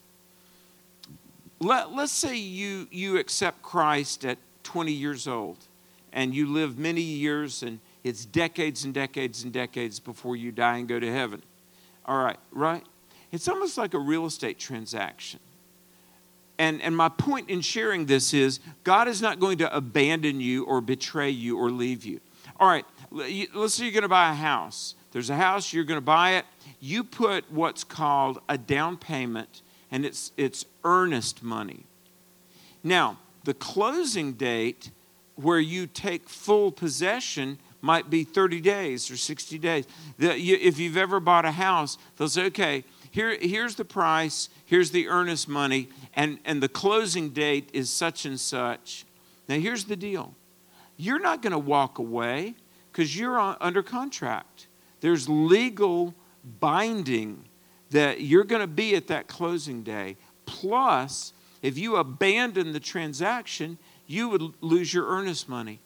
Let, 1.59 1.91
let's 1.93 2.11
say 2.11 2.35
you, 2.37 2.87
you 2.91 3.17
accept 3.17 3.61
Christ 3.61 4.25
at 4.25 4.37
20 4.63 4.91
years 4.91 5.27
old 5.27 5.57
and 6.13 6.33
you 6.33 6.47
live 6.47 6.77
many 6.77 7.01
years 7.01 7.63
and 7.63 7.79
it's 8.03 8.25
decades 8.25 8.83
and 8.83 8.93
decades 8.93 9.43
and 9.43 9.53
decades 9.53 9.99
before 9.99 10.35
you 10.35 10.51
die 10.51 10.77
and 10.77 10.87
go 10.87 10.99
to 10.99 11.11
heaven. 11.11 11.41
All 12.05 12.23
right, 12.23 12.37
right? 12.51 12.83
It's 13.31 13.47
almost 13.47 13.77
like 13.77 13.93
a 13.93 13.99
real 13.99 14.25
estate 14.25 14.59
transaction. 14.59 15.39
And, 16.57 16.81
and 16.81 16.95
my 16.95 17.09
point 17.09 17.49
in 17.49 17.61
sharing 17.61 18.05
this 18.05 18.33
is 18.33 18.59
God 18.83 19.07
is 19.07 19.21
not 19.21 19.39
going 19.39 19.57
to 19.59 19.75
abandon 19.75 20.41
you 20.41 20.63
or 20.65 20.81
betray 20.81 21.29
you 21.29 21.57
or 21.57 21.71
leave 21.71 22.05
you. 22.05 22.19
All 22.59 22.67
right, 22.67 22.85
let's 23.11 23.73
say 23.73 23.83
you're 23.83 23.91
going 23.91 24.03
to 24.03 24.09
buy 24.09 24.31
a 24.31 24.35
house. 24.35 24.95
There's 25.11 25.29
a 25.29 25.35
house, 25.35 25.73
you're 25.73 25.83
going 25.83 25.97
to 25.97 26.01
buy 26.01 26.35
it. 26.35 26.45
You 26.79 27.03
put 27.03 27.51
what's 27.51 27.83
called 27.83 28.39
a 28.47 28.57
down 28.57 28.97
payment, 28.97 29.61
and 29.91 30.05
it's, 30.05 30.31
it's 30.37 30.65
earnest 30.83 31.43
money. 31.43 31.85
Now, 32.83 33.19
the 33.43 33.53
closing 33.53 34.33
date 34.33 34.91
where 35.35 35.59
you 35.59 35.87
take 35.87 36.29
full 36.29 36.71
possession 36.71 37.57
might 37.81 38.09
be 38.09 38.23
30 38.23 38.61
days 38.61 39.09
or 39.09 39.17
60 39.17 39.57
days. 39.57 39.85
The, 40.17 40.39
you, 40.39 40.57
if 40.61 40.79
you've 40.79 40.97
ever 40.97 41.19
bought 41.19 41.45
a 41.45 41.51
house, 41.51 41.97
they'll 42.15 42.29
say, 42.29 42.45
okay, 42.45 42.83
here, 43.09 43.37
here's 43.39 43.75
the 43.75 43.85
price, 43.85 44.49
here's 44.65 44.91
the 44.91 45.09
earnest 45.09 45.49
money, 45.49 45.89
and, 46.13 46.39
and 46.45 46.63
the 46.63 46.69
closing 46.69 47.31
date 47.31 47.69
is 47.73 47.89
such 47.89 48.25
and 48.25 48.39
such. 48.39 49.05
Now, 49.49 49.57
here's 49.57 49.85
the 49.85 49.95
deal 49.95 50.33
you're 50.95 51.19
not 51.19 51.41
going 51.41 51.51
to 51.51 51.59
walk 51.59 51.97
away 51.97 52.55
because 52.91 53.17
you're 53.17 53.39
on, 53.39 53.57
under 53.61 53.83
contract. 53.83 54.67
There's 54.99 55.27
legal 55.29 56.13
binding 56.59 57.45
that 57.91 58.21
you're 58.21 58.43
going 58.43 58.61
to 58.61 58.67
be 58.67 58.95
at 58.95 59.07
that 59.07 59.27
closing 59.27 59.83
day. 59.83 60.17
Plus, 60.45 61.33
if 61.61 61.77
you 61.77 61.97
abandon 61.97 62.73
the 62.73 62.79
transaction, 62.79 63.77
you 64.07 64.29
would 64.29 64.53
lose 64.61 64.93
your 64.93 65.07
earnest 65.07 65.47
money. 65.47 65.79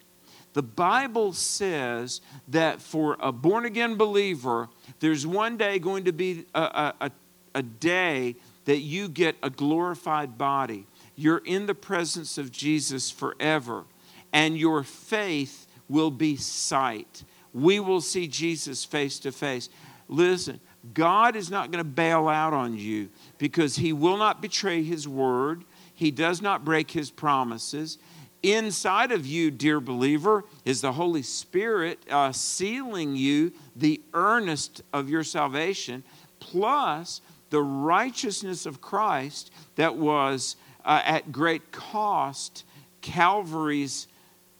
The 0.53 0.63
Bible 0.63 1.33
says 1.33 2.21
that 2.47 2.81
for 2.81 3.17
a 3.19 3.31
born 3.31 3.65
again 3.65 3.95
believer, 3.95 4.69
there's 4.99 5.27
one 5.27 5.57
day 5.57 5.79
going 5.79 6.05
to 6.05 6.13
be 6.13 6.45
a, 6.55 6.93
a, 7.01 7.11
a, 7.55 7.61
day 7.61 8.37
that 8.63 8.79
you 8.79 9.09
get 9.09 9.35
a 9.43 9.49
glorified 9.49 10.37
body. 10.37 10.87
You're 11.17 11.41
in 11.43 11.65
the 11.65 11.75
presence 11.75 12.37
of 12.37 12.53
Jesus 12.53 13.11
forever, 13.11 13.83
and 14.31 14.57
your 14.57 14.83
faith 14.83 15.64
will 15.87 16.11
be 16.11 16.35
sight 16.35 17.23
we 17.55 17.79
will 17.79 18.01
see 18.01 18.27
Jesus 18.27 18.83
face 18.83 19.17
to 19.19 19.31
face. 19.31 19.69
Listen, 20.09 20.59
God 20.93 21.37
is 21.37 21.49
not 21.49 21.71
going 21.71 21.83
to 21.83 21.89
bail 21.89 22.27
out 22.27 22.53
on 22.53 22.77
you 22.77 23.09
because 23.37 23.77
He 23.77 23.93
will 23.93 24.17
not 24.17 24.41
betray 24.41 24.83
His 24.83 25.07
word, 25.07 25.63
He 25.93 26.11
does 26.11 26.41
not 26.41 26.65
break 26.65 26.91
His 26.91 27.09
promises. 27.09 27.97
Inside 28.43 29.13
of 29.13 29.25
you, 29.25 29.51
dear 29.51 29.79
believer, 29.79 30.43
is 30.65 30.81
the 30.81 30.91
Holy 30.91 31.23
Spirit 31.23 31.99
uh, 32.11 32.33
sealing 32.33 33.15
you 33.15 33.53
the 33.73 34.01
earnest 34.13 34.83
of 34.91 35.09
your 35.09 35.23
salvation, 35.23 36.03
plus 36.41 37.21
the 37.51 37.63
righteousness 37.63 38.65
of 38.65 38.81
Christ 38.81 39.49
that 39.77 39.95
was 39.95 40.57
uh, 40.83 41.01
at 41.05 41.31
great 41.31 41.71
cost, 41.71 42.65
Calvary's 43.01 44.07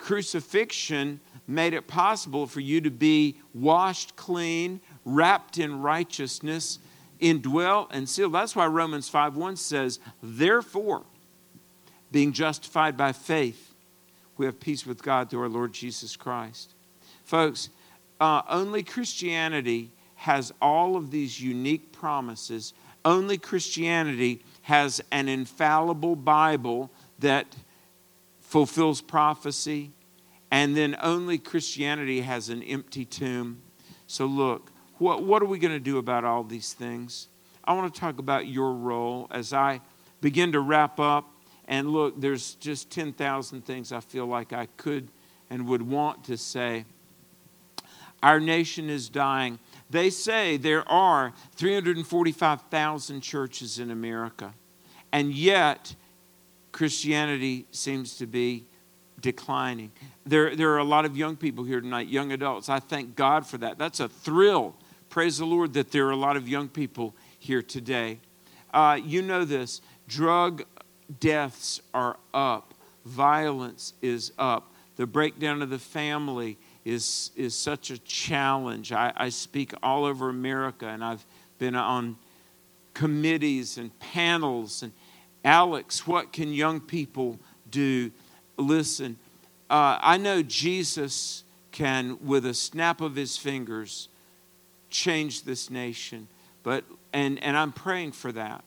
crucifixion 0.06 1.20
made 1.48 1.74
it 1.74 1.88
possible 1.88 2.46
for 2.46 2.60
you 2.60 2.80
to 2.80 2.92
be 2.92 3.36
washed 3.56 4.16
clean, 4.16 4.80
wrapped 5.04 5.58
in 5.58 5.82
righteousness, 5.82 6.78
indwell 7.20 7.88
and 7.90 8.08
sealed. 8.08 8.34
That's 8.34 8.56
why 8.56 8.68
Romans 8.68 9.10
5 9.10 9.36
1 9.36 9.56
says, 9.56 10.00
Therefore, 10.22 11.02
being 12.12 12.34
justified 12.34 12.96
by 12.96 13.14
faith, 13.14 13.74
we 14.38 14.46
have 14.46 14.60
peace 14.60 14.86
with 14.86 15.02
God 15.02 15.32
through 15.32 15.42
our 15.42 15.50
Lord 15.50 15.74
Jesus 15.74 16.16
Christ. 16.16 16.74
Folks, 17.24 17.70
uh, 18.22 18.44
only 18.48 18.84
Christianity 18.84 19.90
has 20.18 20.54
all 20.62 20.98
of 20.98 21.10
these 21.10 21.42
unique 21.42 21.92
promises. 21.92 22.76
Only 23.04 23.40
Christianity 23.40 24.44
has 24.62 25.02
an 25.12 25.30
infallible 25.30 26.16
Bible 26.16 26.92
that 27.20 27.48
fulfills 28.56 29.02
prophecy, 29.02 29.92
and 30.50 30.78
then 30.78 30.96
only 31.02 31.38
Christianity 31.38 32.22
has 32.22 32.48
an 32.48 32.64
empty 32.64 33.04
tomb. 33.04 33.62
So, 34.08 34.26
look, 34.26 34.72
what, 34.98 35.24
what 35.24 35.42
are 35.42 35.46
we 35.46 35.60
going 35.60 35.74
to 35.74 35.80
do 35.82 35.98
about 35.98 36.24
all 36.24 36.42
these 36.42 36.72
things? 36.72 37.28
I 37.66 37.74
want 37.74 37.94
to 37.94 38.00
talk 38.00 38.18
about 38.18 38.48
your 38.48 38.72
role 38.72 39.28
as 39.30 39.52
I 39.52 39.82
begin 40.22 40.54
to 40.54 40.62
wrap 40.62 41.02
up. 41.02 41.30
And 41.68 41.90
look, 41.90 42.22
there's 42.22 42.54
just 42.54 42.90
10,000 42.92 43.66
things 43.66 43.92
I 43.92 44.00
feel 44.00 44.26
like 44.26 44.54
I 44.54 44.68
could 44.78 45.10
and 45.50 45.68
would 45.68 45.82
want 45.82 46.24
to 46.24 46.38
say. 46.38 46.86
Our 48.24 48.40
nation 48.40 48.90
is 48.90 49.10
dying. 49.10 49.60
They 49.90 50.10
say 50.10 50.56
there 50.56 50.90
are 50.90 51.34
345,000 51.58 53.20
churches 53.20 53.80
in 53.80 53.92
America, 53.92 54.54
and 55.12 55.34
yet 55.34 55.96
Christianity 56.76 57.68
seems 57.72 58.18
to 58.18 58.28
be 58.28 58.66
declining. 59.22 59.94
There, 60.26 60.58
there 60.58 60.72
are 60.72 60.80
a 60.80 60.84
lot 60.84 61.06
of 61.06 61.16
young 61.16 61.38
people 61.38 61.64
here 61.64 61.80
tonight, 61.80 62.10
young 62.10 62.34
adults. 62.34 62.68
I 62.68 62.82
thank 62.82 63.16
God 63.16 63.48
for 63.48 63.58
that. 63.60 63.78
That's 63.78 64.02
a 64.02 64.10
thrill. 64.10 64.76
Praise 65.10 65.38
the 65.38 65.46
Lord 65.46 65.72
that 65.76 65.94
there 65.94 66.06
are 66.08 66.12
a 66.12 66.18
lot 66.18 66.36
of 66.36 66.50
young 66.50 66.68
people 66.68 67.16
here 67.40 67.62
today. 67.62 68.20
Uh, 68.74 69.00
you 69.02 69.22
know 69.22 69.46
this 69.46 69.80
drug 70.10 70.66
deaths 71.22 71.80
are 71.94 72.18
up, 72.34 72.74
violence 73.06 73.94
is 74.02 74.34
up, 74.38 74.74
the 74.98 75.08
breakdown 75.08 75.62
of 75.62 75.70
the 75.70 75.80
family 75.80 76.58
is, 76.84 77.32
is 77.38 77.56
such 77.56 77.90
a 77.90 77.98
challenge. 78.00 78.92
I, 78.92 79.14
I 79.16 79.30
speak 79.30 79.74
all 79.82 80.04
over 80.04 80.28
America, 80.28 80.88
and 80.88 81.06
I've 81.06 81.26
been 81.58 81.76
on 81.76 82.18
committees 82.94 83.78
and 83.78 83.98
panels. 84.00 84.84
And 84.84 84.92
Alex, 85.46 86.06
what 86.06 86.34
can 86.34 86.52
young 86.52 86.82
people 86.82 87.40
do? 87.70 88.12
Listen, 88.58 89.18
uh, 89.70 90.00
I 90.02 90.18
know 90.18 90.42
Jesus 90.42 91.44
can, 91.72 92.18
with 92.26 92.46
a 92.46 92.54
snap 92.54 93.00
of 93.00 93.16
his 93.16 93.38
fingers, 93.38 94.10
change 94.90 95.44
this 95.44 95.70
nation. 95.70 96.28
But 96.64 96.84
and, 97.14 97.42
and 97.44 97.56
I'm 97.56 97.72
praying 97.72 98.14
for 98.14 98.32
that. 98.32 98.64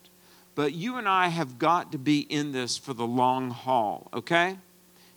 But 0.55 0.73
you 0.73 0.97
and 0.97 1.09
I 1.09 1.29
have 1.29 1.59
got 1.59 1.93
to 1.93 1.99
be 1.99 2.21
in 2.21 2.53
this 2.53 2.79
for 2.79 2.95
the 2.95 3.07
long 3.07 3.51
haul, 3.51 4.09
okay? 4.15 4.57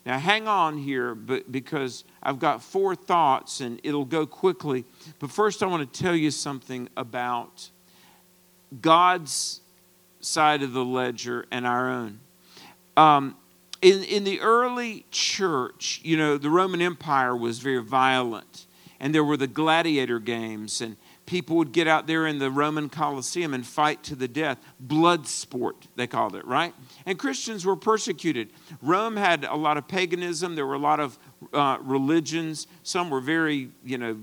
Now, 0.06 0.18
hang 0.18 0.48
on 0.48 0.78
here 0.78 1.16
but, 1.16 1.52
because 1.52 2.04
I've 2.22 2.40
got 2.40 2.64
four 2.64 2.96
thoughts 2.96 3.62
and 3.62 3.80
it'll 3.84 4.06
go 4.06 4.26
quickly. 4.26 4.84
But 5.20 5.32
first, 5.32 5.62
I 5.62 5.68
want 5.68 5.92
to 5.92 6.00
tell 6.00 6.16
you 6.16 6.32
something 6.32 6.90
about 6.98 7.70
God's 8.82 9.61
side 10.22 10.64
of 10.64 10.74
the 10.74 10.86
ledger 10.86 11.46
and 11.52 11.66
our 11.66 11.90
own. 11.90 12.20
Um, 12.98 13.36
in, 13.82 14.04
in 14.04 14.24
the 14.24 14.40
early 14.42 15.06
church, 15.12 16.02
you 16.04 16.18
know, 16.18 16.38
the 16.38 16.50
Roman 16.50 16.82
Empire 16.82 17.36
was 17.36 17.60
very 17.60 17.82
violent, 17.82 18.68
and 19.00 19.14
there 19.14 19.24
were 19.24 19.38
the 19.38 19.48
gladiator 19.48 20.20
games, 20.20 20.82
and 20.82 20.98
people 21.26 21.56
would 21.58 21.72
get 21.72 21.88
out 21.88 22.06
there 22.06 22.28
in 22.28 22.38
the 22.38 22.52
Roman 22.52 22.90
Colosseum 22.90 23.54
and 23.54 23.66
fight 23.66 24.04
to 24.04 24.16
the 24.16 24.28
death. 24.28 24.60
Blood 24.80 25.28
sport, 25.28 25.88
they 25.96 26.06
called 26.06 26.36
it, 26.36 26.46
right? 26.46 26.74
And 27.06 27.18
Christians 27.18 27.66
were 27.66 27.76
persecuted. 27.76 28.50
Rome 28.82 29.16
had 29.16 29.46
a 29.46 29.56
lot 29.56 29.78
of 29.78 29.88
paganism, 29.88 30.56
there 30.56 30.68
were 30.68 30.76
a 30.76 30.80
lot 30.80 31.00
of 31.00 31.18
uh, 31.54 31.78
religions. 31.82 32.68
Some 32.84 33.10
were 33.10 33.22
very, 33.22 33.70
you 33.84 33.98
know, 33.98 34.18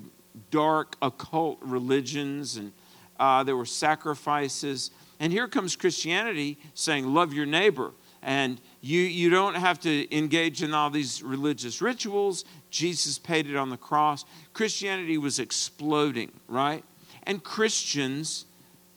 dark, 0.51 0.97
occult 1.03 1.59
religions, 1.63 2.57
and 2.57 2.73
uh, 3.19 3.43
there 3.43 3.57
were 3.57 3.67
sacrifices. 3.67 4.93
And 5.21 5.33
here 5.33 5.49
comes 5.49 5.77
Christianity 5.77 6.59
saying, 6.75 7.13
Love 7.13 7.33
your 7.33 7.47
neighbor. 7.47 7.93
And 8.23 8.61
you, 8.81 9.01
you 9.01 9.31
don't 9.31 9.55
have 9.55 9.79
to 9.81 10.17
engage 10.17 10.63
in 10.63 10.75
all 10.75 10.91
these 10.91 11.23
religious 11.23 11.81
rituals. 11.81 12.45
Jesus 12.71 13.19
paid 13.19 13.47
it 13.47 13.57
on 13.57 13.71
the 13.71 13.77
cross. 13.77 14.25
Christianity 14.53 15.19
was 15.19 15.39
exploding, 15.39 16.33
right? 16.49 16.85
and 17.29 17.45
Christians 17.45 18.47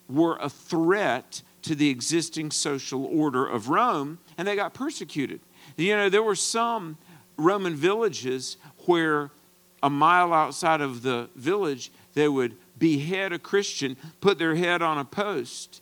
were 0.09 0.37
a 0.41 0.49
threat 0.49 1.43
to 1.63 1.75
the 1.75 1.89
existing 1.89 2.49
social 2.49 3.05
order 3.05 3.45
of 3.45 3.69
Rome, 3.69 4.17
and 4.37 4.47
they 4.47 4.55
got 4.55 4.73
persecuted. 4.73 5.41
You 5.77 5.95
know, 5.95 6.09
there 6.09 6.23
were 6.23 6.35
some 6.35 6.97
Roman 7.37 7.75
villages 7.75 8.55
where 8.85 9.29
a 9.83 9.89
mile 9.89 10.33
outside 10.33 10.79
of 10.79 11.01
the 11.01 11.29
village, 11.35 11.91
they 12.13 12.29
would 12.29 12.55
behead 12.79 13.33
a 13.33 13.39
Christian, 13.39 13.97
put 14.21 14.39
their 14.39 14.55
head 14.55 14.81
on 14.81 14.97
a 14.97 15.05
post. 15.05 15.81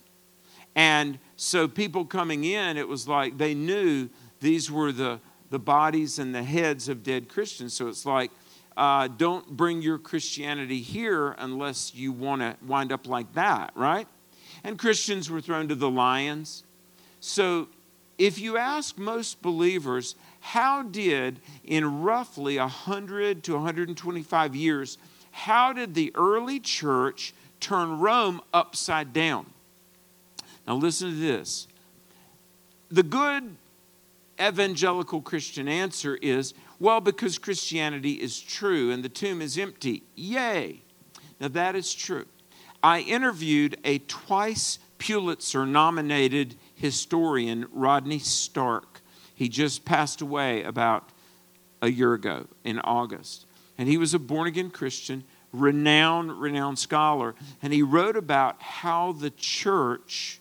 And 0.76 1.20
so 1.36 1.68
people 1.68 2.06
coming 2.06 2.44
in, 2.44 2.78
it 2.78 2.88
was 2.88 3.08
like 3.08 3.38
they 3.38 3.54
knew 3.54 4.10
these 4.40 4.72
were 4.72 4.92
the, 4.92 5.20
the 5.50 5.60
bodies 5.60 6.20
and 6.20 6.34
the 6.34 6.44
heads 6.44 6.88
of 6.90 7.04
dead 7.04 7.28
Christians. 7.30 7.74
So 7.74 7.88
it's 7.88 8.06
like 8.06 8.32
uh, 8.80 9.10
don't 9.10 9.46
bring 9.58 9.82
your 9.82 9.98
Christianity 9.98 10.82
here 10.82 11.36
unless 11.38 11.94
you 11.94 12.14
want 12.14 12.42
to 12.42 12.56
wind 12.66 12.94
up 12.94 13.08
like 13.08 13.34
that, 13.34 13.72
right? 13.76 14.08
And 14.64 14.80
Christians 14.80 15.30
were 15.30 15.42
thrown 15.42 15.68
to 15.68 15.76
the 15.76 15.90
lions. 15.90 16.64
So 17.20 17.68
if 18.18 18.40
you 18.40 18.58
ask 18.58 18.98
most 18.98 19.42
believers, 19.42 20.16
how 20.40 20.84
did, 20.84 21.42
in 21.66 22.02
roughly 22.02 22.58
100 22.58 23.44
to 23.44 23.54
125 23.54 24.56
years, 24.56 24.98
how 25.32 25.74
did 25.74 25.94
the 25.94 26.14
early 26.16 26.60
church 26.60 27.34
turn 27.60 28.00
Rome 28.00 28.42
upside 28.54 29.12
down? 29.12 29.46
Now, 30.70 30.76
listen 30.76 31.10
to 31.10 31.16
this. 31.16 31.68
The 32.90 33.02
good 33.02 33.56
evangelical 34.40 35.20
Christian 35.20 35.68
answer 35.68 36.16
is 36.22 36.54
well, 36.80 37.02
because 37.02 37.40
Christianity 37.40 38.14
is 38.14 38.40
true 38.40 38.92
and 38.92 39.04
the 39.04 39.10
tomb 39.10 39.42
is 39.42 39.58
empty. 39.58 40.04
Yay. 40.16 40.82
Now, 41.42 41.48
that 41.50 41.76
is 41.76 41.94
true. 41.94 42.26
I 42.84 43.00
interviewed 43.02 43.78
a 43.84 43.98
twice 43.98 44.78
Pulitzer 45.00 45.66
nominated 45.66 46.56
historian, 46.76 47.66
Rodney 47.72 48.20
Stark. 48.20 49.02
He 49.34 49.50
just 49.50 49.86
passed 49.86 50.22
away 50.22 50.64
about 50.64 51.10
a 51.82 51.90
year 51.90 52.14
ago 52.14 52.46
in 52.64 52.80
August. 52.80 53.48
And 53.78 53.90
he 53.90 53.98
was 53.98 54.14
a 54.14 54.20
born 54.20 54.48
again 54.48 54.70
Christian, 54.70 55.24
renowned, 55.52 56.40
renowned 56.40 56.78
scholar. 56.78 57.34
And 57.64 57.74
he 57.74 57.82
wrote 57.82 58.16
about 58.16 58.62
how 58.62 59.14
the 59.14 59.32
church 59.32 60.39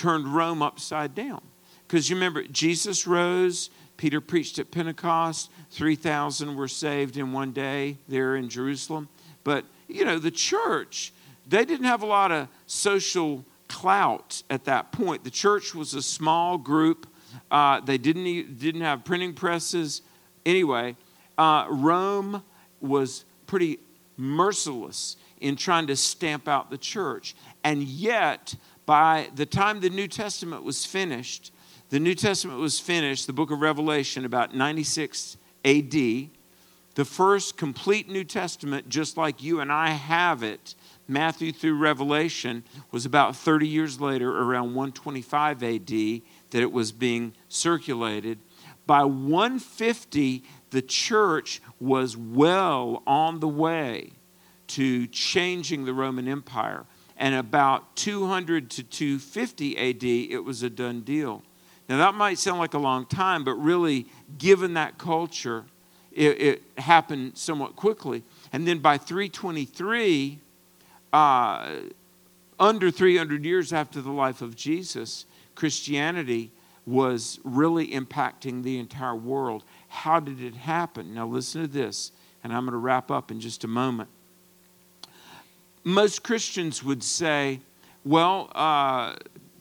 turned 0.00 0.26
Rome 0.34 0.62
upside 0.62 1.14
down. 1.14 1.42
Because 1.86 2.08
you 2.08 2.16
remember, 2.16 2.42
Jesus 2.44 3.06
rose, 3.06 3.68
Peter 3.98 4.18
preached 4.22 4.58
at 4.58 4.70
Pentecost. 4.70 5.50
3,000 5.72 6.56
were 6.56 6.68
saved 6.68 7.18
in 7.18 7.32
one 7.32 7.52
day 7.52 7.98
there 8.08 8.34
in 8.34 8.48
Jerusalem. 8.48 9.10
But, 9.44 9.66
you 9.88 10.06
know, 10.06 10.18
the 10.18 10.30
church, 10.30 11.12
they 11.46 11.66
didn't 11.66 11.84
have 11.84 12.02
a 12.02 12.06
lot 12.06 12.32
of 12.32 12.48
social 12.66 13.44
clout 13.68 14.42
at 14.48 14.64
that 14.64 14.90
point. 14.90 15.22
The 15.22 15.30
church 15.30 15.74
was 15.74 15.92
a 15.92 16.00
small 16.00 16.56
group. 16.56 17.06
Uh, 17.50 17.80
they 17.80 17.98
didn't, 17.98 18.58
didn't 18.58 18.80
have 18.80 19.04
printing 19.04 19.34
presses. 19.34 20.00
Anyway, 20.46 20.96
uh, 21.36 21.66
Rome 21.68 22.42
was 22.80 23.26
pretty 23.46 23.80
merciless 24.16 25.16
in 25.40 25.56
trying 25.56 25.86
to 25.88 25.96
stamp 25.96 26.48
out 26.48 26.70
the 26.70 26.78
church. 26.78 27.34
And 27.64 27.82
yet, 27.82 28.54
by 28.90 29.28
the 29.36 29.46
time 29.46 29.78
the 29.78 29.88
New 29.88 30.08
Testament 30.08 30.64
was 30.64 30.84
finished, 30.84 31.52
the 31.90 32.00
New 32.00 32.16
Testament 32.16 32.58
was 32.58 32.80
finished, 32.80 33.28
the 33.28 33.32
book 33.32 33.52
of 33.52 33.60
Revelation, 33.60 34.24
about 34.24 34.52
96 34.52 35.36
AD. 35.64 35.92
The 35.92 37.04
first 37.04 37.56
complete 37.56 38.08
New 38.08 38.24
Testament, 38.24 38.88
just 38.88 39.16
like 39.16 39.44
you 39.44 39.60
and 39.60 39.70
I 39.70 39.90
have 39.90 40.42
it, 40.42 40.74
Matthew 41.06 41.52
through 41.52 41.78
Revelation, 41.78 42.64
was 42.90 43.06
about 43.06 43.36
30 43.36 43.68
years 43.68 44.00
later, 44.00 44.28
around 44.28 44.74
125 44.74 45.62
AD, 45.62 45.86
that 45.86 46.60
it 46.60 46.72
was 46.72 46.90
being 46.90 47.32
circulated. 47.46 48.40
By 48.88 49.04
150, 49.04 50.42
the 50.70 50.82
church 50.82 51.62
was 51.78 52.16
well 52.16 53.04
on 53.06 53.38
the 53.38 53.46
way 53.46 54.14
to 54.66 55.06
changing 55.06 55.84
the 55.84 55.94
Roman 55.94 56.26
Empire. 56.26 56.86
And 57.20 57.34
about 57.34 57.96
200 57.96 58.70
to 58.70 58.82
250 58.82 59.76
AD, 59.76 60.02
it 60.02 60.42
was 60.42 60.62
a 60.62 60.70
done 60.70 61.02
deal. 61.02 61.42
Now, 61.86 61.98
that 61.98 62.14
might 62.14 62.38
sound 62.38 62.58
like 62.58 62.72
a 62.72 62.78
long 62.78 63.04
time, 63.04 63.44
but 63.44 63.54
really, 63.54 64.06
given 64.38 64.74
that 64.74 64.96
culture, 64.96 65.66
it, 66.12 66.40
it 66.40 66.62
happened 66.78 67.36
somewhat 67.36 67.76
quickly. 67.76 68.22
And 68.54 68.66
then 68.66 68.78
by 68.78 68.96
323, 68.96 70.38
uh, 71.12 71.76
under 72.58 72.90
300 72.90 73.44
years 73.44 73.72
after 73.72 74.00
the 74.00 74.12
life 74.12 74.40
of 74.40 74.56
Jesus, 74.56 75.26
Christianity 75.54 76.52
was 76.86 77.38
really 77.44 77.88
impacting 77.88 78.62
the 78.62 78.78
entire 78.78 79.14
world. 79.14 79.62
How 79.88 80.20
did 80.20 80.42
it 80.42 80.54
happen? 80.54 81.12
Now, 81.12 81.26
listen 81.26 81.60
to 81.60 81.68
this, 81.68 82.12
and 82.42 82.50
I'm 82.50 82.64
going 82.64 82.72
to 82.72 82.78
wrap 82.78 83.10
up 83.10 83.30
in 83.30 83.40
just 83.40 83.62
a 83.64 83.68
moment. 83.68 84.08
Most 85.84 86.22
Christians 86.22 86.84
would 86.84 87.02
say, 87.02 87.60
well, 88.04 88.50
uh, 88.54 89.16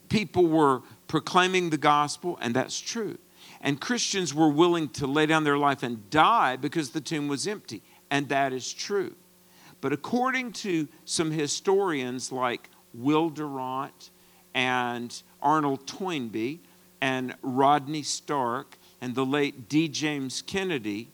people 0.09 0.47
were 0.47 0.81
proclaiming 1.07 1.69
the 1.69 1.77
gospel, 1.77 2.37
and 2.41 2.55
that's 2.55 2.79
true. 2.79 3.17
And 3.61 3.79
Christians 3.79 4.33
were 4.33 4.49
willing 4.49 4.89
to 4.89 5.07
lay 5.07 5.25
down 5.25 5.43
their 5.43 5.57
life 5.57 5.83
and 5.83 6.09
die 6.09 6.55
because 6.55 6.91
the 6.91 7.01
tomb 7.01 7.27
was 7.27 7.47
empty, 7.47 7.81
and 8.09 8.29
that 8.29 8.53
is 8.53 8.73
true. 8.73 9.15
But 9.81 9.93
according 9.93 10.53
to 10.53 10.87
some 11.05 11.31
historians 11.31 12.31
like 12.31 12.69
Will 12.93 13.29
Durant 13.29 14.11
and 14.53 15.21
Arnold 15.41 15.87
Toynbee 15.87 16.59
and 17.01 17.35
Rodney 17.41 18.03
Stark 18.03 18.77
and 19.01 19.15
the 19.15 19.25
late 19.25 19.69
D. 19.69 19.87
James 19.87 20.41
Kennedy, 20.41 21.09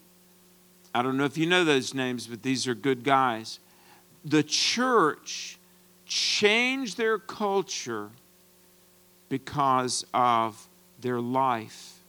I 0.93 1.01
don't 1.01 1.17
know 1.17 1.25
if 1.25 1.37
you 1.37 1.45
know 1.45 1.63
those 1.63 1.93
names, 1.93 2.27
but 2.27 2.41
these 2.41 2.67
are 2.67 2.75
good 2.75 3.03
guys. 3.03 3.59
The 4.25 4.43
church 4.43 5.59
changed 6.07 6.97
their 6.97 7.19
culture 7.19 8.09
because 9.29 10.05
of 10.13 10.67
their 10.99 11.21
life. 11.21 11.99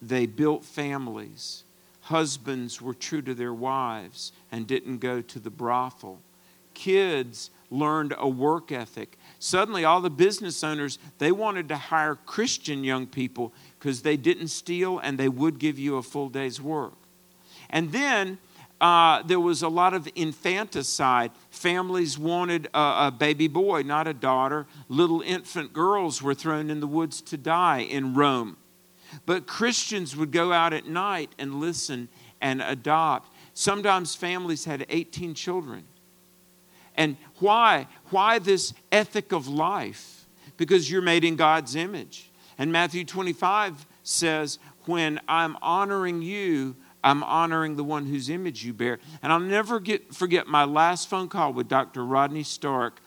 They 0.00 0.26
built 0.26 0.64
families. 0.64 1.64
Husbands 2.02 2.82
were 2.82 2.94
true 2.94 3.22
to 3.22 3.34
their 3.34 3.54
wives 3.54 4.32
and 4.50 4.66
didn't 4.66 4.98
go 4.98 5.22
to 5.22 5.38
the 5.38 5.50
brothel. 5.50 6.20
Kids 6.74 7.50
learned 7.70 8.14
a 8.18 8.28
work 8.28 8.70
ethic. 8.70 9.18
Suddenly, 9.38 9.84
all 9.84 10.00
the 10.00 10.10
business 10.10 10.62
owners, 10.62 10.98
they 11.18 11.32
wanted 11.32 11.68
to 11.68 11.76
hire 11.76 12.14
Christian 12.14 12.84
young 12.84 13.06
people 13.06 13.52
because 13.78 14.02
they 14.02 14.16
didn't 14.16 14.48
steal 14.48 14.98
and 14.98 15.16
they 15.16 15.28
would 15.28 15.58
give 15.58 15.78
you 15.78 15.96
a 15.96 16.02
full 16.02 16.28
day's 16.28 16.60
work. 16.60 16.94
And 17.70 17.92
then 17.92 18.38
uh, 18.82 19.22
there 19.22 19.38
was 19.38 19.62
a 19.62 19.68
lot 19.68 19.94
of 19.94 20.08
infanticide. 20.16 21.30
Families 21.50 22.18
wanted 22.18 22.68
a, 22.74 23.06
a, 23.06 23.14
baby 23.16 23.46
boy, 23.46 23.82
not 23.82 24.08
a 24.08 24.12
daughter. 24.12 24.66
Little 24.88 25.20
infant 25.20 25.72
girls 25.72 26.20
were 26.20 26.34
thrown 26.34 26.68
in 26.68 26.80
the 26.80 26.88
woods 26.88 27.20
to 27.22 27.36
die 27.36 27.78
in 27.78 28.14
Rome. 28.14 28.56
But 29.24 29.46
Christians 29.46 30.16
would 30.16 30.32
go 30.32 30.52
out 30.52 30.72
at 30.72 30.86
night 30.86 31.32
and 31.38 31.60
listen 31.60 32.08
and 32.40 32.60
adopt. 32.60 33.32
Sometimes 33.54 34.16
families 34.16 34.64
had 34.64 34.84
18 34.88 35.34
children. 35.34 35.84
And 36.96 37.16
why? 37.38 37.86
Why 38.10 38.40
this 38.40 38.74
ethic 38.90 39.30
of 39.30 39.46
life? 39.46 40.26
Because 40.56 40.90
you're 40.90 41.02
made 41.02 41.22
in 41.22 41.36
God's 41.36 41.76
image. 41.76 42.32
And 42.58 42.72
Matthew 42.72 43.04
25 43.04 43.86
says, 44.02 44.58
When 44.86 45.20
I'm 45.28 45.56
honoring 45.62 46.20
you, 46.20 46.74
I'm 47.04 47.22
honoring 47.24 47.76
the 47.76 47.84
one 47.84 48.06
whose 48.06 48.28
image 48.28 48.64
you 48.64 48.72
bear. 48.72 48.98
And 49.22 49.32
I'll 49.32 49.40
never 49.40 49.80
get, 49.80 50.14
forget 50.14 50.46
my 50.46 50.64
last 50.64 51.08
phone 51.08 51.28
call 51.28 51.52
with 51.52 51.68
Dr. 51.68 52.04
Rodney 52.04 52.42
Stark, 52.42 53.00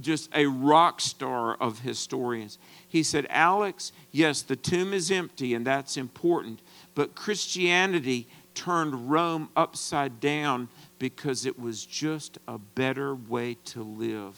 just 0.00 0.30
a 0.34 0.46
rock 0.46 1.00
star 1.00 1.54
of 1.54 1.80
historians. 1.80 2.58
He 2.86 3.02
said, 3.02 3.26
Alex, 3.30 3.92
yes, 4.10 4.42
the 4.42 4.56
tomb 4.56 4.92
is 4.92 5.10
empty, 5.10 5.54
and 5.54 5.66
that's 5.66 5.96
important, 5.96 6.60
but 6.94 7.14
Christianity 7.14 8.26
turned 8.54 9.10
Rome 9.10 9.48
upside 9.56 10.20
down 10.20 10.68
because 10.98 11.46
it 11.46 11.58
was 11.58 11.86
just 11.86 12.38
a 12.48 12.58
better 12.58 13.14
way 13.14 13.56
to 13.66 13.82
live. 13.82 14.36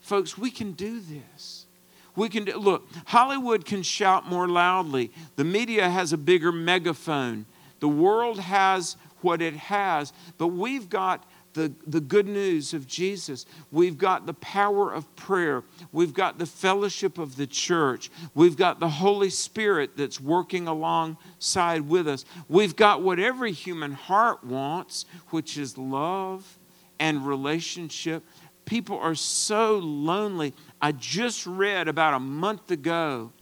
Folks, 0.00 0.38
we 0.38 0.50
can 0.50 0.72
do 0.72 1.00
this. 1.00 1.66
We 2.14 2.30
can 2.30 2.44
do, 2.44 2.56
look, 2.56 2.88
Hollywood 3.06 3.66
can 3.66 3.82
shout 3.82 4.26
more 4.26 4.48
loudly. 4.48 5.10
The 5.36 5.44
media 5.44 5.90
has 5.90 6.12
a 6.12 6.16
bigger 6.16 6.50
megaphone. 6.50 7.44
The 7.80 7.88
world 7.88 8.40
has 8.40 8.96
what 9.20 9.42
it 9.42 9.54
has, 9.54 10.12
but 10.38 10.48
we've 10.48 10.88
got 10.88 11.24
the, 11.56 11.72
the 11.86 12.00
good 12.00 12.28
news 12.28 12.74
of 12.74 12.86
Jesus. 12.86 13.46
We've 13.72 13.98
got 13.98 14.26
the 14.26 14.34
power 14.34 14.92
of 14.92 15.16
prayer. 15.16 15.64
We've 15.90 16.12
got 16.14 16.38
the 16.38 16.46
fellowship 16.46 17.18
of 17.18 17.36
the 17.36 17.46
church. 17.46 18.10
We've 18.34 18.56
got 18.56 18.78
the 18.78 18.88
Holy 18.88 19.30
Spirit 19.30 19.96
that's 19.96 20.20
working 20.20 20.68
alongside 20.68 21.88
with 21.88 22.06
us. 22.06 22.24
We've 22.48 22.76
got 22.76 23.02
what 23.02 23.18
every 23.18 23.52
human 23.52 23.92
heart 23.92 24.44
wants, 24.44 25.06
which 25.30 25.56
is 25.56 25.76
love 25.78 26.58
and 27.00 27.26
relationship. 27.26 28.22
People 28.66 28.98
are 28.98 29.14
so 29.14 29.78
lonely. 29.78 30.52
I 30.80 30.92
just 30.92 31.46
read 31.46 31.88
about 31.88 32.14
a 32.14 32.20
month 32.20 32.70
ago 32.70 33.32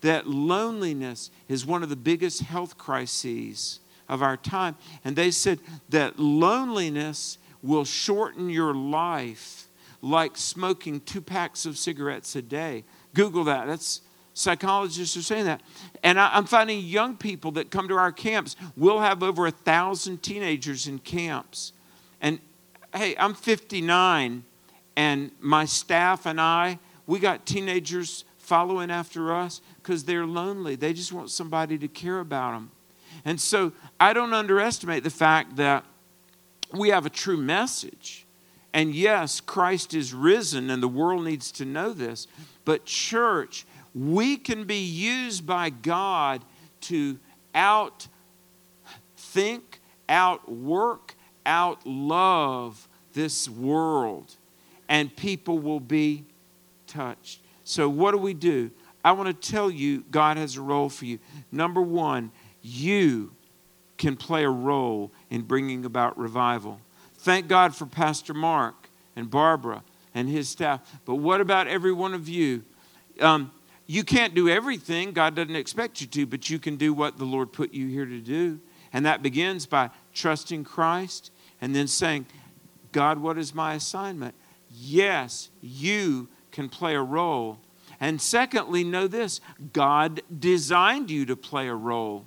that 0.00 0.26
loneliness 0.26 1.30
is 1.48 1.64
one 1.66 1.82
of 1.82 1.88
the 1.88 1.96
biggest 1.96 2.42
health 2.42 2.78
crises 2.78 3.80
of 4.08 4.22
our 4.22 4.36
time. 4.36 4.76
And 5.04 5.16
they 5.16 5.30
said 5.30 5.60
that 5.88 6.18
loneliness 6.18 7.38
will 7.62 7.84
shorten 7.84 8.50
your 8.50 8.74
life 8.74 9.68
like 10.02 10.36
smoking 10.36 11.00
two 11.00 11.20
packs 11.20 11.66
of 11.66 11.76
cigarettes 11.76 12.36
a 12.36 12.42
day. 12.42 12.84
Google 13.14 13.44
that. 13.44 13.66
That's 13.66 14.02
psychologists 14.34 15.16
are 15.16 15.22
saying 15.22 15.46
that. 15.46 15.62
And 16.02 16.20
I, 16.20 16.36
am 16.36 16.44
finding 16.44 16.80
young 16.80 17.16
people 17.16 17.52
that 17.52 17.70
come 17.70 17.88
to 17.88 17.94
our 17.94 18.12
camps. 18.12 18.54
We'll 18.76 19.00
have 19.00 19.22
over 19.22 19.46
a 19.46 19.50
thousand 19.50 20.22
teenagers 20.22 20.86
in 20.86 20.98
camps. 20.98 21.72
And 22.20 22.38
hey, 22.94 23.16
I'm 23.18 23.34
59, 23.34 24.44
and 24.96 25.30
my 25.40 25.64
staff 25.64 26.26
and 26.26 26.40
I, 26.40 26.78
we 27.06 27.18
got 27.18 27.46
teenagers 27.46 28.24
following 28.36 28.90
after 28.90 29.34
us 29.34 29.60
because 29.86 30.02
they're 30.02 30.26
lonely. 30.26 30.74
They 30.74 30.92
just 30.92 31.12
want 31.12 31.30
somebody 31.30 31.78
to 31.78 31.86
care 31.86 32.18
about 32.18 32.54
them. 32.54 32.72
And 33.24 33.40
so 33.40 33.70
I 34.00 34.14
don't 34.14 34.34
underestimate 34.34 35.04
the 35.04 35.10
fact 35.10 35.54
that 35.56 35.84
we 36.72 36.88
have 36.88 37.06
a 37.06 37.10
true 37.10 37.36
message. 37.36 38.26
And 38.74 38.92
yes, 38.92 39.40
Christ 39.40 39.94
is 39.94 40.12
risen, 40.12 40.70
and 40.70 40.82
the 40.82 40.88
world 40.88 41.24
needs 41.24 41.52
to 41.52 41.64
know 41.64 41.92
this. 41.92 42.26
But, 42.64 42.84
church, 42.84 43.64
we 43.94 44.36
can 44.36 44.64
be 44.64 44.80
used 44.80 45.46
by 45.46 45.70
God 45.70 46.44
to 46.82 47.20
out 47.54 48.08
think, 49.16 49.78
outwork, 50.08 51.14
out 51.46 51.86
love 51.86 52.88
this 53.12 53.48
world, 53.48 54.34
and 54.88 55.14
people 55.14 55.60
will 55.60 55.78
be 55.78 56.24
touched. 56.88 57.40
So, 57.62 57.88
what 57.88 58.10
do 58.10 58.18
we 58.18 58.34
do? 58.34 58.72
I 59.06 59.12
want 59.12 59.28
to 59.28 59.50
tell 59.52 59.70
you, 59.70 60.02
God 60.10 60.36
has 60.36 60.56
a 60.56 60.60
role 60.60 60.88
for 60.88 61.04
you. 61.04 61.20
Number 61.52 61.80
one, 61.80 62.32
you 62.60 63.32
can 63.98 64.16
play 64.16 64.42
a 64.42 64.50
role 64.50 65.12
in 65.30 65.42
bringing 65.42 65.84
about 65.84 66.18
revival. 66.18 66.80
Thank 67.18 67.46
God 67.46 67.72
for 67.72 67.86
Pastor 67.86 68.34
Mark 68.34 68.90
and 69.14 69.30
Barbara 69.30 69.84
and 70.12 70.28
his 70.28 70.48
staff. 70.48 70.80
But 71.04 71.14
what 71.16 71.40
about 71.40 71.68
every 71.68 71.92
one 71.92 72.14
of 72.14 72.28
you? 72.28 72.64
Um, 73.20 73.52
you 73.86 74.02
can't 74.02 74.34
do 74.34 74.48
everything. 74.48 75.12
God 75.12 75.36
doesn't 75.36 75.54
expect 75.54 76.00
you 76.00 76.08
to, 76.08 76.26
but 76.26 76.50
you 76.50 76.58
can 76.58 76.74
do 76.74 76.92
what 76.92 77.16
the 77.16 77.24
Lord 77.24 77.52
put 77.52 77.72
you 77.72 77.86
here 77.86 78.06
to 78.06 78.20
do. 78.20 78.58
And 78.92 79.06
that 79.06 79.22
begins 79.22 79.66
by 79.66 79.90
trusting 80.14 80.64
Christ 80.64 81.30
and 81.60 81.76
then 81.76 81.86
saying, 81.86 82.26
God, 82.90 83.18
what 83.20 83.38
is 83.38 83.54
my 83.54 83.74
assignment? 83.74 84.34
Yes, 84.68 85.50
you 85.60 86.28
can 86.50 86.68
play 86.68 86.96
a 86.96 87.02
role 87.02 87.60
and 88.00 88.20
secondly, 88.20 88.84
know 88.84 89.06
this 89.06 89.40
God 89.72 90.20
designed 90.38 91.10
you 91.10 91.26
to 91.26 91.36
play 91.36 91.68
a 91.68 91.74
role. 91.74 92.24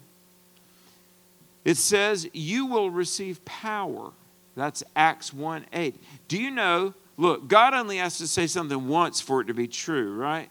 It 1.66 1.78
says, 1.78 2.28
You 2.34 2.66
will 2.66 2.90
receive 2.90 3.44
power. 3.46 4.12
That's 4.56 4.84
Acts 4.96 5.34
1 5.34 5.66
8. 5.72 6.02
Do 6.28 6.42
you 6.42 6.52
know? 6.52 6.94
Look, 7.18 7.48
God 7.48 7.74
only 7.74 7.98
has 7.98 8.18
to 8.20 8.28
say 8.28 8.48
something 8.48 8.88
once 8.88 9.20
for 9.20 9.42
it 9.42 9.46
to 9.46 9.54
be 9.54 9.68
true, 9.68 10.16
right? 10.16 10.50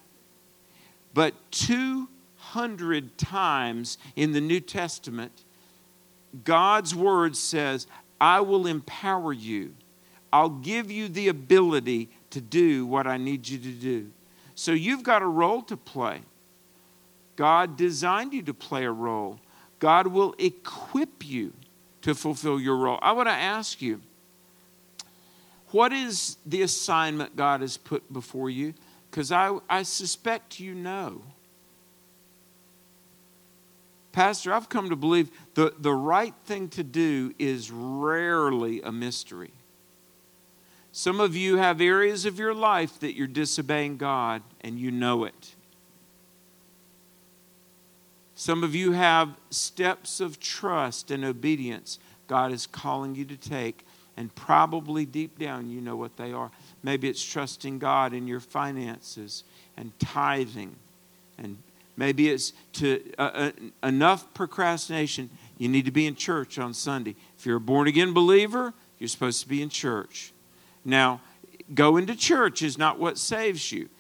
But 1.15 1.35
200 1.53 3.17
times 3.17 3.97
in 4.15 4.33
the 4.33 4.41
New 4.41 4.61
Testament, 4.61 5.33
God's 6.45 6.95
word 6.95 7.37
says, 7.37 7.87
I 8.21 8.41
will 8.41 8.67
empower 8.67 9.33
you. 9.33 9.75
I'll 10.31 10.51
give 10.51 10.91
you 10.91 11.09
the 11.09 11.29
ability 11.29 12.11
to 12.31 12.41
do 12.43 12.85
what 12.87 13.07
I 13.07 13.17
need 13.17 13.49
you 13.49 13.59
to 13.59 13.73
do. 13.73 14.11
So 14.59 14.73
you've 14.73 15.05
got 15.05 15.23
a 15.23 15.27
role 15.27 15.63
to 15.63 15.77
play. 15.77 16.23
God 17.37 17.77
designed 17.77 18.33
you 18.33 18.43
to 18.43 18.53
play 18.53 18.85
a 18.85 18.91
role. 18.91 19.39
God 19.79 20.09
will 20.09 20.35
equip 20.37 21.25
you 21.25 21.53
to 22.03 22.13
fulfill 22.13 22.59
your 22.59 22.77
role. 22.77 22.99
I 23.01 23.13
want 23.13 23.29
to 23.29 23.35
ask 23.35 23.81
you 23.81 24.01
what 25.71 25.93
is 25.93 26.39
the 26.45 26.63
assignment 26.63 27.37
God 27.37 27.61
has 27.61 27.77
put 27.77 28.13
before 28.13 28.51
you? 28.51 28.75
Because 29.09 29.31
I, 29.31 29.57
I 29.71 29.85
suspect 29.85 30.59
you 30.59 30.75
know. 30.75 31.23
Pastor, 34.11 34.53
I've 34.53 34.69
come 34.69 34.91
to 34.91 34.97
believe 34.97 35.31
the, 35.55 35.73
the 35.79 35.95
right 35.95 36.35
thing 36.47 36.69
to 36.71 36.83
do 36.83 37.33
is 37.39 37.71
rarely 37.71 38.83
a 38.83 38.91
mystery. 38.91 39.53
Some 40.99 41.21
of 41.21 41.37
you 41.37 41.59
have 41.59 41.81
areas 41.81 42.25
of 42.25 42.41
your 42.41 42.53
life 42.53 42.99
that 42.99 43.15
you're 43.15 43.29
disobeying 43.29 43.99
God 43.99 44.43
and 44.63 44.81
you 44.81 44.91
know 44.91 45.23
it. 45.23 45.55
Some 48.35 48.65
of 48.65 48.75
you 48.75 48.91
have 48.91 49.37
steps 49.49 50.19
of 50.19 50.41
trust 50.41 51.13
and 51.13 51.25
obedience 51.25 52.01
God 52.27 52.51
is 52.51 52.67
calling 52.67 53.15
you 53.15 53.25
to 53.27 53.37
take, 53.37 53.87
and 54.17 54.35
probably 54.35 55.07
deep 55.07 55.39
down 55.39 55.71
you 55.71 55.81
know 55.81 55.95
what 55.95 56.17
they 56.17 56.33
are. 56.33 56.51
Maybe 56.83 57.09
it's 57.09 57.23
trusting 57.23 57.79
God 57.79 58.13
in 58.13 58.27
your 58.27 58.41
finances 58.41 59.45
and 59.77 59.97
tithing, 60.01 60.75
and 61.39 61.59
maybe 61.97 62.29
it's 62.29 62.53
to 62.73 63.01
uh, 63.21 63.23
uh, 63.23 63.51
enough 63.85 64.35
procrastination. 64.35 65.31
You 65.59 65.69
need 65.69 65.85
to 65.85 65.93
be 65.93 66.09
in 66.09 66.17
church 66.17 66.59
on 66.59 66.75
Sunday. 66.75 67.15
If 67.39 67.47
you're 67.47 67.59
a 67.59 67.61
born 67.61 67.87
again 67.87 68.13
believer, 68.13 68.75
you're 68.99 69.07
supposed 69.07 69.41
to 69.43 69.49
be 69.49 69.63
in 69.63 69.69
church. 69.69 70.33
Now, 70.89 71.21
going 71.75 72.07
to 72.07 72.17
church 72.17 72.63
is 72.63 72.79
not 72.79 72.99
what 72.99 73.19
saves 73.19 73.71
you. 73.71 73.91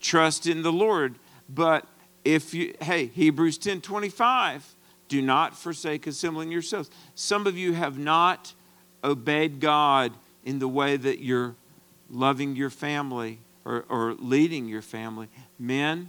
Trust 0.00 0.46
in 0.46 0.62
the 0.62 0.72
Lord. 0.72 1.16
But 1.46 1.86
if 2.24 2.54
you, 2.54 2.74
hey, 2.80 3.06
Hebrews 3.06 3.58
10 3.58 3.82
25, 3.82 4.74
do 5.08 5.20
not 5.20 5.54
forsake 5.54 6.06
assembling 6.06 6.50
yourselves. 6.50 6.88
Some 7.14 7.46
of 7.46 7.58
you 7.58 7.74
have 7.74 7.98
not 7.98 8.54
obeyed 9.04 9.60
God 9.60 10.14
in 10.42 10.58
the 10.58 10.68
way 10.68 10.96
that 10.96 11.20
you're 11.20 11.54
loving 12.10 12.56
your 12.56 12.70
family 12.70 13.40
or, 13.66 13.84
or 13.90 14.14
leading 14.14 14.68
your 14.68 14.82
family. 14.82 15.28
Men, 15.58 16.08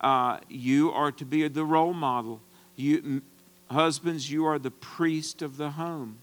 uh, 0.00 0.38
you 0.48 0.90
are 0.90 1.12
to 1.12 1.24
be 1.24 1.46
the 1.46 1.64
role 1.64 1.94
model. 1.94 2.40
You, 2.74 3.22
husbands, 3.70 4.32
you 4.32 4.46
are 4.46 4.58
the 4.58 4.72
priest 4.72 5.42
of 5.42 5.56
the 5.58 5.70
home. 5.70 6.18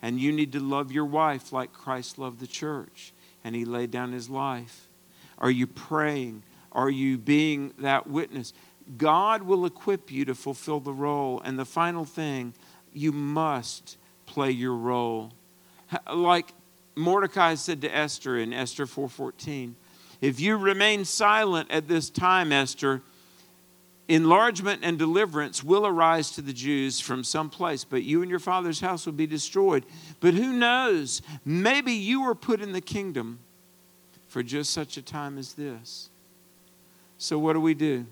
And 0.00 0.20
you 0.20 0.32
need 0.32 0.52
to 0.52 0.60
love 0.60 0.92
your 0.92 1.04
wife 1.04 1.52
like 1.52 1.72
Christ 1.72 2.18
loved 2.18 2.40
the 2.40 2.46
church 2.46 3.12
and 3.44 3.54
he 3.54 3.64
laid 3.64 3.90
down 3.90 4.12
his 4.12 4.30
life. 4.30 4.88
Are 5.38 5.50
you 5.50 5.66
praying? 5.66 6.42
Are 6.72 6.90
you 6.90 7.18
being 7.18 7.72
that 7.78 8.06
witness? 8.06 8.52
God 8.96 9.42
will 9.42 9.66
equip 9.66 10.10
you 10.10 10.24
to 10.24 10.34
fulfill 10.34 10.80
the 10.80 10.92
role. 10.92 11.40
And 11.44 11.58
the 11.58 11.64
final 11.64 12.04
thing, 12.04 12.54
you 12.92 13.12
must 13.12 13.96
play 14.26 14.50
your 14.50 14.74
role. 14.74 15.32
Like 16.12 16.52
Mordecai 16.94 17.54
said 17.54 17.80
to 17.82 17.94
Esther 17.94 18.38
in 18.38 18.52
Esther 18.52 18.86
4:14, 18.86 19.74
if 20.20 20.40
you 20.40 20.56
remain 20.56 21.04
silent 21.04 21.70
at 21.70 21.86
this 21.86 22.10
time, 22.10 22.52
Esther, 22.52 23.02
enlargement 24.08 24.80
and 24.82 24.98
deliverance 24.98 25.62
will 25.62 25.86
arise 25.86 26.30
to 26.32 26.42
the 26.42 26.52
Jews 26.52 26.98
from 26.98 27.22
some 27.22 27.50
place, 27.50 27.84
but 27.84 28.02
you 28.02 28.22
and 28.22 28.30
your 28.30 28.40
father's 28.40 28.80
house 28.80 29.04
will 29.06 29.12
be 29.12 29.26
destroyed. 29.26 29.84
But 30.20 30.34
who 30.34 30.52
knows? 30.52 31.22
Maybe 31.44 31.92
you 31.92 32.22
were 32.22 32.34
put 32.34 32.60
in 32.60 32.72
the 32.72 32.80
kingdom 32.80 33.38
for 34.26 34.42
just 34.42 34.70
such 34.70 34.96
a 34.96 35.02
time 35.02 35.38
as 35.38 35.54
this. 35.54 36.10
So, 37.18 37.38
what 37.38 37.52
do 37.52 37.60
we 37.60 37.74
do? 37.74 38.06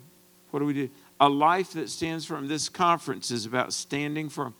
What 0.50 0.60
do 0.60 0.66
we 0.66 0.74
do? 0.74 0.90
A 1.20 1.28
life 1.28 1.72
that 1.72 1.88
stands 1.88 2.26
firm. 2.26 2.48
This 2.48 2.68
conference 2.68 3.30
is 3.30 3.46
about 3.46 3.72
standing 3.72 4.28
firm. 4.28 4.54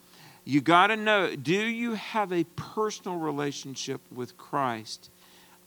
You 0.45 0.61
got 0.61 0.87
to 0.89 0.97
know 0.97 1.35
do 1.35 1.53
you 1.53 1.95
have 1.95 2.33
a 2.33 2.45
personal 2.45 3.19
relationship 3.19 4.01
with 4.13 4.37
Christ? 4.39 5.11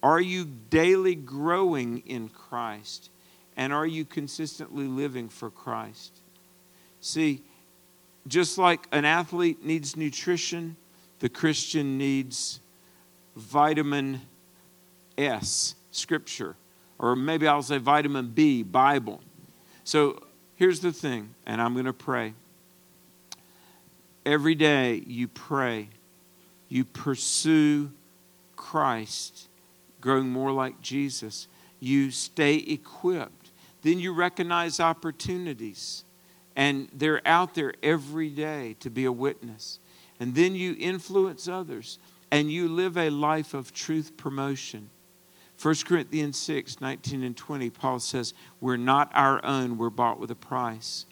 Are 0.02 0.22
you 0.22 0.46
daily 0.46 1.16
growing 1.16 2.00
in 2.06 2.30
Christ? 2.30 3.10
And 3.60 3.74
are 3.74 3.86
you 3.86 4.06
consistently 4.06 4.88
living 4.88 5.28
for 5.28 5.50
Christ? 5.50 6.22
See, 7.02 7.44
just 8.26 8.58
like 8.58 8.88
an 8.94 9.04
athlete 9.04 9.66
needs 9.66 9.98
nutrition, 9.98 10.78
the 11.20 11.28
Christian 11.28 11.98
needs 11.98 12.62
vitamin 13.36 14.22
S, 15.18 15.76
Scripture. 15.92 16.56
Or 17.00 17.18
maybe 17.18 17.50
I'll 17.50 17.62
say 17.62 17.80
vitamin 17.80 18.30
B, 18.30 18.64
Bible. 18.64 19.20
So 19.84 20.24
here's 20.56 20.80
the 20.80 20.94
thing, 20.94 21.36
and 21.46 21.62
I'm 21.62 21.74
going 21.74 21.84
to 21.84 21.92
pray. 21.92 22.36
Every 24.26 24.56
day 24.56 25.04
you 25.06 25.28
pray, 25.28 25.90
you 26.70 26.86
pursue 26.86 27.92
Christ, 28.56 29.50
growing 30.00 30.30
more 30.30 30.54
like 30.54 30.80
Jesus. 30.82 31.50
You 31.82 32.10
stay 32.10 32.56
equipped. 32.56 33.39
Then 33.82 34.00
you 34.00 34.14
recognize 34.14 34.80
opportunities, 34.80 36.04
and 36.56 36.90
they're 36.94 37.26
out 37.26 37.56
there 37.56 37.74
every 37.82 38.30
day 38.30 38.76
to 38.82 38.90
be 38.90 39.06
a 39.06 39.12
witness. 39.12 39.80
And 40.20 40.36
then 40.36 40.56
you 40.56 40.76
influence 40.78 41.48
others, 41.48 42.00
and 42.32 42.52
you 42.52 42.68
live 42.68 42.98
a 42.98 43.10
life 43.10 43.54
of 43.54 43.74
truth 43.74 44.18
promotion. 44.18 44.90
1 45.62 45.76
Corinthians 45.86 46.38
6 46.38 46.80
19 46.80 47.24
and 47.24 47.36
20, 47.36 47.70
Paul 47.70 48.00
says, 48.00 48.34
We're 48.62 48.78
not 48.78 49.12
our 49.14 49.44
own, 49.46 49.78
we're 49.78 49.90
bought 49.90 50.20
with 50.20 50.32
a 50.32 50.36
price. 50.36 51.06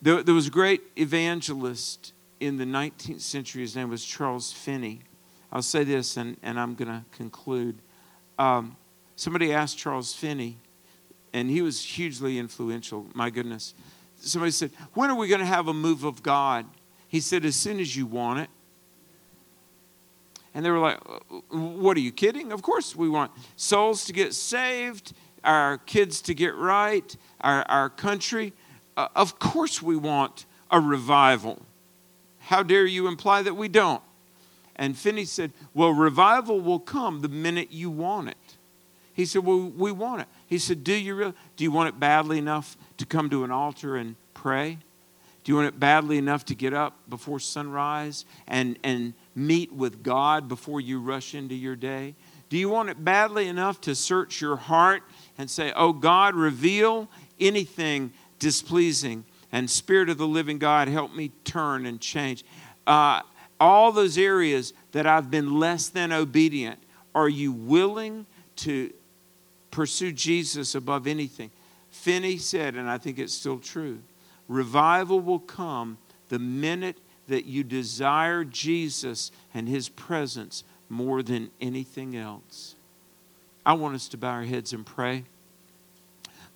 There, 0.00 0.22
there 0.22 0.34
was 0.34 0.46
a 0.48 0.50
great 0.50 0.82
evangelist 0.96 2.12
in 2.40 2.58
the 2.58 2.64
19th 2.64 3.20
century. 3.20 3.62
His 3.62 3.76
name 3.76 3.88
was 3.88 4.04
Charles 4.04 4.52
Finney. 4.52 5.00
I'll 5.50 5.62
say 5.62 5.84
this 5.84 6.16
and, 6.16 6.36
and 6.42 6.60
I'm 6.60 6.74
going 6.74 6.88
to 6.88 7.04
conclude. 7.12 7.78
Um, 8.38 8.76
somebody 9.14 9.52
asked 9.52 9.78
Charles 9.78 10.12
Finney, 10.12 10.58
and 11.36 11.50
he 11.50 11.60
was 11.60 11.84
hugely 11.84 12.38
influential, 12.38 13.06
my 13.12 13.28
goodness. 13.28 13.74
Somebody 14.16 14.52
said, 14.52 14.70
When 14.94 15.10
are 15.10 15.14
we 15.14 15.28
going 15.28 15.40
to 15.40 15.46
have 15.46 15.68
a 15.68 15.74
move 15.74 16.02
of 16.02 16.22
God? 16.22 16.64
He 17.08 17.20
said, 17.20 17.44
As 17.44 17.54
soon 17.54 17.78
as 17.78 17.94
you 17.94 18.06
want 18.06 18.40
it. 18.40 18.48
And 20.54 20.64
they 20.64 20.70
were 20.70 20.78
like, 20.78 20.98
What 21.50 21.94
are 21.98 22.00
you 22.00 22.10
kidding? 22.10 22.52
Of 22.52 22.62
course 22.62 22.96
we 22.96 23.10
want 23.10 23.32
souls 23.54 24.06
to 24.06 24.14
get 24.14 24.32
saved, 24.32 25.12
our 25.44 25.76
kids 25.76 26.22
to 26.22 26.32
get 26.32 26.54
right, 26.54 27.14
our, 27.42 27.64
our 27.68 27.90
country. 27.90 28.54
Uh, 28.96 29.08
of 29.14 29.38
course 29.38 29.82
we 29.82 29.94
want 29.94 30.46
a 30.70 30.80
revival. 30.80 31.60
How 32.38 32.62
dare 32.62 32.86
you 32.86 33.08
imply 33.08 33.42
that 33.42 33.54
we 33.54 33.68
don't? 33.68 34.02
And 34.74 34.96
Finney 34.96 35.26
said, 35.26 35.52
Well, 35.74 35.90
revival 35.90 36.62
will 36.62 36.80
come 36.80 37.20
the 37.20 37.28
minute 37.28 37.72
you 37.72 37.90
want 37.90 38.30
it. 38.30 38.56
He 39.12 39.26
said, 39.26 39.44
Well, 39.44 39.70
we 39.76 39.92
want 39.92 40.22
it. 40.22 40.28
He 40.46 40.58
said, 40.58 40.84
Do 40.84 40.94
you 40.94 41.14
really? 41.14 41.34
Do 41.56 41.64
you 41.64 41.72
want 41.72 41.88
it 41.88 42.00
badly 42.00 42.38
enough 42.38 42.76
to 42.98 43.06
come 43.06 43.28
to 43.30 43.44
an 43.44 43.50
altar 43.50 43.96
and 43.96 44.16
pray? 44.34 44.78
Do 45.44 45.52
you 45.52 45.56
want 45.56 45.68
it 45.68 45.78
badly 45.78 46.18
enough 46.18 46.44
to 46.46 46.56
get 46.56 46.74
up 46.74 47.08
before 47.08 47.38
sunrise 47.38 48.24
and, 48.48 48.78
and 48.82 49.14
meet 49.36 49.72
with 49.72 50.02
God 50.02 50.48
before 50.48 50.80
you 50.80 51.00
rush 51.00 51.36
into 51.36 51.54
your 51.54 51.76
day? 51.76 52.16
Do 52.48 52.56
you 52.56 52.68
want 52.68 52.88
it 52.88 53.04
badly 53.04 53.46
enough 53.46 53.80
to 53.82 53.94
search 53.94 54.40
your 54.40 54.56
heart 54.56 55.02
and 55.38 55.48
say, 55.50 55.72
Oh 55.76 55.92
God, 55.92 56.34
reveal 56.34 57.08
anything 57.38 58.12
displeasing? 58.38 59.24
And 59.52 59.70
Spirit 59.70 60.08
of 60.08 60.18
the 60.18 60.26
living 60.26 60.58
God, 60.58 60.88
help 60.88 61.14
me 61.14 61.30
turn 61.44 61.86
and 61.86 62.00
change. 62.00 62.44
Uh, 62.86 63.22
all 63.60 63.92
those 63.92 64.18
areas 64.18 64.72
that 64.92 65.06
I've 65.06 65.30
been 65.30 65.58
less 65.58 65.88
than 65.88 66.12
obedient, 66.12 66.80
are 67.14 67.28
you 67.28 67.52
willing 67.52 68.26
to 68.56 68.92
pursue 69.76 70.10
Jesus 70.10 70.74
above 70.74 71.06
anything? 71.06 71.50
Finney 71.90 72.38
said, 72.38 72.76
and 72.76 72.88
I 72.88 72.96
think 72.96 73.18
it's 73.18 73.34
still 73.34 73.58
true 73.58 74.00
revival 74.48 75.20
will 75.20 75.40
come 75.40 75.98
the 76.30 76.38
minute 76.38 76.96
that 77.28 77.44
you 77.44 77.62
desire 77.62 78.42
Jesus 78.42 79.30
and 79.52 79.68
his 79.68 79.90
presence 79.90 80.64
more 80.88 81.22
than 81.22 81.50
anything 81.60 82.16
else. 82.16 82.74
I 83.66 83.74
want 83.74 83.96
us 83.96 84.08
to 84.08 84.16
bow 84.16 84.30
our 84.30 84.44
heads 84.44 84.72
and 84.72 84.86
pray. 84.86 85.24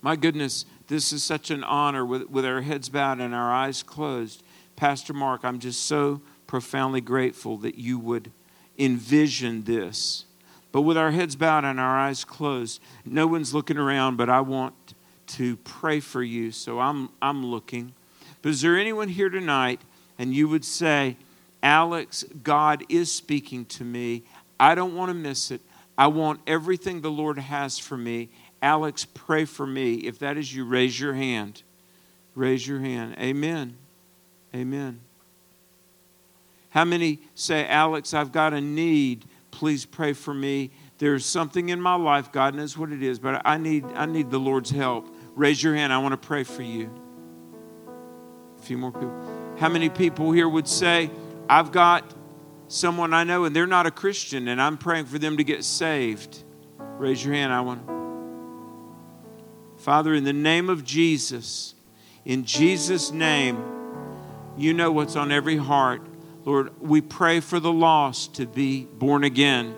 My 0.01 0.15
goodness, 0.15 0.65
this 0.87 1.13
is 1.13 1.21
such 1.21 1.51
an 1.51 1.63
honor 1.63 2.03
with, 2.03 2.27
with 2.29 2.45
our 2.45 2.61
heads 2.61 2.89
bowed 2.89 3.19
and 3.19 3.35
our 3.35 3.53
eyes 3.53 3.83
closed. 3.83 4.41
Pastor 4.75 5.13
Mark, 5.13 5.41
I'm 5.43 5.59
just 5.59 5.83
so 5.83 6.21
profoundly 6.47 7.01
grateful 7.01 7.57
that 7.57 7.75
you 7.75 7.99
would 7.99 8.31
envision 8.79 9.65
this. 9.65 10.25
But 10.71 10.81
with 10.81 10.97
our 10.97 11.11
heads 11.11 11.35
bowed 11.35 11.65
and 11.65 11.79
our 11.79 11.97
eyes 11.97 12.23
closed, 12.23 12.81
no 13.05 13.27
one's 13.27 13.53
looking 13.53 13.77
around, 13.77 14.17
but 14.17 14.29
I 14.29 14.41
want 14.41 14.73
to 15.27 15.57
pray 15.57 15.99
for 15.99 16.23
you, 16.23 16.51
so 16.51 16.79
I'm, 16.79 17.09
I'm 17.21 17.45
looking. 17.45 17.93
But 18.41 18.49
is 18.49 18.61
there 18.61 18.77
anyone 18.77 19.09
here 19.09 19.29
tonight 19.29 19.81
and 20.17 20.33
you 20.33 20.47
would 20.47 20.65
say, 20.65 21.17
Alex, 21.63 22.23
God 22.43 22.83
is 22.89 23.11
speaking 23.11 23.65
to 23.65 23.83
me. 23.83 24.23
I 24.59 24.75
don't 24.75 24.95
want 24.95 25.09
to 25.09 25.13
miss 25.13 25.51
it. 25.51 25.61
I 25.97 26.07
want 26.07 26.41
everything 26.47 27.01
the 27.01 27.11
Lord 27.11 27.37
has 27.37 27.77
for 27.77 27.97
me. 27.97 28.29
Alex, 28.61 29.05
pray 29.05 29.45
for 29.45 29.65
me. 29.65 29.95
If 29.95 30.19
that 30.19 30.37
is 30.37 30.53
you, 30.53 30.65
raise 30.65 30.99
your 30.99 31.13
hand. 31.13 31.63
Raise 32.35 32.67
your 32.67 32.79
hand. 32.79 33.15
Amen. 33.19 33.75
Amen. 34.55 34.99
How 36.69 36.85
many 36.85 37.19
say, 37.35 37.67
Alex, 37.67 38.13
I've 38.13 38.31
got 38.31 38.53
a 38.53 38.61
need. 38.61 39.25
Please 39.61 39.85
pray 39.85 40.13
for 40.13 40.33
me. 40.33 40.71
There's 40.97 41.23
something 41.23 41.69
in 41.69 41.79
my 41.79 41.93
life, 41.93 42.31
God 42.31 42.55
knows 42.55 42.75
what 42.75 42.91
it 42.91 43.03
is, 43.03 43.19
but 43.19 43.43
I 43.45 43.57
need, 43.57 43.85
I 43.93 44.07
need 44.07 44.31
the 44.31 44.39
Lord's 44.39 44.71
help. 44.71 45.15
Raise 45.35 45.61
your 45.61 45.75
hand. 45.75 45.93
I 45.93 45.99
want 45.99 46.19
to 46.19 46.27
pray 46.27 46.43
for 46.43 46.63
you. 46.63 46.89
A 48.57 48.61
few 48.63 48.79
more 48.79 48.91
people. 48.91 49.13
How 49.59 49.69
many 49.69 49.87
people 49.87 50.31
here 50.31 50.49
would 50.49 50.67
say, 50.67 51.11
I've 51.47 51.71
got 51.71 52.11
someone 52.69 53.13
I 53.13 53.23
know 53.23 53.45
and 53.45 53.55
they're 53.55 53.67
not 53.67 53.85
a 53.85 53.91
Christian 53.91 54.47
and 54.47 54.59
I'm 54.59 54.79
praying 54.79 55.05
for 55.05 55.19
them 55.19 55.37
to 55.37 55.43
get 55.43 55.63
saved? 55.63 56.43
Raise 56.97 57.23
your 57.23 57.35
hand. 57.35 57.53
I 57.53 57.61
want. 57.61 57.87
Father, 59.79 60.15
in 60.15 60.23
the 60.23 60.33
name 60.33 60.71
of 60.71 60.83
Jesus, 60.83 61.75
in 62.25 62.45
Jesus' 62.45 63.11
name, 63.11 63.63
you 64.57 64.73
know 64.73 64.91
what's 64.91 65.15
on 65.15 65.31
every 65.31 65.57
heart. 65.57 66.01
Lord, 66.43 66.71
we 66.81 67.01
pray 67.01 67.39
for 67.39 67.59
the 67.59 67.71
lost 67.71 68.35
to 68.35 68.45
be 68.45 68.85
born 68.85 69.23
again. 69.23 69.75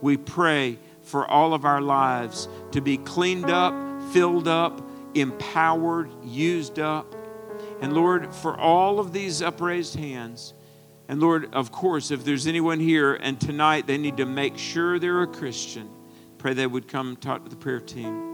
We 0.00 0.16
pray 0.16 0.78
for 1.02 1.26
all 1.26 1.54
of 1.54 1.64
our 1.64 1.80
lives 1.80 2.48
to 2.72 2.80
be 2.80 2.96
cleaned 2.96 3.50
up, 3.50 3.74
filled 4.12 4.48
up, 4.48 4.82
empowered, 5.14 6.10
used 6.24 6.78
up. 6.78 7.14
And 7.80 7.92
Lord, 7.92 8.34
for 8.34 8.58
all 8.58 9.00
of 9.00 9.12
these 9.12 9.42
upraised 9.42 9.96
hands, 9.96 10.54
and 11.08 11.20
Lord, 11.20 11.54
of 11.54 11.70
course, 11.72 12.10
if 12.10 12.24
there's 12.24 12.46
anyone 12.46 12.80
here 12.80 13.14
and 13.14 13.40
tonight 13.40 13.86
they 13.86 13.98
need 13.98 14.16
to 14.16 14.26
make 14.26 14.58
sure 14.58 14.98
they're 14.98 15.22
a 15.22 15.26
Christian, 15.26 15.88
pray 16.38 16.54
they 16.54 16.66
would 16.66 16.88
come 16.88 17.16
talk 17.16 17.44
to 17.44 17.50
the 17.50 17.56
prayer 17.56 17.80
team. 17.80 18.25